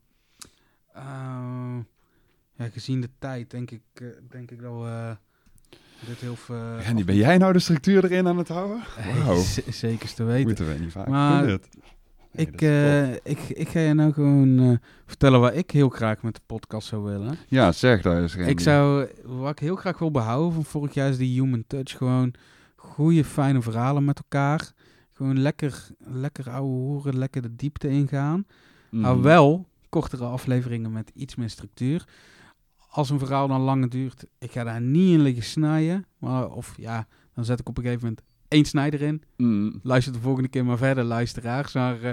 eh, 0.92 1.76
ja, 2.54 2.68
gezien 2.72 3.00
de 3.00 3.10
tijd 3.18 3.50
denk 3.50 3.70
ik, 3.70 3.82
eh, 3.94 4.06
denk 4.30 4.50
ik 4.50 4.62
dat 4.62 4.72
we 4.82 5.16
dit 6.06 6.20
heel 6.20 6.36
veel... 6.36 6.78
Randy, 6.80 7.04
ben 7.04 7.16
jij 7.16 7.38
nou 7.38 7.52
de 7.52 7.58
structuur 7.58 8.04
erin 8.04 8.26
aan 8.26 8.38
het 8.38 8.48
houden? 8.48 8.82
Wauw. 9.24 9.42
Zeker 9.70 10.14
te 10.14 10.24
weten. 10.24 10.46
Moeten 10.46 10.68
we 10.68 10.74
niet 10.78 10.92
vaak 10.92 11.08
Maar 11.08 11.38
doen 11.46 11.46
dit. 11.50 11.68
Nee, 12.32 12.46
Ik, 12.46 12.62
eh, 12.62 13.12
ik, 13.12 13.38
ik 13.48 13.68
ga 13.68 13.80
je 13.80 13.94
nou 13.94 14.12
gewoon 14.12 14.58
eh, 14.58 14.72
vertellen 15.06 15.40
wat 15.40 15.54
ik 15.56 15.70
heel 15.70 15.88
graag 15.88 16.22
met 16.22 16.34
de 16.34 16.40
podcast 16.46 16.88
zou 16.88 17.02
willen. 17.02 17.36
Ja, 17.48 17.72
zeg 17.72 18.02
daar 18.02 18.22
eens. 18.22 18.34
Ik 18.36 18.60
zou, 18.60 19.08
wat 19.24 19.50
ik 19.50 19.58
heel 19.58 19.76
graag 19.76 19.98
wil 19.98 20.10
behouden 20.10 20.52
van 20.52 20.64
vorig 20.64 20.94
jaar 20.94 21.08
is 21.08 21.16
die 21.16 21.40
human 21.40 21.64
touch. 21.66 21.96
Gewoon 21.96 22.34
goede, 22.76 23.24
fijne 23.24 23.62
verhalen 23.62 24.04
met 24.04 24.18
elkaar. 24.18 24.72
Gewoon 25.18 25.38
lekker, 25.40 25.86
lekker 25.98 26.50
ouwe 26.50 26.68
hoeren, 26.70 27.18
lekker 27.18 27.42
de 27.42 27.56
diepte 27.56 27.88
ingaan. 27.88 28.46
Mhm. 28.90 29.02
Maar 29.02 29.20
wel 29.22 29.66
kortere 29.88 30.24
afleveringen 30.24 30.92
met 30.92 31.10
iets 31.14 31.34
meer 31.34 31.50
structuur. 31.50 32.04
Als 32.88 33.10
een 33.10 33.18
verhaal 33.18 33.48
dan 33.48 33.60
langer 33.60 33.88
duurt, 33.88 34.24
ik 34.38 34.50
ga 34.52 34.64
daar 34.64 34.80
niet 34.80 35.12
in 35.12 35.20
liggen 35.20 35.42
snijden. 35.44 36.04
Maar, 36.18 36.50
of 36.50 36.74
ja, 36.76 37.06
dan 37.34 37.44
zet 37.44 37.60
ik 37.60 37.68
op 37.68 37.76
een 37.78 37.82
gegeven 37.84 38.02
moment 38.08 38.26
één 38.48 38.64
snijder 38.64 39.02
in. 39.02 39.22
Mhm. 39.36 39.70
Luister 39.82 40.12
de 40.12 40.18
volgende 40.20 40.48
keer 40.48 40.64
maar 40.64 40.76
verder, 40.78 41.04
luisteraars. 41.04 41.72
Maar 41.72 42.02
eh, 42.02 42.10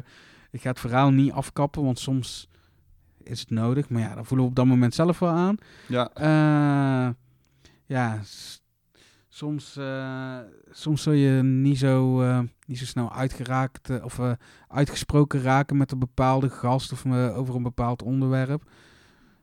ik 0.52 0.62
ga 0.62 0.70
het 0.70 0.80
verhaal 0.80 1.10
niet 1.12 1.32
afkappen, 1.32 1.84
want 1.84 2.00
soms 2.00 2.50
is 3.24 3.40
het 3.40 3.50
nodig. 3.50 3.90
Maar 3.90 4.02
ja, 4.02 4.16
dan 4.16 4.26
voelen 4.26 4.46
we 4.46 4.52
op 4.52 4.58
dat 4.58 4.66
moment 4.66 4.94
zelf 4.96 5.20
wel 5.20 5.30
aan. 5.30 5.58
Ja, 5.88 6.10
Eh, 6.14 7.14
ja, 7.86 8.22
soms, 9.36 9.78
eh, 9.78 10.38
soms 10.72 11.04
zul 11.04 11.14
je 11.14 11.44
niet 11.44 11.78
zo, 11.78 12.22
eh, 12.22 12.40
niet 12.68 12.78
zo 12.78 12.86
snel 12.86 13.14
uitgeraakt 13.14 13.90
eh, 13.90 14.04
of 14.04 14.20
uitgesproken 14.68 15.42
raken 15.42 15.78
met 15.78 15.92
een 15.92 16.00
bepaalde 16.00 16.50
gast 16.50 16.92
of 16.92 17.06
over 17.06 17.56
een 17.56 17.64
bepaald 17.64 18.04
onderwerp. 18.04 18.64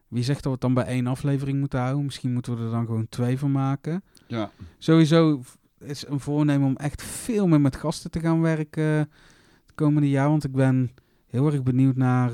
Wie 0.09 0.22
zegt 0.22 0.43
dat 0.43 0.47
we 0.47 0.51
het 0.51 0.61
dan 0.61 0.74
bij 0.74 0.84
één 0.84 1.07
aflevering 1.07 1.59
moeten 1.59 1.80
houden? 1.80 2.05
Misschien 2.05 2.32
moeten 2.32 2.57
we 2.57 2.64
er 2.64 2.70
dan 2.70 2.86
gewoon 2.86 3.09
twee 3.09 3.38
van 3.38 3.53
maken. 3.53 4.03
ja. 4.26 4.51
Sowieso 4.78 5.43
is 5.78 6.07
een 6.07 6.20
voornemen 6.20 6.66
om 6.66 6.76
echt 6.76 7.03
veel 7.03 7.49
meer 7.49 7.61
met 7.61 7.76
gasten 7.76 8.11
te 8.11 8.20
gaan 8.20 8.40
werken 8.40 8.82
het 8.82 9.74
komende 9.74 10.09
jaar. 10.09 10.28
Want 10.28 10.45
ik 10.45 10.53
ben 10.53 10.90
heel 11.26 11.47
erg 11.47 11.62
benieuwd 11.62 11.97
naar, 11.97 12.32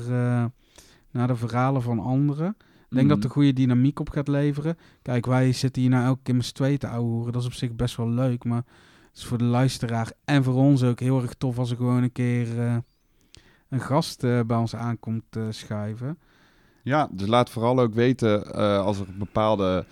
naar 1.11 1.27
de 1.27 1.35
verhalen 1.35 1.81
van 1.81 1.99
anderen. 1.99 2.57
Ik 2.89 2.95
denk 2.95 3.09
dat 3.09 3.17
Mhm. 3.17 3.27
er 3.27 3.33
goede 3.33 3.53
dynamiek 3.53 3.99
op 3.99 4.09
gaat 4.09 4.27
leveren. 4.27 4.77
Kijk, 5.01 5.25
wij 5.25 5.51
zitten 5.51 5.81
hier 5.81 5.91
nou 5.91 6.05
elke 6.05 6.19
keer 6.23 6.35
met 6.35 6.45
z'n 6.45 6.53
tweeën 6.53 6.77
te 6.77 6.87
ouwehoeren. 6.87 7.33
Dat 7.33 7.41
is 7.41 7.47
op 7.47 7.53
zich 7.53 7.75
best 7.75 7.95
wel 7.95 8.09
leuk. 8.09 8.43
Maar 8.43 8.63
het 9.07 9.17
is 9.17 9.25
voor 9.25 9.37
de 9.37 9.43
luisteraar 9.43 10.11
en 10.25 10.43
voor 10.43 10.53
ons 10.53 10.83
ook 10.83 10.99
heel 10.99 11.21
erg 11.21 11.33
tof 11.33 11.57
als 11.57 11.69
er 11.71 11.77
gewoon 11.77 12.03
een 12.03 12.11
keer 12.11 12.59
eh, 12.59 12.77
een 13.69 13.79
gast 13.81 14.23
eh, 14.23 14.39
bij 14.47 14.57
ons 14.57 14.75
aankomt 14.75 15.23
eh, 15.29 15.43
schuiven. 15.49 16.17
Ja, 16.83 17.09
dus 17.11 17.27
laat 17.27 17.49
vooral 17.49 17.79
ook 17.79 17.93
weten 17.93 18.53
als 18.83 18.99
er 18.99 19.05
bepaalde 19.17 19.85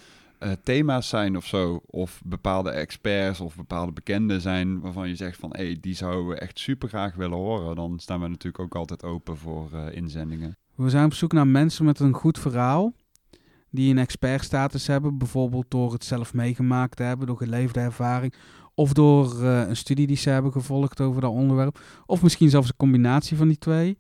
thema's 0.64 1.10
zijn 1.10 1.38
of 1.38 1.46
zo, 1.46 1.82
of 1.86 2.22
bepaalde 2.26 2.70
experts 2.70 3.40
of 3.40 3.56
bepaalde 3.56 3.92
bekenden 3.92 4.42
zijn 4.42 4.80
waarvan 4.80 5.08
je 5.08 5.16
zegt 5.16 5.40
van, 5.40 5.50
hé, 5.56 5.66
hey, 5.66 5.78
die 5.82 5.96
zouden 5.96 6.28
we 6.28 6.36
echt 6.36 6.60
super 6.60 6.90
graag 6.90 7.16
willen 7.16 7.38
horen. 7.38 7.76
Dan 7.76 8.00
staan 8.00 8.22
we 8.22 8.28
natuurlijk 8.28 8.64
ook 8.64 8.76
altijd 8.76 9.04
open 9.04 9.38
voor 9.38 9.70
inzendingen. 9.92 10.58
We 10.78 10.90
zijn 10.90 11.06
op 11.06 11.14
zoek 11.14 11.32
naar 11.32 11.48
mensen 11.48 11.86
met 11.86 12.00
een 12.00 12.14
goed 12.14 12.40
verhaal. 12.40 12.94
Die 13.70 13.92
een 13.92 13.98
expertstatus 13.98 14.88
hebben. 14.88 15.18
Bijvoorbeeld 15.18 15.66
door 15.68 15.94
het 15.94 16.04
zelf 16.04 16.34
meegemaakt 16.34 16.96
te 16.96 17.04
hebben. 17.04 17.28
Door 17.28 17.38
geleefde 17.38 17.80
ervaring. 17.80 18.34
Of 18.74 18.94
door 18.94 19.44
eh, 19.44 19.68
een 19.68 19.76
studie 19.76 20.08
die 20.08 20.16
ze 20.16 20.30
hebben 20.30 20.52
gevolgd 20.52 21.02
over 21.02 21.22
dat 21.22 21.32
onderwerp. 21.32 21.80
Of 22.06 22.22
misschien 22.24 22.50
zelfs 22.50 22.68
een 22.68 22.78
combinatie 22.78 23.38
van 23.38 23.48
die 23.48 23.58
twee. 23.58 23.98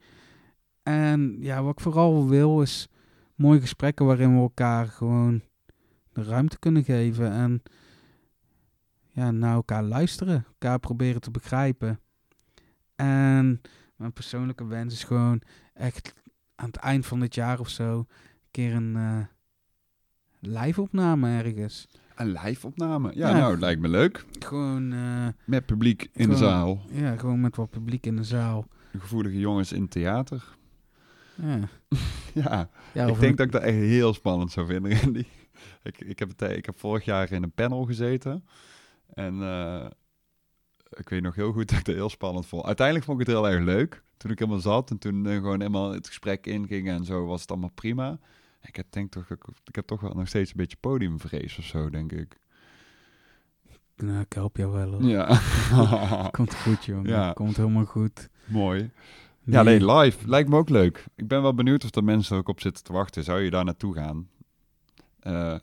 En 0.83 1.37
ja, 1.39 1.63
wat 1.63 1.71
ik 1.71 1.79
vooral 1.79 2.27
wil 2.27 2.61
is 2.61 2.87
mooie 3.35 3.59
gesprekken 3.59 4.05
waarin 4.05 4.35
we 4.35 4.41
elkaar 4.41 4.87
gewoon 4.87 5.41
de 6.13 6.23
ruimte 6.23 6.59
kunnen 6.59 6.83
geven. 6.83 7.31
En 7.31 7.63
ja, 9.11 9.31
naar 9.31 9.53
elkaar 9.53 9.83
luisteren. 9.83 10.45
Elkaar 10.47 10.79
proberen 10.79 11.21
te 11.21 11.31
begrijpen. 11.31 11.99
En 12.95 13.61
mijn 13.95 14.13
persoonlijke 14.13 14.65
wens 14.65 14.93
is 14.93 15.03
gewoon 15.03 15.41
echt 15.73 16.13
aan 16.59 16.67
het 16.67 16.75
eind 16.75 17.05
van 17.05 17.19
dit 17.19 17.35
jaar 17.35 17.59
of 17.59 17.69
zo 17.69 17.97
een 17.97 18.07
keer 18.51 18.73
een 18.75 18.95
eh 18.95 19.19
live-opname 20.39 21.43
ergens. 21.43 21.87
Een 22.15 22.31
live-opname. 22.31 23.11
Ja, 23.15 23.29
Ja. 23.29 23.37
nou, 23.37 23.59
lijkt 23.59 23.81
me 23.81 23.87
leuk. 23.87 24.25
Gewoon, 24.39 24.93
eh, 24.93 25.27
Met 25.45 25.65
publiek 25.65 26.09
in 26.13 26.29
de 26.29 26.35
zaal. 26.35 26.81
ja, 26.91 27.15
gewoon 27.17 27.41
met 27.41 27.55
wat 27.55 27.69
publiek 27.69 28.05
in 28.05 28.15
de 28.15 28.23
zaal. 28.23 28.67
Gevoelige 28.99 29.39
jongens 29.39 29.71
in 29.71 29.87
theater. 29.87 30.43
Ja. 31.35 31.59
Ja, 32.33 32.69
Ja, 32.93 33.05
ik 33.07 33.19
denk 33.19 33.29
een- 33.31 33.35
dat 33.35 33.45
ik 33.45 33.51
dat 33.51 33.61
echt 33.61 33.75
heel 33.77 34.13
spannend 34.13 34.51
zou 34.51 34.67
vinden, 34.67 34.95
Randy. 35.01 35.25
Ik, 35.83 35.99
ik, 36.01 36.19
heb 36.19 36.29
het, 36.29 36.41
eh, 36.41 36.55
ik 36.57 36.65
heb 36.65 36.79
vorig 36.79 37.05
jaar 37.05 37.31
in 37.31 37.43
een 37.43 37.51
panel 37.51 37.83
gezeten. 37.85 38.43
En 39.13 39.41
eh, 39.41 39.85
ik 40.89 41.09
weet 41.09 41.21
nog 41.21 41.35
heel 41.35 41.51
goed 41.51 41.69
dat 41.69 41.79
ik 41.79 41.85
het 41.85 41.95
heel 41.95 42.09
spannend 42.09 42.45
vond. 42.45 42.65
Uiteindelijk 42.65 43.05
vond 43.05 43.21
ik 43.21 43.27
het 43.27 43.35
heel 43.35 43.49
erg 43.49 43.63
leuk. 43.63 44.03
Toen 44.17 44.31
ik 44.31 44.39
helemaal 44.39 44.59
zat 44.59 44.89
en 44.89 44.97
toen 44.97 45.25
eh, 45.25 45.35
gewoon 45.35 45.59
helemaal 45.59 45.91
het 45.91 46.07
gesprek 46.07 46.45
inging 46.45 46.89
en 46.89 47.05
zo 47.05 47.25
was 47.25 47.41
het 47.41 47.51
allemaal 47.51 47.71
prima. 47.75 48.19
Ik 48.61 48.75
heb, 48.75 48.85
denk 48.89 49.11
toch, 49.11 49.29
ik, 49.29 49.43
ik 49.65 49.75
heb 49.75 49.87
toch 49.87 50.01
wel 50.01 50.13
nog 50.13 50.27
steeds 50.27 50.49
een 50.49 50.57
beetje 50.57 50.77
podiumvrees 50.79 51.57
of 51.57 51.63
zo, 51.65 51.89
denk 51.89 52.11
ik. 52.11 52.37
Nou, 53.95 54.19
ik 54.19 54.33
help 54.33 54.57
jou 54.57 54.71
wel. 54.71 54.91
hoor. 54.91 55.03
Ja, 55.03 55.39
Komt 56.31 56.55
goed, 56.55 56.85
jongen. 56.85 57.09
Ja. 57.09 57.33
Komt 57.33 57.57
helemaal 57.57 57.85
goed. 57.85 58.29
mooi. 58.45 58.91
Ja, 59.43 59.63
nee, 59.63 59.85
live 59.91 60.29
lijkt 60.29 60.49
me 60.49 60.57
ook 60.57 60.69
leuk. 60.69 61.05
Ik 61.15 61.27
ben 61.27 61.41
wel 61.41 61.53
benieuwd 61.53 61.83
of 61.83 61.95
er 61.95 62.03
mensen 62.03 62.37
ook 62.37 62.47
op 62.49 62.61
zitten 62.61 62.83
te 62.83 62.93
wachten. 62.93 63.23
Zou 63.23 63.41
je 63.41 63.49
daar 63.49 63.65
naartoe 63.65 63.93
gaan? 63.93 64.29
Eh, 65.19 65.55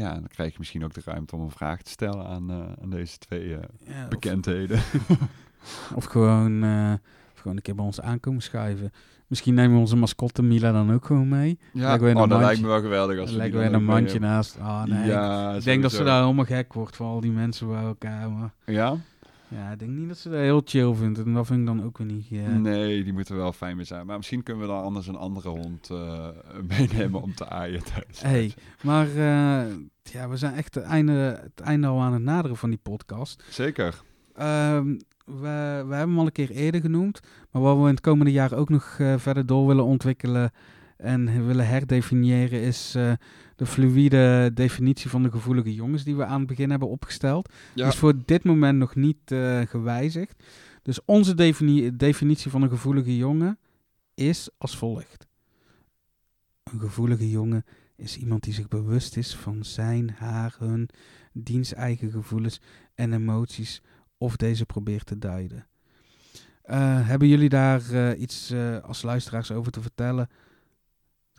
ja, 0.00 0.12
dan 0.14 0.28
krijg 0.28 0.50
je 0.52 0.58
misschien 0.58 0.84
ook 0.84 0.94
de 0.94 1.00
ruimte 1.04 1.36
om 1.36 1.42
een 1.42 1.50
vraag 1.50 1.82
te 1.82 1.90
stellen 1.90 2.26
aan, 2.26 2.50
eh, 2.50 2.56
aan 2.82 2.90
deze 2.90 3.18
twee 3.18 3.54
eh, 3.54 3.62
Ja, 3.86 4.08
bekendheden. 4.08 4.80
Of 5.94 6.04
gewoon, 6.04 6.62
eh, 6.64 6.92
of 7.34 7.40
gewoon 7.40 7.56
een 7.56 7.62
keer 7.62 7.74
bij 7.74 7.84
ons 7.84 8.00
aankomen 8.00 8.42
schuiven. 8.42 8.92
Misschien 9.26 9.54
nemen 9.54 9.74
we 9.74 9.80
onze 9.80 9.96
mascotte 9.96 10.42
Mila 10.42 10.72
dan 10.72 10.92
ook 10.92 11.04
gewoon 11.04 11.28
mee. 11.28 11.58
Ja, 11.72 11.94
oh, 11.94 12.00
dat 12.00 12.14
mandje- 12.14 12.38
lijkt 12.38 12.60
me 12.60 12.66
wel 12.66 12.80
geweldig. 12.80 13.18
Als 13.18 13.36
Dan 13.36 13.50
we 13.50 13.58
een 13.64 13.84
mandje 13.84 14.18
naast. 14.18 14.58
Ah, 14.60 14.84
nee. 14.84 15.06
Ja, 15.06 15.54
ik 15.54 15.64
denk 15.64 15.82
dat 15.82 15.92
ze 15.92 16.04
daar 16.04 16.22
helemaal 16.22 16.44
gek 16.44 16.72
wordt 16.72 16.96
voor 16.96 17.06
al 17.06 17.20
die 17.20 17.30
mensen 17.30 17.68
bij 17.68 17.82
elkaar. 17.82 18.30
Maar 18.30 18.50
Ja? 18.64 18.96
Ja, 19.50 19.70
ik 19.70 19.78
denk 19.78 19.90
niet 19.90 20.08
dat 20.08 20.18
ze 20.18 20.28
dat 20.28 20.38
heel 20.38 20.62
chill 20.64 20.94
vindt. 20.94 21.18
En 21.18 21.32
dat 21.34 21.46
vind 21.46 21.60
ik 21.60 21.66
dan 21.66 21.84
ook 21.84 21.98
weer 21.98 22.06
niet. 22.06 22.30
Nee, 22.60 23.04
die 23.04 23.12
moeten 23.12 23.36
wel 23.36 23.52
fijn 23.52 23.76
mee 23.76 23.84
zijn. 23.84 24.06
Maar 24.06 24.16
misschien 24.16 24.42
kunnen 24.42 24.62
we 24.62 24.68
dan 24.68 24.82
anders 24.82 25.06
een 25.06 25.16
andere 25.16 25.48
hond 25.48 25.90
eh, 25.90 26.28
meenemen 26.78 27.22
om 27.22 27.34
te 27.34 27.48
aaien 27.48 27.84
thuis. 27.84 28.22
Hey, 28.22 28.54
maar 28.82 29.06
eh, 29.06 29.72
ja, 30.02 30.28
we 30.28 30.36
zijn 30.36 30.54
echt 30.54 30.74
het 30.74 30.84
einde, 30.84 31.12
het 31.42 31.60
einde 31.60 31.86
al 31.86 32.00
aan 32.00 32.12
het 32.12 32.22
naderen 32.22 32.56
van 32.56 32.70
die 32.70 32.80
podcast. 32.82 33.44
Zeker. 33.48 34.02
Ehm, 34.34 34.96
we, 35.24 35.84
we 35.86 35.94
hebben 35.94 35.98
hem 35.98 36.18
al 36.18 36.26
een 36.26 36.32
keer 36.32 36.50
eerder 36.50 36.80
genoemd. 36.80 37.20
Maar 37.50 37.62
wat 37.62 37.76
we 37.76 37.82
in 37.82 37.88
het 37.88 38.00
komende 38.00 38.32
jaar 38.32 38.52
ook 38.52 38.68
nog 38.68 38.96
eh, 38.98 39.14
verder 39.16 39.46
door 39.46 39.66
willen 39.66 39.84
ontwikkelen 39.84 40.50
en 41.02 41.46
willen 41.46 41.66
herdefiniëren 41.66 42.60
is 42.60 42.94
eh, 42.94 43.12
de 43.56 43.66
fluïde 43.66 44.50
definitie 44.54 45.10
van 45.10 45.22
de 45.22 45.30
gevoelige 45.30 45.74
jongens 45.74 46.04
die 46.04 46.16
we 46.16 46.24
aan 46.24 46.38
het 46.38 46.48
begin 46.48 46.70
hebben 46.70 46.88
opgesteld. 46.88 47.52
Ja. 47.74 47.86
Is 47.86 47.96
voor 47.96 48.14
dit 48.24 48.44
moment 48.44 48.78
nog 48.78 48.94
niet 48.94 49.32
eh, 49.32 49.60
gewijzigd. 49.60 50.42
Dus 50.82 51.04
onze 51.04 51.34
defini- 51.34 51.96
definitie 51.96 52.50
van 52.50 52.62
een 52.62 52.68
gevoelige 52.68 53.16
jongen 53.16 53.58
is 54.14 54.50
als 54.58 54.76
volgt. 54.76 55.26
Een 56.62 56.80
gevoelige 56.80 57.30
jongen 57.30 57.64
is 57.96 58.16
iemand 58.16 58.42
die 58.42 58.54
zich 58.54 58.68
bewust 58.68 59.16
is 59.16 59.36
van 59.36 59.64
zijn, 59.64 60.10
haar, 60.10 60.56
hun, 60.58 60.88
diens 61.32 61.74
eigen 61.74 62.10
gevoelens 62.10 62.60
en 62.94 63.12
emoties 63.12 63.82
of 64.18 64.36
deze 64.36 64.66
probeert 64.66 65.06
te 65.06 65.18
duiden. 65.18 65.66
Eh, 66.62 67.06
hebben 67.08 67.28
jullie 67.28 67.48
daar 67.48 68.14
iets 68.16 68.54
als 68.82 69.02
luisteraars 69.02 69.52
over 69.52 69.72
te 69.72 69.80
vertellen? 69.80 70.28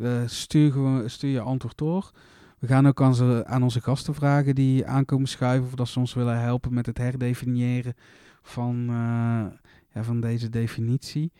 Eh, 0.01 0.21
stuur, 0.25 0.71
gewoon, 0.71 1.09
stuur 1.09 1.31
je 1.31 1.39
antwoord 1.39 1.77
door. 1.77 2.11
We 2.59 2.67
gaan 2.67 2.87
ook 2.87 3.01
aan, 3.01 3.15
ze, 3.15 3.43
aan 3.45 3.63
onze 3.63 3.81
gasten 3.81 4.13
vragen 4.13 4.55
die 4.55 4.85
aankomen 4.85 5.27
schuiven 5.27 5.67
of 5.67 5.75
dat 5.75 5.87
ze 5.87 5.99
ons 5.99 6.13
willen 6.13 6.39
helpen 6.39 6.73
met 6.73 6.85
het 6.85 6.97
herdefiniëren 6.97 7.93
van, 8.41 8.85
eh, 8.89 9.45
ja, 9.93 10.03
van 10.03 10.21
deze 10.21 10.49
definitie. 10.49 11.31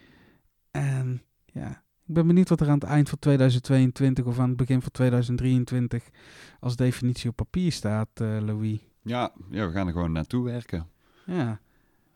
En 0.72 1.22
ja, 1.46 1.70
ik 2.06 2.14
ben 2.14 2.28
benieuwd 2.28 2.50
wat 2.50 2.62
er 2.62 2.68
aan 2.68 2.74
het 2.74 2.84
eind 2.84 3.10
van 3.10 3.20
2022 3.20 4.26
of 4.26 4.40
aan 4.40 4.48
het 4.48 4.58
begin 4.58 4.82
van 4.82 4.92
2023 4.92 6.10
als 6.60 6.76
definitie 6.76 7.30
op 7.30 7.36
papier 7.36 7.72
staat, 7.72 8.10
eh, 8.14 8.38
Louis. 8.40 8.80
Ja, 9.02 9.32
ja, 9.50 9.68
we 9.68 9.74
gaan 9.74 9.88
er 9.88 9.94
gewoon 9.94 10.12
naartoe 10.12 10.44
werken. 10.44 10.88
Ja, 11.26 11.60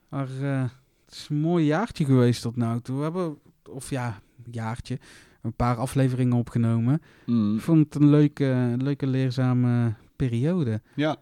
maar 0.09 0.27
het 0.29 1.13
is 1.13 1.27
een 1.29 1.39
mooi 1.39 1.65
jaartje 1.65 2.05
geweest 2.05 2.41
tot 2.41 2.55
nu 2.55 2.81
toe. 2.81 2.97
We 2.97 3.03
hebben, 3.03 3.37
of 3.69 3.89
ja, 3.89 4.21
jaartje, 4.51 4.99
een 5.45 5.53
paar 5.53 5.75
afleveringen 5.75 6.37
opgenomen. 6.37 7.01
Mm. 7.25 7.55
Ik 7.55 7.61
vond 7.61 7.85
het 7.85 7.95
een 7.95 8.09
leuke, 8.09 8.75
leuke 8.77 9.07
leerzame 9.07 9.93
periode. 10.15 10.81
Ja, 10.95 11.17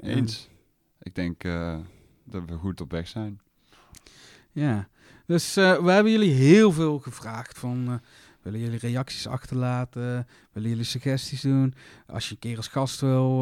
eens. 0.00 0.48
Ik 1.02 1.14
denk 1.14 1.44
eh, 1.44 1.76
dat 2.24 2.42
we 2.46 2.54
goed 2.54 2.80
op 2.80 2.90
weg 2.90 3.08
zijn. 3.08 3.40
Ja, 4.52 4.88
dus 5.26 5.56
eh, 5.56 5.78
we 5.78 5.90
hebben 5.90 6.12
jullie 6.12 6.32
heel 6.32 6.72
veel 6.72 6.98
gevraagd 6.98 7.58
van... 7.58 7.84
eh, 7.88 7.94
willen 8.42 8.60
jullie 8.60 8.78
reacties 8.78 9.26
achterlaten? 9.26 10.26
Willen 10.52 10.68
jullie 10.68 10.84
suggesties 10.84 11.40
doen? 11.40 11.74
Als 12.06 12.28
je 12.28 12.32
een 12.34 12.40
keer 12.40 12.56
als 12.56 12.68
gast, 12.68 13.00
wil, 13.00 13.40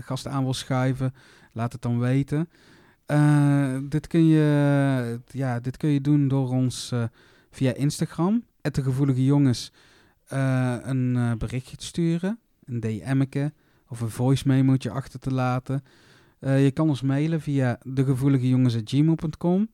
gast 0.00 0.26
aan 0.26 0.44
wil 0.44 0.54
schuiven, 0.54 1.14
laat 1.52 1.72
het 1.72 1.82
dan 1.82 1.98
weten. 1.98 2.48
Dit, 3.88 4.06
kun 4.06 4.26
je, 4.26 5.20
ja, 5.26 5.60
dit 5.60 5.76
kun 5.76 5.88
je 5.88 6.00
doen 6.00 6.28
door 6.28 6.48
ons 6.48 6.92
via 7.50 7.74
Instagram, 7.74 8.44
de 8.74 8.82
gevoelige 8.82 9.24
jongens, 9.24 9.72
eh, 10.26 10.76
een 10.82 11.16
eh, 11.16 11.32
berichtje 11.32 11.76
te 11.76 11.84
sturen. 11.84 12.38
Een 12.64 12.80
DM'tje 12.80 13.52
of 13.88 14.00
een 14.00 14.10
voice 14.10 14.48
memo'tje 14.48 14.90
achter 14.90 15.20
te 15.20 15.32
laten. 15.32 15.84
Eh, 16.38 16.64
je 16.64 16.70
kan 16.70 16.88
ons 16.88 17.02
mailen 17.02 17.40
via 17.40 17.78
degevoeligejongens.gmail.com. 17.84 19.70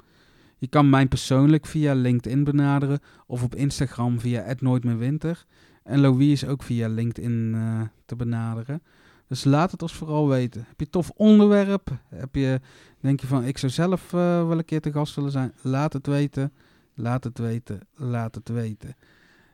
Je 0.59 0.67
kan 0.67 0.91
mij 0.91 1.07
persoonlijk 1.07 1.67
via 1.67 1.95
LinkedIn 1.95 2.45
benaderen 2.45 3.01
of 3.27 3.43
op 3.43 3.55
Instagram 3.55 4.21
via 4.21 4.55
@nooitmeerwinter. 4.59 5.45
En 5.83 6.01
Louis 6.01 6.43
is 6.43 6.47
ook 6.47 6.63
via 6.63 6.89
LinkedIn 6.89 7.57
te 8.05 8.17
benaderen. 8.17 8.83
Dus 9.29 9.45
laat 9.45 9.71
het 9.71 9.83
ons 9.83 9.95
vooral 9.95 10.29
weten. 10.29 10.65
Heb 10.69 10.81
je 10.81 10.91
tof 10.91 11.11
onderwerp? 11.11 11.91
Heb 12.09 12.35
je, 12.35 12.61
denk 13.01 13.21
je 13.21 13.27
van, 13.27 13.45
ik 13.45 13.59
zou 13.59 13.73
zelf 13.73 14.11
wel 14.11 14.59
een 14.59 14.65
keer 14.65 14.81
te 14.81 14.93
gast 14.93 15.15
willen 15.15 15.31
zijn? 15.31 15.53
Laat 15.63 15.93
het 15.93 16.07
weten. 16.07 16.53
Laat 16.95 17.25
het 17.25 17.39
weten. 17.39 17.81
Laat 17.95 18.35
het 18.35 18.49
weten. 18.49 18.97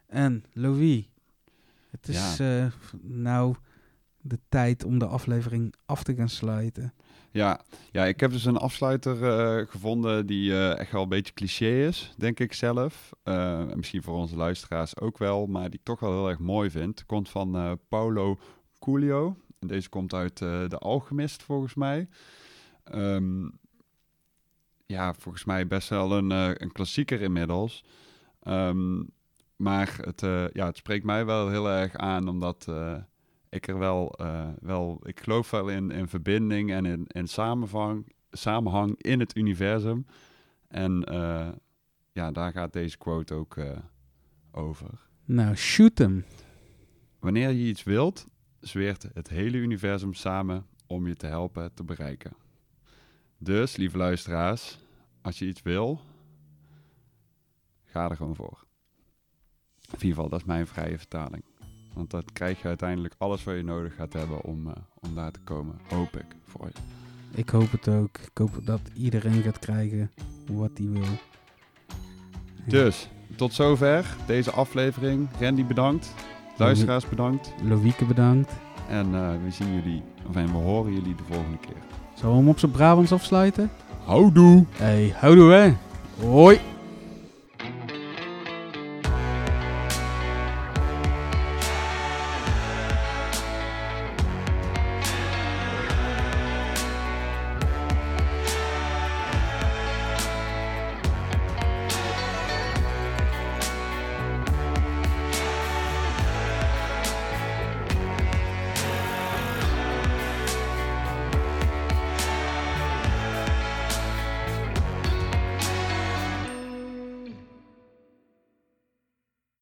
En 0.07 0.45
Louis, 0.53 1.09
het 1.91 2.09
is 2.09 2.39
eh, 2.39 2.66
nou 3.03 3.55
de 4.20 4.39
tijd 4.49 4.84
om 4.84 4.99
de 4.99 5.07
aflevering 5.07 5.74
af 5.86 6.03
te 6.03 6.14
gaan 6.14 6.28
sluiten. 6.28 6.95
Ja, 7.30 7.61
ja, 7.91 8.05
ik 8.05 8.20
heb 8.20 8.30
dus 8.30 8.45
een 8.45 8.57
afsluiter 8.57 9.24
eh, 9.24 9.66
gevonden 9.68 10.26
die 10.26 10.53
eh, 10.53 10.78
echt 10.78 10.93
wel 10.93 11.03
een 11.03 11.09
beetje 11.09 11.32
cliché 11.32 11.86
is, 11.86 12.14
denk 12.16 12.41
ik 12.41 12.53
zelf. 12.53 13.11
En 13.22 13.72
misschien 13.76 14.03
voor 14.03 14.16
onze 14.16 14.36
luisteraars 14.36 15.01
ook 15.01 15.18
wel, 15.18 15.47
maar 15.47 15.70
die 15.70 15.78
ik 15.78 15.84
toch 15.84 16.01
wel 16.01 16.12
heel 16.12 16.28
erg 16.28 16.39
mooi 16.39 16.70
vind. 16.70 17.07
Komt 17.07 17.28
van 17.28 17.78
Paulo 17.89 18.39
Coelho. 18.78 19.36
En 19.59 19.66
deze 19.66 19.89
komt 19.89 20.14
uit 20.14 20.39
De 20.39 20.78
Alchemist, 20.78 21.43
volgens 21.43 21.74
mij. 21.74 22.09
Ehm, 22.84 23.49
ja, 24.89 25.14
volgens 25.14 25.45
mij 25.45 25.66
best 25.66 25.89
wel 25.89 26.12
een, 26.12 26.32
eh, 26.32 26.51
een 26.55 26.72
klassieker 26.72 27.20
inmiddels. 27.20 27.84
Ehm, 28.43 29.03
maar 29.57 29.99
het, 30.01 30.22
eh, 30.22 30.49
ja, 30.53 30.66
het 30.66 30.76
spreekt 30.76 31.05
mij 31.05 31.26
wel 31.26 31.49
heel 31.49 31.70
erg 31.70 31.95
aan, 31.97 32.28
omdat... 32.28 32.66
eh, 32.68 32.97
ik 33.51 33.68
er 33.68 33.78
wel, 33.78 34.18
wel, 34.61 35.01
ik 35.03 35.20
geloof 35.20 35.51
wel 35.51 35.68
in, 35.68 35.91
in 35.91 36.09
verbinding 36.09 36.72
en 36.72 36.86
in, 36.86 37.05
in 37.07 37.28
samenvang, 37.28 38.12
samenhang 38.30 39.03
in 39.03 39.20
het 39.20 39.36
universum. 39.36 40.07
En 40.68 41.05
ja, 42.12 42.30
daar 42.30 42.53
gaat 42.53 42.72
deze 42.72 42.99
quote 42.99 43.34
ook 43.34 43.57
over. 44.53 44.89
Nou, 45.24 45.55
shoot 45.55 45.99
hem. 45.99 46.24
Wanneer 47.18 47.51
je 47.51 47.68
iets 47.68 47.82
wilt, 47.82 48.26
zweert 48.61 49.09
het 49.14 49.28
hele 49.28 49.57
universum 49.57 50.14
samen 50.14 50.66
om 50.86 51.07
je 51.07 51.14
te 51.14 51.26
helpen 51.26 51.74
te 51.74 51.84
bereiken. 51.84 52.32
Dus, 53.39 53.76
lieve 53.76 53.97
luisteraars, 53.97 54.78
als 55.22 55.39
je 55.39 55.47
iets 55.47 55.62
wil, 55.62 56.01
ga 57.84 58.11
er 58.11 58.16
gewoon 58.16 58.36
voor. 58.36 58.66
In 59.80 59.93
ieder 59.93 60.09
geval, 60.09 60.28
dat 60.28 60.41
is 60.41 60.47
mijn 60.47 60.66
vrije 60.66 60.99
vertaling. 60.99 61.45
Want 61.95 62.11
dat 62.11 62.32
krijg 62.32 62.62
je 62.62 62.68
uiteindelijk 62.68 63.14
alles 63.18 63.45
wat 63.45 63.57
je 63.57 63.62
nodig 63.62 63.95
gaat 63.95 64.12
hebben 64.12 64.43
om, 64.43 64.68
eh, 64.68 64.76
om 64.95 65.14
daar 65.14 65.30
te 65.30 65.41
komen, 65.41 65.78
hoop 65.89 66.16
ik, 66.16 66.36
voor 66.45 66.66
je. 66.66 66.80
Ik 67.39 67.49
hoop 67.49 67.70
het 67.70 67.89
ook. 67.89 68.18
Ik 68.18 68.39
hoop 68.39 68.61
dat 68.66 68.80
iedereen 68.95 69.43
gaat 69.43 69.59
krijgen 69.59 70.11
wat 70.47 70.70
hij 70.74 70.89
wil. 70.89 71.18
Dus, 72.66 73.09
tot 73.36 73.53
zover 73.53 74.16
deze 74.26 74.51
aflevering. 74.51 75.28
Randy 75.41 75.64
bedankt, 75.64 76.14
luisteraars 76.57 77.09
bedankt. 77.09 77.55
Loïke 77.62 78.05
bedankt. 78.05 78.53
En 78.89 79.14
eh, 79.14 79.43
we 79.43 79.51
zien 79.51 79.74
jullie, 79.74 80.03
of 80.28 80.36
en 80.36 80.47
we 80.47 80.59
horen 80.59 80.93
jullie 80.93 81.14
de 81.14 81.24
volgende 81.24 81.59
keer. 81.59 81.98
Zullen 82.19 82.35
we 82.35 82.41
hem 82.41 82.49
op 82.49 82.59
zijn 82.59 82.73
Brabants 82.73 83.12
afsluiten? 83.12 83.71
Houdoe! 84.05 84.64
Hey, 84.77 85.14
houdoe 85.16 85.53
hè. 85.53 85.75
Hoi. 86.27 86.61